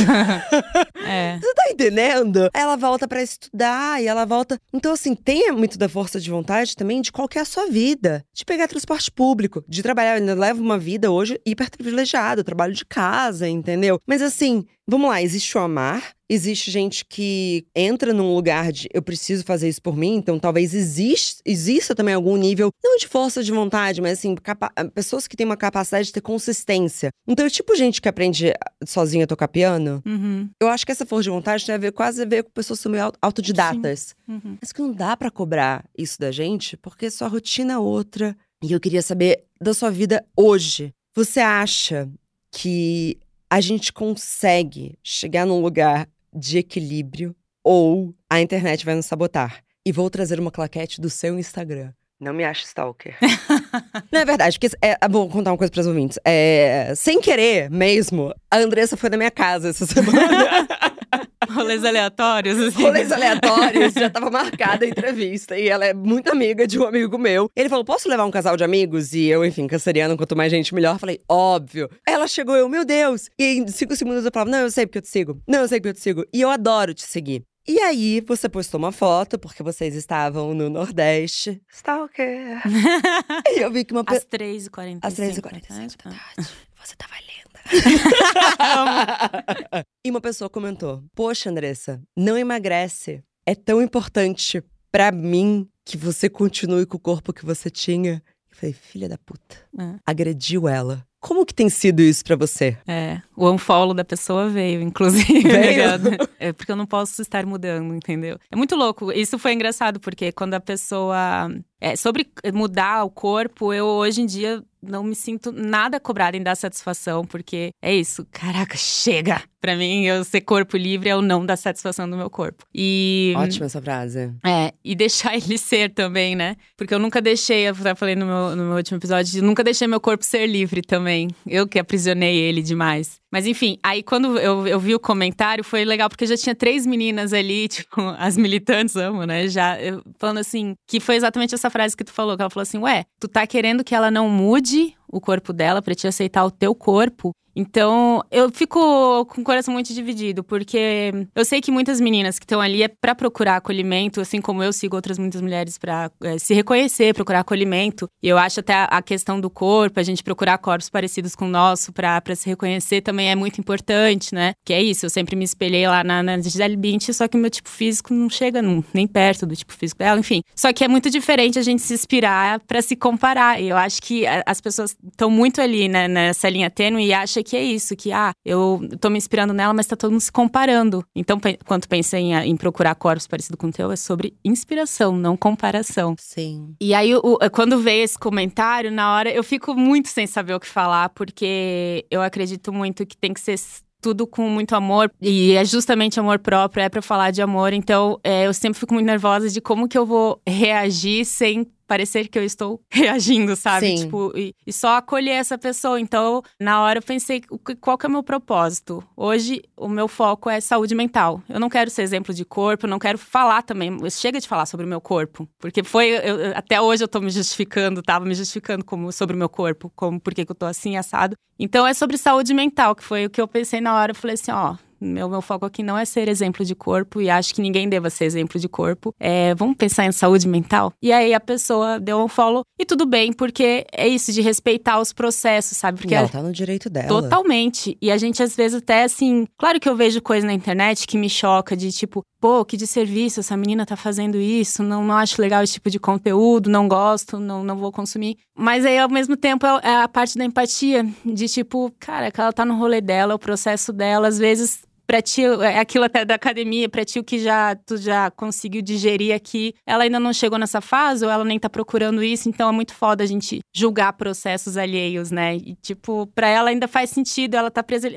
é. 1.06 1.38
você 1.38 1.54
tá 1.54 1.64
entendendo? 1.70 2.48
Ela 2.54 2.76
volta 2.76 3.06
pra 3.06 3.22
estudar 3.22 4.02
e 4.02 4.06
ela 4.06 4.24
volta. 4.24 4.58
Então, 4.72 4.94
assim, 4.94 5.14
tenha 5.14 5.52
muito 5.52 5.76
da 5.76 5.86
força 5.86 6.18
de 6.18 6.30
vontade 6.30 6.74
também 6.74 7.02
de 7.02 7.12
qual 7.12 7.28
que 7.28 7.38
é 7.38 7.42
a 7.42 7.44
sua 7.44 7.66
vida. 7.66 8.24
De 8.32 8.42
pegar 8.44 8.68
transporte 8.68 9.12
público, 9.12 9.62
de 9.68 9.82
trabalhar. 9.82 10.12
Eu 10.12 10.20
ainda 10.20 10.34
levo 10.34 10.62
uma 10.62 10.78
vida 10.78 11.10
hoje 11.10 11.38
hiper 11.44 11.70
privilegiada. 11.70 12.42
Trabalho 12.42 12.72
de 12.72 12.86
casa, 12.86 13.46
entendeu? 13.46 14.00
Mas 14.06 14.22
assim, 14.22 14.64
vamos 14.88 15.10
lá, 15.10 15.20
existe 15.20 15.56
o 15.58 15.60
amar. 15.60 16.14
Existe 16.34 16.70
gente 16.70 17.04
que 17.04 17.66
entra 17.76 18.14
num 18.14 18.34
lugar 18.34 18.72
de 18.72 18.88
eu 18.94 19.02
preciso 19.02 19.44
fazer 19.44 19.68
isso 19.68 19.82
por 19.82 19.94
mim, 19.94 20.14
então 20.14 20.38
talvez 20.38 20.72
existe, 20.72 21.42
exista 21.44 21.94
também 21.94 22.14
algum 22.14 22.36
nível, 22.36 22.70
não 22.82 22.96
de 22.96 23.06
força 23.06 23.42
de 23.44 23.52
vontade, 23.52 24.00
mas 24.00 24.18
assim, 24.18 24.34
capa- 24.34 24.72
pessoas 24.94 25.28
que 25.28 25.36
têm 25.36 25.44
uma 25.44 25.56
capacidade 25.58 26.06
de 26.06 26.12
ter 26.12 26.22
consistência. 26.22 27.10
Então, 27.28 27.44
é 27.44 27.50
tipo 27.50 27.76
gente 27.76 28.00
que 28.00 28.08
aprende 28.08 28.52
sozinha 28.86 29.24
a 29.24 29.26
tocar 29.26 29.48
piano, 29.48 30.02
Uhum, 30.06 30.48
eu 30.60 30.68
acho 30.68 30.86
que 30.86 30.92
essa 30.92 31.04
força 31.04 31.24
de 31.24 31.30
vontade 31.30 31.66
tem 31.66 31.74
a 31.74 31.78
ver 31.78 31.92
quase 31.92 32.22
a 32.22 32.24
ver 32.24 32.44
com 32.44 32.50
pessoas 32.50 32.78
que 32.78 32.82
são 32.84 32.92
meio 32.92 33.04
au- 33.04 33.12
autodidatas. 33.20 34.14
uhum. 34.26 34.56
Mas 34.60 34.72
que 34.72 34.80
não 34.80 34.92
dá 34.92 35.14
pra 35.16 35.30
cobrar 35.30 35.84
isso 35.98 36.18
da 36.18 36.30
gente, 36.32 36.76
porque 36.78 37.10
sua 37.10 37.28
rotina 37.28 37.74
é 37.74 37.78
outra. 37.78 38.34
E 38.64 38.72
eu 38.72 38.80
queria 38.80 39.02
saber 39.02 39.44
da 39.60 39.74
sua 39.74 39.90
vida 39.90 40.24
hoje. 40.36 40.94
Você 41.14 41.40
acha 41.40 42.08
que 42.50 43.18
a 43.50 43.60
gente 43.60 43.92
consegue 43.92 44.96
chegar 45.02 45.44
num 45.46 45.60
lugar 45.60 46.08
de 46.34 46.58
equilíbrio 46.58 47.34
ou 47.62 48.14
a 48.28 48.40
internet 48.40 48.84
vai 48.84 48.94
nos 48.94 49.06
sabotar? 49.06 49.62
E 49.84 49.92
vou 49.92 50.08
trazer 50.08 50.38
uma 50.38 50.50
claquete 50.50 51.00
do 51.00 51.10
seu 51.10 51.38
Instagram. 51.38 51.92
Não 52.20 52.32
me 52.32 52.44
ache 52.44 52.64
stalker. 52.64 53.16
Não 54.12 54.20
é 54.20 54.24
verdade, 54.24 54.56
porque 54.56 54.76
é, 54.80 54.96
ah, 55.00 55.08
vou 55.08 55.28
contar 55.28 55.50
uma 55.50 55.58
coisa 55.58 55.72
para 55.72 55.80
os 55.80 55.86
ouvintes. 55.88 56.20
É, 56.24 56.92
sem 56.94 57.20
querer 57.20 57.68
mesmo, 57.68 58.32
a 58.48 58.58
Andressa 58.58 58.96
foi 58.96 59.10
na 59.10 59.16
minha 59.16 59.30
casa 59.30 59.70
essa 59.70 59.84
semana. 59.84 60.20
Rolês 61.52 61.84
aleatórios, 61.84 62.58
assim. 62.60 62.82
rolês 62.82 63.10
aleatórios, 63.12 63.92
já 63.94 64.08
tava 64.10 64.30
marcada 64.30 64.84
a 64.84 64.88
entrevista. 64.88 65.58
E 65.58 65.68
ela 65.68 65.84
é 65.84 65.94
muito 65.94 66.30
amiga 66.30 66.66
de 66.66 66.78
um 66.78 66.84
amigo 66.86 67.18
meu. 67.18 67.48
Ele 67.54 67.68
falou: 67.68 67.84
posso 67.84 68.08
levar 68.08 68.24
um 68.24 68.30
casal 68.30 68.56
de 68.56 68.64
amigos? 68.64 69.12
E 69.12 69.26
eu, 69.26 69.44
enfim, 69.44 69.66
canceriano, 69.66 70.16
quanto 70.16 70.36
mais 70.36 70.50
gente, 70.50 70.74
melhor. 70.74 70.98
Falei, 70.98 71.20
óbvio. 71.28 71.88
Ela 72.06 72.26
chegou, 72.26 72.56
eu, 72.56 72.68
meu 72.68 72.84
Deus. 72.84 73.28
E 73.38 73.58
em 73.58 73.68
cinco 73.68 73.94
segundos 73.96 74.24
eu 74.24 74.30
falava: 74.32 74.50
não, 74.50 74.60
eu 74.60 74.70
sei 74.70 74.86
porque 74.86 74.98
eu 74.98 75.02
te 75.02 75.08
sigo. 75.08 75.40
Não, 75.46 75.60
eu 75.60 75.68
sei 75.68 75.78
porque 75.80 75.90
eu 75.90 75.94
te 75.94 76.00
sigo. 76.00 76.24
E 76.32 76.40
eu 76.40 76.50
adoro 76.50 76.94
te 76.94 77.02
seguir. 77.02 77.42
E 77.66 77.78
aí, 77.78 78.20
você 78.26 78.48
postou 78.48 78.76
uma 78.76 78.90
foto, 78.90 79.38
porque 79.38 79.62
vocês 79.62 79.94
estavam 79.94 80.52
no 80.52 80.68
Nordeste. 80.68 81.62
Stalker. 81.72 82.60
e 83.48 83.60
eu 83.60 83.70
vi 83.70 83.84
que 83.84 83.92
uma 83.92 84.02
Às 84.04 84.24
pessoa. 84.24 84.30
3h45. 84.32 84.98
Às 85.00 85.14
3h45 85.14 85.70
Ah, 85.70 85.86
da 85.86 86.10
tá. 86.10 86.10
tarde. 86.36 86.50
Você 86.84 86.96
tava 86.96 87.14
linda. 87.20 87.41
e 90.04 90.10
uma 90.10 90.20
pessoa 90.20 90.50
comentou: 90.50 91.02
Poxa, 91.14 91.50
Andressa, 91.50 92.02
não 92.16 92.36
emagrece. 92.36 93.22
É 93.46 93.54
tão 93.54 93.82
importante 93.82 94.62
pra 94.90 95.10
mim 95.10 95.68
que 95.84 95.96
você 95.96 96.28
continue 96.28 96.86
com 96.86 96.96
o 96.96 97.00
corpo 97.00 97.32
que 97.32 97.44
você 97.44 97.70
tinha. 97.70 98.22
Eu 98.50 98.56
falei, 98.56 98.72
filha 98.72 99.08
da 99.08 99.18
puta. 99.18 99.56
É. 99.78 99.96
Agrediu 100.06 100.68
ela. 100.68 101.04
Como 101.22 101.46
que 101.46 101.54
tem 101.54 101.70
sido 101.70 102.00
isso 102.00 102.24
pra 102.24 102.34
você? 102.34 102.76
É, 102.86 103.22
o 103.36 103.48
unfollow 103.48 103.94
da 103.94 104.04
pessoa 104.04 104.48
veio, 104.48 104.82
inclusive. 104.82 105.40
Veio? 105.40 105.70
ligado? 105.70 106.10
É 106.38 106.52
porque 106.52 106.72
eu 106.72 106.76
não 106.76 106.84
posso 106.84 107.22
estar 107.22 107.46
mudando, 107.46 107.94
entendeu? 107.94 108.36
É 108.50 108.56
muito 108.56 108.74
louco. 108.74 109.12
Isso 109.12 109.38
foi 109.38 109.52
engraçado, 109.52 110.00
porque 110.00 110.32
quando 110.32 110.54
a 110.54 110.60
pessoa. 110.60 111.48
É, 111.80 111.94
sobre 111.94 112.28
mudar 112.52 113.04
o 113.04 113.10
corpo, 113.10 113.72
eu 113.72 113.86
hoje 113.86 114.20
em 114.20 114.26
dia 114.26 114.64
não 114.82 115.04
me 115.04 115.14
sinto 115.14 115.52
nada 115.52 116.00
cobrada 116.00 116.36
em 116.36 116.42
dar 116.42 116.56
satisfação, 116.56 117.24
porque 117.24 117.70
é 117.80 117.94
isso. 117.94 118.26
Caraca, 118.30 118.76
chega! 118.76 119.51
Pra 119.62 119.76
mim, 119.76 120.04
eu 120.04 120.24
ser 120.24 120.40
corpo 120.40 120.76
livre 120.76 121.08
é 121.08 121.14
o 121.14 121.22
não 121.22 121.46
dar 121.46 121.56
satisfação 121.56 122.10
do 122.10 122.16
meu 122.16 122.28
corpo. 122.28 122.64
E. 122.74 123.32
Ótima 123.36 123.66
essa 123.66 123.80
frase. 123.80 124.32
É, 124.44 124.74
e 124.84 124.96
deixar 124.96 125.36
ele 125.38 125.56
ser 125.56 125.90
também, 125.94 126.34
né? 126.34 126.56
Porque 126.76 126.92
eu 126.92 126.98
nunca 126.98 127.22
deixei, 127.22 127.68
eu 127.68 127.74
já 127.76 127.94
falei 127.94 128.16
no 128.16 128.26
meu, 128.26 128.56
no 128.56 128.64
meu 128.64 128.76
último 128.76 128.98
episódio, 128.98 129.38
eu 129.38 129.44
nunca 129.44 129.62
deixei 129.62 129.86
meu 129.86 130.00
corpo 130.00 130.24
ser 130.24 130.48
livre 130.48 130.82
também. 130.82 131.28
Eu 131.46 131.68
que 131.68 131.78
aprisionei 131.78 132.36
ele 132.36 132.60
demais. 132.60 133.20
Mas 133.30 133.46
enfim, 133.46 133.78
aí 133.84 134.02
quando 134.02 134.36
eu, 134.36 134.66
eu 134.66 134.80
vi 134.80 134.96
o 134.96 135.00
comentário, 135.00 135.62
foi 135.62 135.84
legal, 135.84 136.08
porque 136.08 136.26
já 136.26 136.36
tinha 136.36 136.54
três 136.56 136.84
meninas 136.84 137.32
ali, 137.32 137.68
tipo, 137.70 138.00
as 138.18 138.36
militantes, 138.36 138.96
amo, 138.96 139.24
né? 139.24 139.46
Já 139.46 139.80
eu- 139.80 140.02
falando 140.18 140.38
assim, 140.38 140.74
que 140.88 140.98
foi 140.98 141.14
exatamente 141.14 141.54
essa 141.54 141.70
frase 141.70 141.96
que 141.96 142.02
tu 142.02 142.12
falou, 142.12 142.34
que 142.36 142.42
ela 142.42 142.50
falou 142.50 142.62
assim: 142.62 142.78
ué, 142.78 143.04
tu 143.20 143.28
tá 143.28 143.46
querendo 143.46 143.84
que 143.84 143.94
ela 143.94 144.10
não 144.10 144.28
mude 144.28 144.92
o 145.08 145.20
corpo 145.20 145.52
dela 145.52 145.80
pra 145.80 145.94
te 145.94 146.06
aceitar 146.08 146.44
o 146.44 146.50
teu 146.50 146.74
corpo? 146.74 147.30
Então, 147.54 148.22
eu 148.30 148.50
fico 148.50 149.26
com 149.26 149.40
o 149.40 149.44
coração 149.44 149.74
muito 149.74 149.92
dividido, 149.92 150.42
porque 150.42 151.12
eu 151.34 151.44
sei 151.44 151.60
que 151.60 151.70
muitas 151.70 152.00
meninas 152.00 152.38
que 152.38 152.44
estão 152.44 152.60
ali 152.60 152.82
é 152.82 152.88
pra 152.88 153.14
procurar 153.14 153.56
acolhimento, 153.56 154.20
assim 154.20 154.40
como 154.40 154.62
eu 154.62 154.72
sigo 154.72 154.96
outras 154.96 155.18
muitas 155.18 155.40
mulheres 155.40 155.76
pra 155.76 156.10
eh, 156.22 156.38
se 156.38 156.54
reconhecer, 156.54 157.14
procurar 157.14 157.40
acolhimento. 157.40 158.08
E 158.22 158.28
eu 158.28 158.38
acho 158.38 158.60
até 158.60 158.74
a- 158.88 159.02
questão 159.02 159.40
do 159.40 159.50
corpo, 159.50 159.98
a 160.00 160.02
gente 160.02 160.22
procurar 160.22 160.56
corpos 160.58 160.88
parecidos 160.88 161.34
com 161.34 161.44
o 161.46 161.48
nosso 161.48 161.92
pra 161.92 162.22
se 162.34 162.48
reconhecer 162.48 163.00
também 163.02 163.30
é 163.30 163.34
muito 163.34 163.60
importante, 163.60 164.34
né? 164.34 164.52
Que 164.64 164.72
é 164.72 164.82
isso, 164.82 165.04
eu 165.04 165.10
sempre 165.10 165.36
me 165.36 165.44
espelhei 165.44 165.86
lá 165.86 166.02
na, 166.02 166.22
na 166.22 166.38
Gisele 166.40 166.76
Bündchen, 166.76 167.12
só 167.12 167.28
que 167.28 167.36
meu 167.36 167.50
tipo 167.50 167.68
físico 167.68 168.14
não 168.14 168.30
chega 168.30 168.62
num- 168.62 168.82
nem 168.94 169.06
perto 169.06 169.44
do 169.44 169.54
tipo 169.54 169.72
físico 169.74 169.98
dela, 169.98 170.18
enfim. 170.18 170.40
Só 170.54 170.72
que 170.72 170.84
é 170.84 170.88
muito 170.88 171.10
diferente 171.10 171.58
a 171.58 171.62
gente 171.62 171.82
se 171.82 171.92
inspirar 171.92 172.60
pra 172.60 172.80
se 172.80 172.96
comparar. 172.96 173.60
E 173.60 173.68
eu 173.68 173.76
acho 173.76 174.00
que 174.00 174.24
as 174.46 174.60
pessoas 174.60 174.96
estão 175.10 175.28
muito 175.30 175.60
ali 175.60 175.88
né, 175.88 176.08
nessa 176.08 176.48
linha 176.48 176.70
tênue 176.70 177.04
e 177.06 177.12
acham 177.12 177.41
que 177.42 177.56
é 177.56 177.62
isso, 177.62 177.94
que 177.96 178.12
ah, 178.12 178.32
eu 178.44 178.80
tô 179.00 179.08
me 179.10 179.18
inspirando 179.18 179.52
nela, 179.52 179.72
mas 179.74 179.86
tá 179.86 179.96
todo 179.96 180.10
mundo 180.12 180.20
se 180.20 180.32
comparando. 180.32 181.04
Então, 181.14 181.38
quando 181.66 181.86
pensa 181.88 182.18
em, 182.18 182.32
em 182.34 182.56
procurar 182.56 182.94
corpos 182.94 183.26
parecidos 183.26 183.58
com 183.58 183.68
o 183.68 183.72
teu, 183.72 183.90
é 183.92 183.96
sobre 183.96 184.34
inspiração, 184.44 185.16
não 185.16 185.36
comparação. 185.36 186.14
Sim. 186.18 186.74
E 186.80 186.94
aí, 186.94 187.14
o- 187.14 187.38
quando 187.52 187.78
veio 187.78 188.04
esse 188.04 188.18
comentário, 188.18 188.90
na 188.90 189.14
hora, 189.14 189.30
eu 189.30 189.42
fico 189.44 189.74
muito 189.74 190.08
sem 190.08 190.26
saber 190.26 190.54
o 190.54 190.60
que 190.60 190.68
falar, 190.68 191.08
porque 191.10 192.04
eu 192.10 192.22
acredito 192.22 192.72
muito 192.72 193.04
que 193.06 193.16
tem 193.16 193.32
que 193.32 193.40
ser 193.40 193.56
tudo 194.00 194.26
com 194.26 194.48
muito 194.48 194.74
amor. 194.74 195.10
E 195.20 195.52
é 195.52 195.64
justamente 195.64 196.18
amor 196.18 196.40
próprio, 196.40 196.82
é 196.82 196.88
pra 196.88 197.00
falar 197.00 197.30
de 197.30 197.40
amor. 197.40 197.72
Então, 197.72 198.18
é, 198.24 198.46
eu 198.46 198.52
sempre 198.52 198.78
fico 198.80 198.92
muito 198.94 199.06
nervosa 199.06 199.48
de 199.48 199.60
como 199.60 199.86
que 199.88 199.96
eu 199.96 200.04
vou 200.04 200.40
reagir 200.44 201.24
sem 201.24 201.64
parecer 201.92 202.28
que 202.28 202.38
eu 202.38 202.44
estou 202.44 202.80
reagindo, 202.90 203.54
sabe? 203.54 203.86
Sim. 203.86 204.04
Tipo, 204.04 204.32
e, 204.34 204.54
e 204.66 204.72
só 204.72 204.96
acolher 204.96 205.32
essa 205.32 205.58
pessoa. 205.58 206.00
Então, 206.00 206.42
na 206.58 206.80
hora 206.80 207.00
eu 207.00 207.02
pensei, 207.02 207.42
qual 207.80 207.98
que 207.98 208.06
é 208.06 208.08
o 208.08 208.12
meu 208.12 208.22
propósito? 208.22 209.04
Hoje, 209.14 209.62
o 209.76 209.88
meu 209.88 210.08
foco 210.08 210.48
é 210.48 210.58
saúde 210.58 210.94
mental. 210.94 211.42
Eu 211.48 211.60
não 211.60 211.68
quero 211.68 211.90
ser 211.90 212.00
exemplo 212.00 212.32
de 212.32 212.46
corpo, 212.46 212.86
eu 212.86 212.90
não 212.90 212.98
quero 212.98 213.18
falar 213.18 213.60
também. 213.62 213.98
Chega 214.10 214.40
de 214.40 214.48
falar 214.48 214.64
sobre 214.64 214.86
o 214.86 214.88
meu 214.88 215.00
corpo. 215.02 215.46
Porque 215.58 215.82
foi. 215.82 216.08
eu- 216.10 216.56
até 216.56 216.80
hoje 216.80 217.04
eu 217.04 217.08
tô 217.08 217.20
me 217.20 217.30
justificando, 217.30 218.00
tava 218.02 218.24
me 218.24 218.34
justificando 218.34 218.82
como, 218.84 219.12
sobre 219.12 219.36
o 219.36 219.38
meu 219.38 219.50
corpo, 219.50 219.92
como 219.94 220.18
por 220.18 220.32
que 220.34 220.46
que 220.46 220.50
eu 220.52 220.56
tô 220.56 220.64
assim, 220.64 220.96
assado. 220.96 221.36
Então 221.58 221.86
é 221.86 221.92
sobre 221.92 222.16
saúde 222.16 222.54
mental, 222.54 222.94
que 222.94 223.04
foi 223.04 223.26
o 223.26 223.30
que 223.30 223.40
eu 223.40 223.46
pensei 223.46 223.80
na 223.82 223.94
hora. 223.94 224.12
Eu 224.12 224.16
falei 224.16 224.34
assim, 224.34 224.50
ó. 224.50 224.76
Meu, 225.02 225.28
meu 225.28 225.42
foco 225.42 225.66
aqui 225.66 225.82
não 225.82 225.96
é 225.96 226.04
ser 226.04 226.28
exemplo 226.28 226.64
de 226.64 226.74
corpo 226.74 227.20
e 227.20 227.30
acho 227.30 227.54
que 227.54 227.60
ninguém 227.60 227.88
deva 227.88 228.10
ser 228.10 228.24
exemplo 228.24 228.58
de 228.58 228.68
corpo. 228.68 229.14
É, 229.20 229.54
vamos 229.54 229.76
pensar 229.76 230.06
em 230.06 230.12
saúde 230.12 230.48
mental? 230.48 230.92
E 231.02 231.12
aí 231.12 231.34
a 231.34 231.40
pessoa 231.40 232.00
deu 232.00 232.18
um 232.18 232.28
follow 232.28 232.64
e 232.78 232.84
tudo 232.84 233.06
bem, 233.06 233.32
porque 233.32 233.86
é 233.92 234.08
isso 234.08 234.32
de 234.32 234.40
respeitar 234.40 234.98
os 234.98 235.12
processos, 235.12 235.76
sabe? 235.76 235.98
Porque 235.98 236.14
ela 236.14 236.28
tá 236.28 236.42
no 236.42 236.52
direito 236.52 236.88
dela. 236.90 237.08
Totalmente. 237.08 237.96
E 238.00 238.10
a 238.10 238.16
gente, 238.16 238.42
às 238.42 238.56
vezes, 238.56 238.78
até 238.78 239.04
assim. 239.04 239.46
Claro 239.58 239.78
que 239.78 239.88
eu 239.88 239.94
vejo 239.94 240.20
coisa 240.22 240.46
na 240.46 240.52
internet 240.52 241.06
que 241.06 241.18
me 241.18 241.28
choca, 241.28 241.76
de 241.76 241.92
tipo, 241.92 242.22
pô, 242.40 242.64
que 242.64 242.76
desserviço, 242.76 243.40
essa 243.40 243.56
menina 243.56 243.86
tá 243.86 243.96
fazendo 243.96 244.36
isso, 244.36 244.82
não, 244.82 245.04
não 245.04 245.14
acho 245.14 245.40
legal 245.40 245.62
esse 245.62 245.74
tipo 245.74 245.90
de 245.90 246.00
conteúdo, 246.00 246.68
não 246.68 246.88
gosto, 246.88 247.38
não, 247.38 247.62
não 247.62 247.76
vou 247.76 247.92
consumir. 247.92 248.36
Mas 248.56 248.84
aí, 248.84 248.98
ao 248.98 249.08
mesmo 249.08 249.36
tempo, 249.36 249.64
é 249.66 249.82
é 249.82 250.02
a 250.02 250.08
parte 250.08 250.38
da 250.38 250.44
empatia, 250.44 251.06
de 251.24 251.48
tipo, 251.48 251.92
cara, 251.98 252.30
que 252.30 252.40
ela 252.40 252.52
tá 252.52 252.64
no 252.64 252.76
rolê 252.76 253.00
dela, 253.00 253.34
o 253.34 253.38
processo 253.38 253.92
dela, 253.92 254.28
às 254.28 254.38
vezes. 254.38 254.82
Pra 255.12 255.20
ti, 255.20 255.42
é 255.44 255.78
aquilo 255.78 256.06
até 256.06 256.24
da 256.24 256.36
academia, 256.36 256.88
pra 256.88 257.04
ti 257.04 257.18
o 257.18 257.22
que 257.22 257.38
já, 257.38 257.76
tu 257.76 257.98
já 257.98 258.30
conseguiu 258.30 258.80
digerir 258.80 259.34
aqui, 259.34 259.74
ela 259.86 260.04
ainda 260.04 260.18
não 260.18 260.32
chegou 260.32 260.58
nessa 260.58 260.80
fase, 260.80 261.22
ou 261.22 261.30
ela 261.30 261.44
nem 261.44 261.58
tá 261.58 261.68
procurando 261.68 262.24
isso, 262.24 262.48
então 262.48 262.66
é 262.66 262.72
muito 262.72 262.94
foda 262.94 263.22
a 263.22 263.26
gente 263.26 263.60
julgar 263.76 264.14
processos 264.14 264.78
alheios, 264.78 265.30
né? 265.30 265.56
E, 265.56 265.74
tipo, 265.82 266.26
pra 266.28 266.48
ela 266.48 266.70
ainda 266.70 266.88
faz 266.88 267.10
sentido, 267.10 267.56
ela 267.56 267.70
tá 267.70 267.82
presa. 267.82 268.08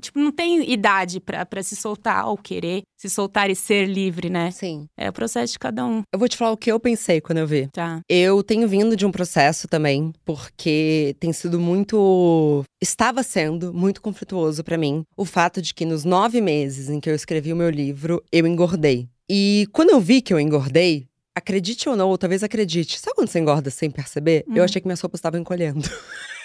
Tipo, 0.00 0.18
não 0.18 0.32
tem 0.32 0.72
idade 0.72 1.20
pra 1.20 1.62
se 1.62 1.76
soltar 1.76 2.26
ou 2.26 2.38
querer 2.38 2.80
se 2.98 3.08
soltar 3.08 3.48
e 3.48 3.54
ser 3.54 3.86
livre, 3.86 4.28
né? 4.28 4.50
Sim. 4.50 4.86
É 4.96 5.08
o 5.08 5.12
processo 5.12 5.52
de 5.52 5.58
cada 5.58 5.86
um, 5.86 6.02
Eu 6.12 6.18
vou 6.18 6.28
te 6.28 6.36
falar 6.36 6.50
o 6.50 6.56
que 6.56 6.70
eu 6.70 6.80
pensei 6.80 7.20
quando 7.20 7.38
eu 7.38 7.46
vi. 7.46 7.68
tá? 7.68 8.00
Eu 8.08 8.42
tenho 8.42 8.66
vindo 8.68 8.96
de 8.96 9.06
um 9.06 9.12
processo 9.12 9.68
também, 9.68 10.12
porque 10.24 11.14
tem 11.20 11.32
sido 11.32 11.58
muito. 11.60 12.64
Estava 12.82 13.22
sendo 13.22 13.72
muito 13.72 14.02
conflituoso 14.02 14.62
pra 14.64 14.76
mim 14.76 15.04
o 15.16 15.24
fato 15.24 15.62
de 15.62 15.72
que 15.72 15.84
nos 15.84 16.04
nove 16.04 16.40
meses 16.40 16.88
em 16.90 16.98
que 17.00 17.08
eu 17.08 17.14
escrevi 17.14 17.52
o 17.52 17.56
meu 17.56 17.70
livro, 17.70 18.22
eu 18.32 18.46
engordei. 18.46 19.08
E 19.30 19.68
quando 19.72 19.90
eu 19.90 20.00
vi 20.00 20.20
que 20.20 20.32
eu 20.34 20.40
engordei, 20.40 21.06
acredite 21.36 21.88
ou 21.88 21.94
não, 21.94 22.08
ou 22.08 22.18
talvez 22.18 22.42
acredite, 22.42 22.98
sabe 22.98 23.14
quando 23.14 23.28
você 23.28 23.38
engorda 23.38 23.70
sem 23.70 23.90
perceber? 23.90 24.44
Eu 24.48 24.62
Hum. 24.62 24.64
achei 24.64 24.80
que 24.80 24.88
minhas 24.88 25.00
roupas 25.00 25.18
estavam 25.18 25.38
encolhendo. 25.40 25.82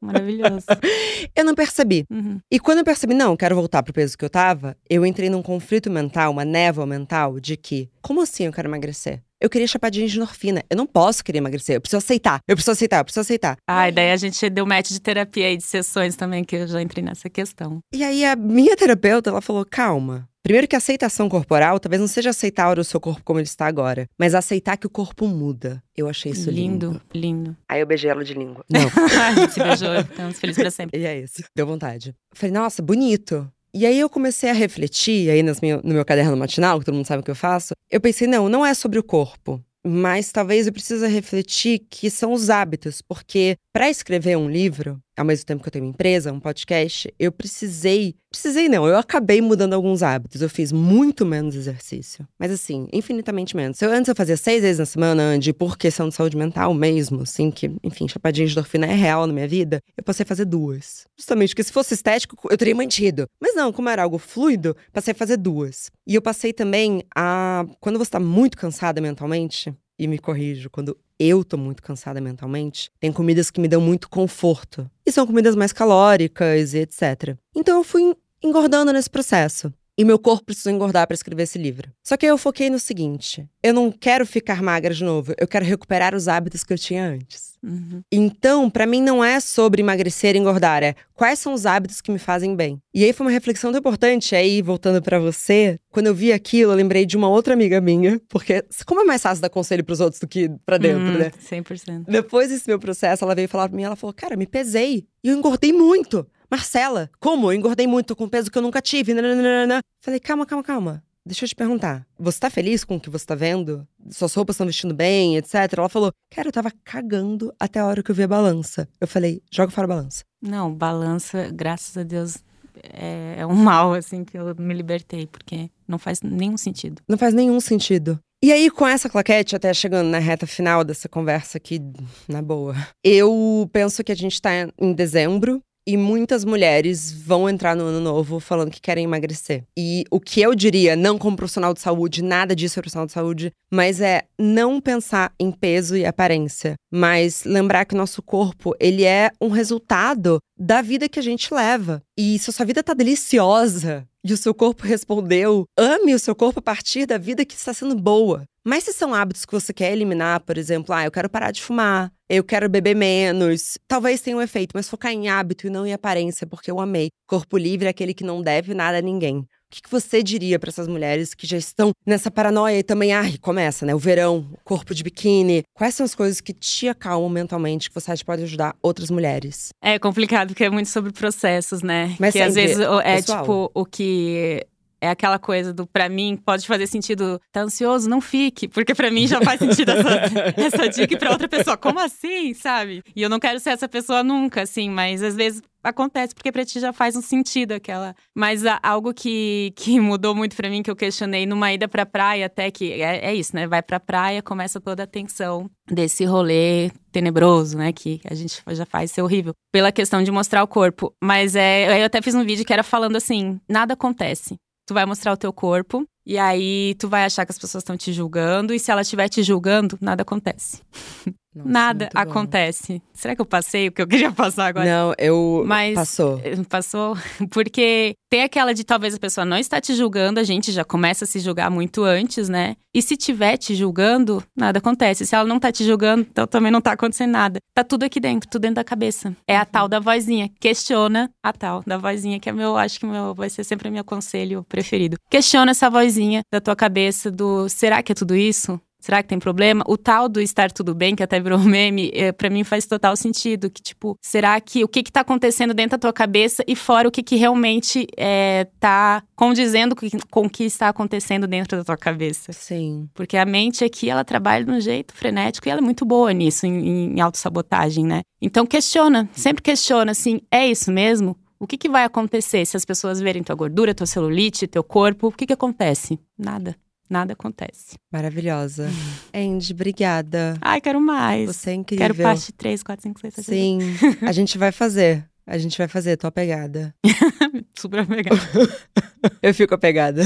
Maravilhoso. 0.00 0.66
Eu 1.34 1.44
não 1.44 1.54
percebi. 1.54 2.04
Uhum. 2.10 2.40
E 2.50 2.58
quando 2.58 2.78
eu 2.78 2.84
percebi, 2.84 3.14
não, 3.14 3.36
quero 3.36 3.54
voltar 3.54 3.82
pro 3.82 3.92
peso 3.92 4.16
que 4.18 4.24
eu 4.24 4.30
tava, 4.30 4.76
eu 4.88 5.06
entrei 5.06 5.30
num 5.30 5.42
conflito 5.42 5.90
mental, 5.90 6.32
uma 6.32 6.44
névoa 6.44 6.86
mental 6.86 7.40
de 7.40 7.56
que, 7.56 7.88
como 8.02 8.20
assim 8.20 8.44
eu 8.44 8.52
quero 8.52 8.68
emagrecer? 8.68 9.22
Eu 9.40 9.50
queria 9.50 9.66
chapadinha 9.66 10.06
de 10.06 10.16
endorfina. 10.16 10.62
Eu 10.70 10.76
não 10.76 10.86
posso 10.86 11.24
querer 11.24 11.38
emagrecer. 11.38 11.74
Eu 11.74 11.80
preciso 11.80 11.98
aceitar. 11.98 12.38
Eu 12.46 12.54
preciso 12.54 12.70
aceitar. 12.70 12.98
Eu 12.98 13.04
preciso 13.04 13.20
aceitar. 13.22 13.56
Ah, 13.66 13.88
e 13.88 13.92
daí 13.92 14.12
a 14.12 14.16
gente 14.16 14.48
deu 14.48 14.64
match 14.64 14.90
de 14.90 15.00
terapia 15.00 15.46
aí, 15.48 15.56
de 15.56 15.64
sessões 15.64 16.14
também, 16.14 16.44
que 16.44 16.54
eu 16.54 16.68
já 16.68 16.80
entrei 16.80 17.02
nessa 17.02 17.28
questão. 17.28 17.80
E 17.92 18.04
aí 18.04 18.24
a 18.24 18.36
minha 18.36 18.76
terapeuta, 18.76 19.30
ela 19.30 19.40
falou: 19.40 19.66
calma. 19.68 20.28
Primeiro 20.42 20.66
que 20.66 20.74
a 20.74 20.78
aceitação 20.78 21.28
corporal 21.28 21.78
talvez 21.78 22.00
não 22.00 22.08
seja 22.08 22.30
aceitar 22.30 22.78
o 22.78 22.84
seu 22.84 23.00
corpo 23.00 23.22
como 23.24 23.38
ele 23.38 23.46
está 23.46 23.66
agora, 23.66 24.08
mas 24.18 24.34
aceitar 24.34 24.76
que 24.76 24.86
o 24.86 24.90
corpo 24.90 25.28
muda. 25.28 25.82
Eu 25.96 26.08
achei 26.08 26.32
isso 26.32 26.50
lindo. 26.50 26.88
lindo, 26.92 27.02
lindo. 27.14 27.56
Aí 27.68 27.80
eu 27.80 27.86
beijei 27.86 28.10
ela 28.10 28.24
de 28.24 28.34
língua. 28.34 28.64
Não. 28.68 28.80
a 29.22 29.34
gente 29.34 29.52
se 29.52 29.62
beijou, 29.62 29.94
estamos 29.94 30.38
felizes 30.40 30.60
pra 30.62 30.70
sempre. 30.70 31.00
E 31.00 31.04
é 31.06 31.20
isso. 31.20 31.44
Deu 31.54 31.66
vontade. 31.66 32.14
Falei, 32.34 32.52
nossa, 32.52 32.82
bonito. 32.82 33.48
E 33.72 33.86
aí 33.86 33.98
eu 33.98 34.10
comecei 34.10 34.50
a 34.50 34.52
refletir, 34.52 35.30
aí 35.30 35.42
meu- 35.42 35.80
no 35.82 35.94
meu 35.94 36.04
caderno 36.04 36.36
matinal, 36.36 36.78
que 36.78 36.84
todo 36.84 36.94
mundo 36.94 37.06
sabe 37.06 37.20
o 37.20 37.24
que 37.24 37.30
eu 37.30 37.36
faço. 37.36 37.72
Eu 37.90 38.00
pensei, 38.00 38.26
não, 38.26 38.48
não 38.48 38.66
é 38.66 38.74
sobre 38.74 38.98
o 38.98 39.02
corpo. 39.02 39.62
Mas 39.84 40.30
talvez 40.30 40.66
eu 40.66 40.72
precise 40.72 41.06
refletir 41.08 41.80
que 41.90 42.08
são 42.08 42.32
os 42.32 42.50
hábitos, 42.50 43.02
porque 43.02 43.56
para 43.72 43.90
escrever 43.90 44.36
um 44.36 44.48
livro, 44.48 45.00
ao 45.16 45.24
mesmo 45.24 45.46
tempo 45.46 45.62
que 45.62 45.68
eu 45.68 45.72
tenho 45.72 45.84
uma 45.84 45.90
empresa, 45.90 46.32
um 46.32 46.40
podcast, 46.40 47.12
eu 47.18 47.30
precisei, 47.30 48.14
precisei 48.30 48.68
não, 48.68 48.86
eu 48.86 48.96
acabei 48.96 49.40
mudando 49.40 49.74
alguns 49.74 50.02
hábitos. 50.02 50.40
Eu 50.40 50.48
fiz 50.48 50.72
muito 50.72 51.24
menos 51.26 51.54
exercício, 51.54 52.26
mas 52.38 52.50
assim, 52.50 52.88
infinitamente 52.92 53.54
menos. 53.54 53.80
Eu, 53.82 53.90
antes 53.90 54.08
eu 54.08 54.14
fazia 54.16 54.36
seis 54.36 54.62
vezes 54.62 54.78
na 54.78 54.86
semana 54.86 55.38
de 55.38 55.52
por 55.52 55.76
questão 55.76 56.08
de 56.08 56.14
saúde 56.14 56.36
mental 56.36 56.72
mesmo, 56.74 57.22
assim, 57.22 57.50
que, 57.50 57.70
enfim, 57.82 58.08
chapadinha 58.08 58.46
de 58.46 58.52
endorfina 58.52 58.86
é 58.86 58.94
real 58.94 59.26
na 59.26 59.32
minha 59.32 59.48
vida, 59.48 59.80
eu 59.96 60.02
passei 60.02 60.24
a 60.24 60.26
fazer 60.26 60.44
duas. 60.44 61.06
Justamente 61.18 61.50
porque 61.50 61.64
se 61.64 61.72
fosse 61.72 61.94
estético, 61.94 62.36
eu 62.50 62.56
teria 62.56 62.74
mantido. 62.74 63.26
Mas 63.40 63.54
não, 63.54 63.72
como 63.72 63.88
era 63.88 64.02
algo 64.02 64.18
fluido, 64.18 64.76
passei 64.92 65.12
a 65.12 65.14
fazer 65.14 65.36
duas. 65.36 65.90
E 66.06 66.14
eu 66.14 66.22
passei 66.22 66.52
também 66.52 67.02
a. 67.14 67.64
Quando 67.80 67.98
você 67.98 68.10
tá 68.10 68.20
muito 68.20 68.56
cansada 68.56 69.00
mentalmente, 69.00 69.72
e 69.98 70.08
me 70.08 70.18
corrijo, 70.18 70.68
quando 70.68 70.96
eu 71.22 71.44
tô 71.44 71.56
muito 71.56 71.82
cansada 71.82 72.20
mentalmente, 72.20 72.90
tem 72.98 73.12
comidas 73.12 73.50
que 73.50 73.60
me 73.60 73.68
dão 73.68 73.80
muito 73.80 74.08
conforto. 74.08 74.90
E 75.06 75.12
são 75.12 75.26
comidas 75.26 75.54
mais 75.54 75.72
calóricas 75.72 76.74
e 76.74 76.78
etc. 76.78 77.36
Então 77.54 77.78
eu 77.78 77.84
fui 77.84 78.14
engordando 78.42 78.92
nesse 78.92 79.08
processo. 79.08 79.72
E 79.98 80.04
meu 80.04 80.18
corpo 80.18 80.46
precisou 80.46 80.72
engordar 80.72 81.06
para 81.06 81.14
escrever 81.14 81.42
esse 81.42 81.58
livro. 81.58 81.90
Só 82.02 82.16
que 82.16 82.24
aí 82.24 82.30
eu 82.30 82.38
foquei 82.38 82.70
no 82.70 82.78
seguinte: 82.78 83.46
eu 83.62 83.74
não 83.74 83.92
quero 83.92 84.24
ficar 84.26 84.62
magra 84.62 84.94
de 84.94 85.04
novo, 85.04 85.34
eu 85.38 85.46
quero 85.46 85.64
recuperar 85.64 86.14
os 86.14 86.28
hábitos 86.28 86.64
que 86.64 86.72
eu 86.72 86.78
tinha 86.78 87.04
antes. 87.06 87.52
Uhum. 87.62 88.02
Então, 88.10 88.68
pra 88.68 88.86
mim 88.86 89.00
não 89.00 89.22
é 89.22 89.38
sobre 89.38 89.82
emagrecer 89.82 90.34
e 90.34 90.38
engordar, 90.38 90.82
é 90.82 90.94
quais 91.14 91.38
são 91.38 91.52
os 91.52 91.64
hábitos 91.66 92.00
que 92.00 92.10
me 92.10 92.18
fazem 92.18 92.56
bem. 92.56 92.80
E 92.92 93.04
aí 93.04 93.12
foi 93.12 93.26
uma 93.26 93.30
reflexão 93.30 93.70
tão 93.70 93.78
importante 93.78 94.34
aí, 94.34 94.60
voltando 94.62 95.00
pra 95.00 95.20
você, 95.20 95.78
quando 95.90 96.08
eu 96.08 96.14
vi 96.14 96.32
aquilo, 96.32 96.72
eu 96.72 96.76
lembrei 96.76 97.06
de 97.06 97.16
uma 97.16 97.28
outra 97.28 97.54
amiga 97.54 97.80
minha, 97.80 98.20
porque 98.28 98.64
como 98.84 99.02
é 99.02 99.04
mais 99.04 99.22
fácil 99.22 99.42
dar 99.42 99.50
conselho 99.50 99.84
pros 99.84 100.00
outros 100.00 100.18
do 100.18 100.26
que 100.26 100.50
pra 100.66 100.78
dentro, 100.78 101.02
Hum, 101.04 101.18
né? 101.18 101.30
100%. 101.38 102.04
Depois 102.08 102.48
desse 102.48 102.66
meu 102.66 102.78
processo, 102.78 103.22
ela 103.24 103.34
veio 103.34 103.48
falar 103.48 103.68
pra 103.68 103.76
mim, 103.76 103.84
ela 103.84 103.94
falou: 103.94 104.14
"Cara, 104.14 104.36
me 104.36 104.46
pesei 104.46 105.06
e 105.22 105.28
eu 105.28 105.36
engordei 105.36 105.72
muito. 105.72 106.26
Marcela, 106.52 107.10
como? 107.18 107.50
Eu 107.50 107.56
engordei 107.56 107.86
muito, 107.86 108.14
com 108.14 108.28
peso 108.28 108.50
que 108.50 108.58
eu 108.58 108.62
nunca 108.62 108.82
tive." 108.82 109.14
nananana." 109.14 109.80
Falei: 110.00 110.20
"Calma, 110.20 110.44
calma, 110.44 110.62
calma. 110.62 111.02
Deixa 111.24 111.44
eu 111.44 111.48
te 111.48 111.54
perguntar. 111.54 112.04
Você 112.18 112.40
tá 112.40 112.50
feliz 112.50 112.84
com 112.84 112.96
o 112.96 113.00
que 113.00 113.08
você 113.08 113.24
tá 113.24 113.36
vendo? 113.36 113.86
Suas 114.10 114.34
roupas 114.34 114.54
estão 114.54 114.66
vestindo 114.66 114.92
bem, 114.92 115.36
etc. 115.36 115.54
Ela 115.78 115.88
falou: 115.88 116.12
Cara, 116.28 116.48
eu 116.48 116.52
tava 116.52 116.72
cagando 116.84 117.54
até 117.60 117.78
a 117.78 117.86
hora 117.86 118.02
que 118.02 118.10
eu 118.10 118.14
vi 118.14 118.24
a 118.24 118.28
balança. 118.28 118.88
Eu 119.00 119.06
falei: 119.06 119.40
Joga 119.50 119.70
fora 119.70 119.84
a 119.86 119.88
balança. 119.88 120.24
Não, 120.42 120.74
balança, 120.74 121.48
graças 121.52 121.96
a 121.96 122.02
Deus, 122.02 122.38
é, 122.82 123.36
é 123.38 123.46
um 123.46 123.54
mal, 123.54 123.94
assim, 123.94 124.24
que 124.24 124.36
eu 124.36 124.52
me 124.56 124.74
libertei, 124.74 125.26
porque 125.28 125.70
não 125.86 125.98
faz 125.98 126.20
nenhum 126.22 126.56
sentido. 126.56 127.00
Não 127.08 127.16
faz 127.16 127.32
nenhum 127.32 127.60
sentido. 127.60 128.18
E 128.44 128.52
aí, 128.52 128.68
com 128.68 128.84
essa 128.84 129.08
claquete, 129.08 129.54
até 129.54 129.72
chegando 129.72 130.08
na 130.08 130.18
reta 130.18 130.48
final 130.48 130.82
dessa 130.82 131.08
conversa 131.08 131.58
aqui, 131.58 131.80
na 132.26 132.42
boa, 132.42 132.74
eu 133.04 133.70
penso 133.72 134.02
que 134.02 134.10
a 134.10 134.16
gente 134.16 134.42
tá 134.42 134.50
em 134.76 134.92
dezembro. 134.92 135.62
E 135.86 135.96
muitas 135.96 136.44
mulheres 136.44 137.12
vão 137.12 137.48
entrar 137.48 137.74
no 137.74 137.84
ano 137.84 138.00
novo 138.00 138.38
falando 138.38 138.70
que 138.70 138.80
querem 138.80 139.04
emagrecer. 139.04 139.64
E 139.76 140.04
o 140.10 140.20
que 140.20 140.40
eu 140.40 140.54
diria, 140.54 140.94
não 140.94 141.18
como 141.18 141.36
profissional 141.36 141.74
de 141.74 141.80
saúde, 141.80 142.22
nada 142.22 142.54
disso 142.54 142.78
é 142.78 142.82
profissional 142.82 143.06
de 143.06 143.12
saúde, 143.12 143.52
mas 143.70 144.00
é 144.00 144.22
não 144.38 144.80
pensar 144.80 145.32
em 145.40 145.50
peso 145.50 145.96
e 145.96 146.06
aparência, 146.06 146.74
mas 146.90 147.42
lembrar 147.44 147.84
que 147.84 147.96
nosso 147.96 148.22
corpo, 148.22 148.76
ele 148.78 149.04
é 149.04 149.30
um 149.40 149.48
resultado 149.48 150.38
da 150.56 150.80
vida 150.80 151.08
que 151.08 151.18
a 151.18 151.22
gente 151.22 151.52
leva. 151.52 152.00
E 152.16 152.38
se 152.38 152.50
a 152.50 152.52
sua 152.52 152.66
vida 152.66 152.82
tá 152.82 152.94
deliciosa 152.94 154.06
e 154.24 154.32
o 154.32 154.36
seu 154.36 154.54
corpo 154.54 154.86
respondeu, 154.86 155.64
ame 155.76 156.14
o 156.14 156.18
seu 156.18 156.34
corpo 156.34 156.60
a 156.60 156.62
partir 156.62 157.06
da 157.06 157.18
vida 157.18 157.44
que 157.44 157.54
está 157.54 157.74
sendo 157.74 157.96
boa. 157.96 158.44
Mas 158.64 158.84
se 158.84 158.92
são 158.92 159.12
hábitos 159.12 159.44
que 159.44 159.52
você 159.52 159.72
quer 159.72 159.92
eliminar, 159.92 160.40
por 160.40 160.56
exemplo, 160.56 160.94
ah, 160.94 161.04
eu 161.04 161.10
quero 161.10 161.28
parar 161.28 161.50
de 161.50 161.60
fumar, 161.60 162.12
eu 162.32 162.42
quero 162.42 162.66
beber 162.66 162.96
menos, 162.96 163.76
talvez 163.86 164.22
tenha 164.22 164.34
um 164.34 164.40
efeito, 164.40 164.72
mas 164.74 164.88
focar 164.88 165.12
em 165.12 165.28
hábito 165.28 165.66
e 165.66 165.70
não 165.70 165.86
em 165.86 165.92
aparência, 165.92 166.46
porque 166.46 166.70
eu 166.70 166.80
amei. 166.80 167.10
Corpo 167.26 167.58
livre 167.58 167.86
é 167.86 167.90
aquele 167.90 168.14
que 168.14 168.24
não 168.24 168.40
deve 168.40 168.72
nada 168.72 168.98
a 168.98 169.02
ninguém. 169.02 169.40
O 169.40 169.46
que, 169.74 169.82
que 169.82 169.90
você 169.90 170.22
diria 170.22 170.58
para 170.58 170.70
essas 170.70 170.88
mulheres 170.88 171.34
que 171.34 171.46
já 171.46 171.58
estão 171.58 171.92
nessa 172.06 172.30
paranoia 172.30 172.78
e 172.78 172.82
também, 172.82 173.12
ai, 173.12 173.36
começa, 173.38 173.84
né? 173.84 173.94
O 173.94 173.98
verão, 173.98 174.50
o 174.52 174.58
corpo 174.64 174.94
de 174.94 175.02
biquíni. 175.02 175.62
Quais 175.74 175.94
são 175.94 176.04
as 176.04 176.14
coisas 176.14 176.40
que 176.40 176.52
te 176.54 176.88
acalmam 176.88 177.28
mentalmente 177.28 177.88
que 177.88 177.94
você 177.94 178.12
acha 178.12 178.22
que 178.22 178.26
pode 178.26 178.42
ajudar 178.42 178.76
outras 178.82 179.10
mulheres? 179.10 179.68
É 179.82 179.98
complicado, 179.98 180.48
porque 180.48 180.64
é 180.64 180.70
muito 180.70 180.88
sobre 180.88 181.12
processos, 181.12 181.82
né? 181.82 182.16
Mas 182.18 182.32
que 182.32 182.40
às 182.40 182.54
vezes 182.54 182.78
é 183.02 183.16
pessoal. 183.16 183.40
tipo 183.40 183.70
o 183.74 183.84
que 183.86 184.66
é 185.02 185.10
aquela 185.10 185.36
coisa 185.36 185.74
do 185.74 185.84
para 185.84 186.08
mim 186.08 186.36
pode 186.36 186.64
fazer 186.64 186.86
sentido, 186.86 187.40
tá 187.50 187.62
ansioso, 187.62 188.08
não 188.08 188.20
fique, 188.20 188.68
porque 188.68 188.94
para 188.94 189.10
mim 189.10 189.26
já 189.26 189.40
faz 189.42 189.58
sentido 189.58 189.90
essa, 189.90 190.08
essa 190.56 190.88
dica 190.88 191.14
e 191.14 191.18
para 191.18 191.32
outra 191.32 191.48
pessoa, 191.48 191.76
como 191.76 191.98
assim, 191.98 192.54
sabe? 192.54 193.02
E 193.16 193.20
eu 193.20 193.28
não 193.28 193.40
quero 193.40 193.58
ser 193.58 193.70
essa 193.70 193.88
pessoa 193.88 194.22
nunca, 194.22 194.62
assim, 194.62 194.88
mas 194.88 195.20
às 195.20 195.34
vezes 195.34 195.60
acontece 195.82 196.32
porque 196.32 196.52
para 196.52 196.64
ti 196.64 196.78
já 196.78 196.92
faz 196.92 197.16
um 197.16 197.20
sentido 197.20 197.72
aquela. 197.72 198.14
Mas 198.32 198.62
algo 198.82 199.12
que, 199.12 199.72
que 199.74 199.98
mudou 199.98 200.34
muito 200.34 200.54
para 200.54 200.70
mim 200.70 200.82
que 200.82 200.90
eu 200.90 200.96
questionei 200.96 201.44
numa 201.46 201.72
ida 201.72 201.88
para 201.88 202.06
praia 202.06 202.46
até 202.46 202.70
que 202.70 202.92
é, 202.92 203.30
é, 203.30 203.34
isso, 203.34 203.56
né? 203.56 203.66
Vai 203.66 203.82
para 203.82 203.98
praia, 203.98 204.40
começa 204.40 204.80
toda 204.80 205.02
a 205.02 205.06
tensão 205.06 205.68
desse 205.90 206.24
rolê 206.24 206.90
tenebroso, 207.10 207.76
né, 207.76 207.92
que 207.92 208.20
a 208.24 208.34
gente 208.34 208.62
já 208.70 208.86
faz 208.86 209.10
ser 209.10 209.20
horrível, 209.20 209.52
pela 209.70 209.92
questão 209.92 210.22
de 210.22 210.30
mostrar 210.30 210.62
o 210.62 210.66
corpo. 210.66 211.14
Mas 211.22 211.54
é, 211.54 212.00
eu 212.00 212.06
até 212.06 212.22
fiz 212.22 212.34
um 212.34 212.44
vídeo 212.44 212.64
que 212.64 212.72
era 212.72 212.82
falando 212.82 213.16
assim, 213.16 213.60
nada 213.68 213.92
acontece. 213.92 214.56
Tu 214.86 214.94
vai 214.94 215.06
mostrar 215.06 215.32
o 215.32 215.36
teu 215.36 215.52
corpo 215.52 216.06
e 216.26 216.38
aí 216.38 216.94
tu 216.98 217.08
vai 217.08 217.24
achar 217.24 217.44
que 217.44 217.52
as 217.52 217.58
pessoas 217.58 217.82
estão 217.82 217.96
te 217.96 218.12
julgando 218.12 218.74
e 218.74 218.78
se 218.78 218.90
ela 218.90 219.02
estiver 219.02 219.28
te 219.28 219.42
julgando, 219.42 219.98
nada 220.00 220.22
acontece. 220.22 220.82
Nossa, 221.54 221.68
Nada 221.68 222.08
acontece. 222.14 223.02
Será 223.12 223.34
que 223.36 223.40
eu 223.40 223.46
passei 223.46 223.88
o 223.88 223.92
que 223.92 224.00
eu 224.00 224.06
queria 224.06 224.32
passar 224.32 224.66
agora? 224.66 224.86
Não, 224.86 225.14
eu. 225.18 225.62
Mas 225.66 225.94
passou. 225.94 226.40
Passou. 226.68 227.16
Porque 227.50 228.14
tem 228.30 228.42
aquela 228.42 228.72
de 228.72 228.84
talvez 228.84 229.14
a 229.14 229.18
pessoa 229.18 229.44
não 229.44 229.58
está 229.58 229.80
te 229.80 229.94
julgando, 229.94 230.40
a 230.40 230.42
gente 230.42 230.72
já 230.72 230.84
começa 230.84 231.24
a 231.24 231.28
se 231.28 231.38
julgar 231.38 231.70
muito 231.70 232.02
antes, 232.02 232.48
né? 232.48 232.76
E 232.94 233.02
se 233.02 233.16
tiver 233.16 233.58
te 233.58 233.74
julgando, 233.74 234.42
nada 234.56 234.78
acontece. 234.78 235.26
Se 235.26 235.34
ela 235.34 235.44
não 235.44 235.60
tá 235.60 235.70
te 235.70 235.84
julgando, 235.84 236.26
então 236.30 236.46
também 236.46 236.72
não 236.72 236.80
tá 236.80 236.92
acontecendo 236.92 237.30
nada. 237.30 237.58
Tá 237.74 237.84
tudo 237.84 238.04
aqui 238.04 238.20
dentro, 238.20 238.48
tudo 238.48 238.62
dentro 238.62 238.76
da 238.76 238.84
cabeça. 238.84 239.36
É 239.46 239.56
a 239.56 239.64
tal 239.64 239.88
da 239.88 240.00
vozinha. 240.00 240.50
Questiona 240.60 241.30
a 241.42 241.52
tal 241.52 241.82
da 241.86 241.98
vozinha, 241.98 242.40
que 242.40 242.48
é 242.48 242.52
meu, 242.52 242.76
acho 242.76 242.98
que 242.98 243.06
meu, 243.06 243.34
vai 243.34 243.50
ser 243.50 243.64
sempre 243.64 243.90
meu 243.90 244.04
conselho 244.04 244.64
preferido. 244.68 245.16
Questiona 245.30 245.72
essa 245.72 245.90
vozinha 245.90 246.42
da 246.50 246.60
tua 246.60 246.76
cabeça 246.76 247.30
do 247.30 247.68
será 247.68 248.02
que 248.02 248.12
é 248.12 248.14
tudo 248.14 248.34
isso? 248.34 248.80
Será 249.02 249.20
que 249.20 249.28
tem 249.28 249.38
problema? 249.40 249.84
O 249.88 249.98
tal 249.98 250.28
do 250.28 250.40
estar 250.40 250.70
tudo 250.70 250.94
bem, 250.94 251.16
que 251.16 251.24
até 251.24 251.40
virou 251.40 251.58
meme, 251.58 252.12
é, 252.14 252.30
para 252.30 252.48
mim 252.48 252.62
faz 252.62 252.86
total 252.86 253.16
sentido. 253.16 253.68
Que, 253.68 253.82
tipo, 253.82 254.16
será 254.22 254.60
que 254.60 254.84
o 254.84 254.88
que, 254.88 255.02
que 255.02 255.10
tá 255.10 255.22
acontecendo 255.22 255.74
dentro 255.74 255.98
da 255.98 256.02
tua 256.02 256.12
cabeça 256.12 256.62
e 256.68 256.76
fora 256.76 257.08
o 257.08 257.10
que, 257.10 257.20
que 257.20 257.34
realmente 257.34 258.06
é, 258.16 258.68
tá 258.78 259.24
condizendo 259.34 259.96
com 260.30 260.46
o 260.46 260.48
que 260.48 260.62
está 260.62 260.88
acontecendo 260.88 261.48
dentro 261.48 261.76
da 261.76 261.82
tua 261.82 261.96
cabeça? 261.96 262.52
Sim. 262.52 263.08
Porque 263.12 263.36
a 263.36 263.44
mente 263.44 263.84
aqui, 263.84 264.08
ela 264.08 264.24
trabalha 264.24 264.64
de 264.64 264.70
um 264.70 264.80
jeito 264.80 265.12
frenético 265.12 265.66
e 265.66 265.70
ela 265.72 265.80
é 265.80 265.84
muito 265.84 266.04
boa 266.04 266.32
nisso, 266.32 266.64
em, 266.64 267.16
em 267.16 267.20
autossabotagem, 267.20 268.06
né? 268.06 268.20
Então 268.40 268.64
questiona, 268.64 269.28
sempre 269.32 269.64
questiona, 269.64 270.12
assim, 270.12 270.40
é 270.48 270.64
isso 270.64 270.92
mesmo? 270.92 271.36
O 271.58 271.66
que, 271.66 271.76
que 271.76 271.88
vai 271.88 272.04
acontecer 272.04 272.64
se 272.64 272.76
as 272.76 272.84
pessoas 272.84 273.20
verem 273.20 273.42
tua 273.42 273.56
gordura, 273.56 273.94
tua 273.94 274.06
celulite, 274.06 274.68
teu 274.68 274.84
corpo? 274.84 275.26
O 275.26 275.32
que, 275.32 275.46
que 275.46 275.52
acontece? 275.52 276.20
Nada 276.38 276.76
nada 277.08 277.32
acontece. 277.32 277.96
Maravilhosa. 278.12 278.88
Andy, 279.32 279.72
obrigada. 279.72 280.56
Ai, 280.60 280.80
quero 280.80 281.00
mais. 281.00 281.46
Você 281.46 281.70
é 281.70 281.74
incrível. 281.74 282.06
Quero 282.06 282.22
parte 282.22 282.52
3, 282.52 282.82
4, 282.82 283.02
5, 283.02 283.20
6, 283.20 283.34
7, 283.34 283.46
Sim, 283.46 283.78
a 284.26 284.32
gente 284.32 284.58
vai 284.58 284.72
fazer. 284.72 285.26
A 285.46 285.58
gente 285.58 285.76
vai 285.76 285.88
fazer, 285.88 286.16
tô 286.16 286.26
apegada. 286.28 286.94
Super 287.76 288.00
apegada. 288.00 288.40
Eu 289.42 289.52
fico 289.52 289.74
apegada. 289.74 290.22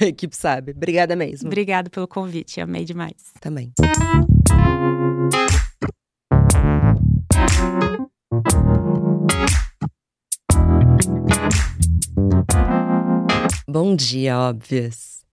a 0.00 0.04
equipe 0.04 0.36
sabe. 0.36 0.72
Obrigada 0.72 1.14
mesmo. 1.14 1.46
Obrigada 1.46 1.88
pelo 1.88 2.08
convite, 2.08 2.60
amei 2.60 2.84
demais. 2.84 3.14
Também. 3.40 3.72
Bom 13.68 13.94
dia, 13.94 14.38
óbvias. 14.38 15.18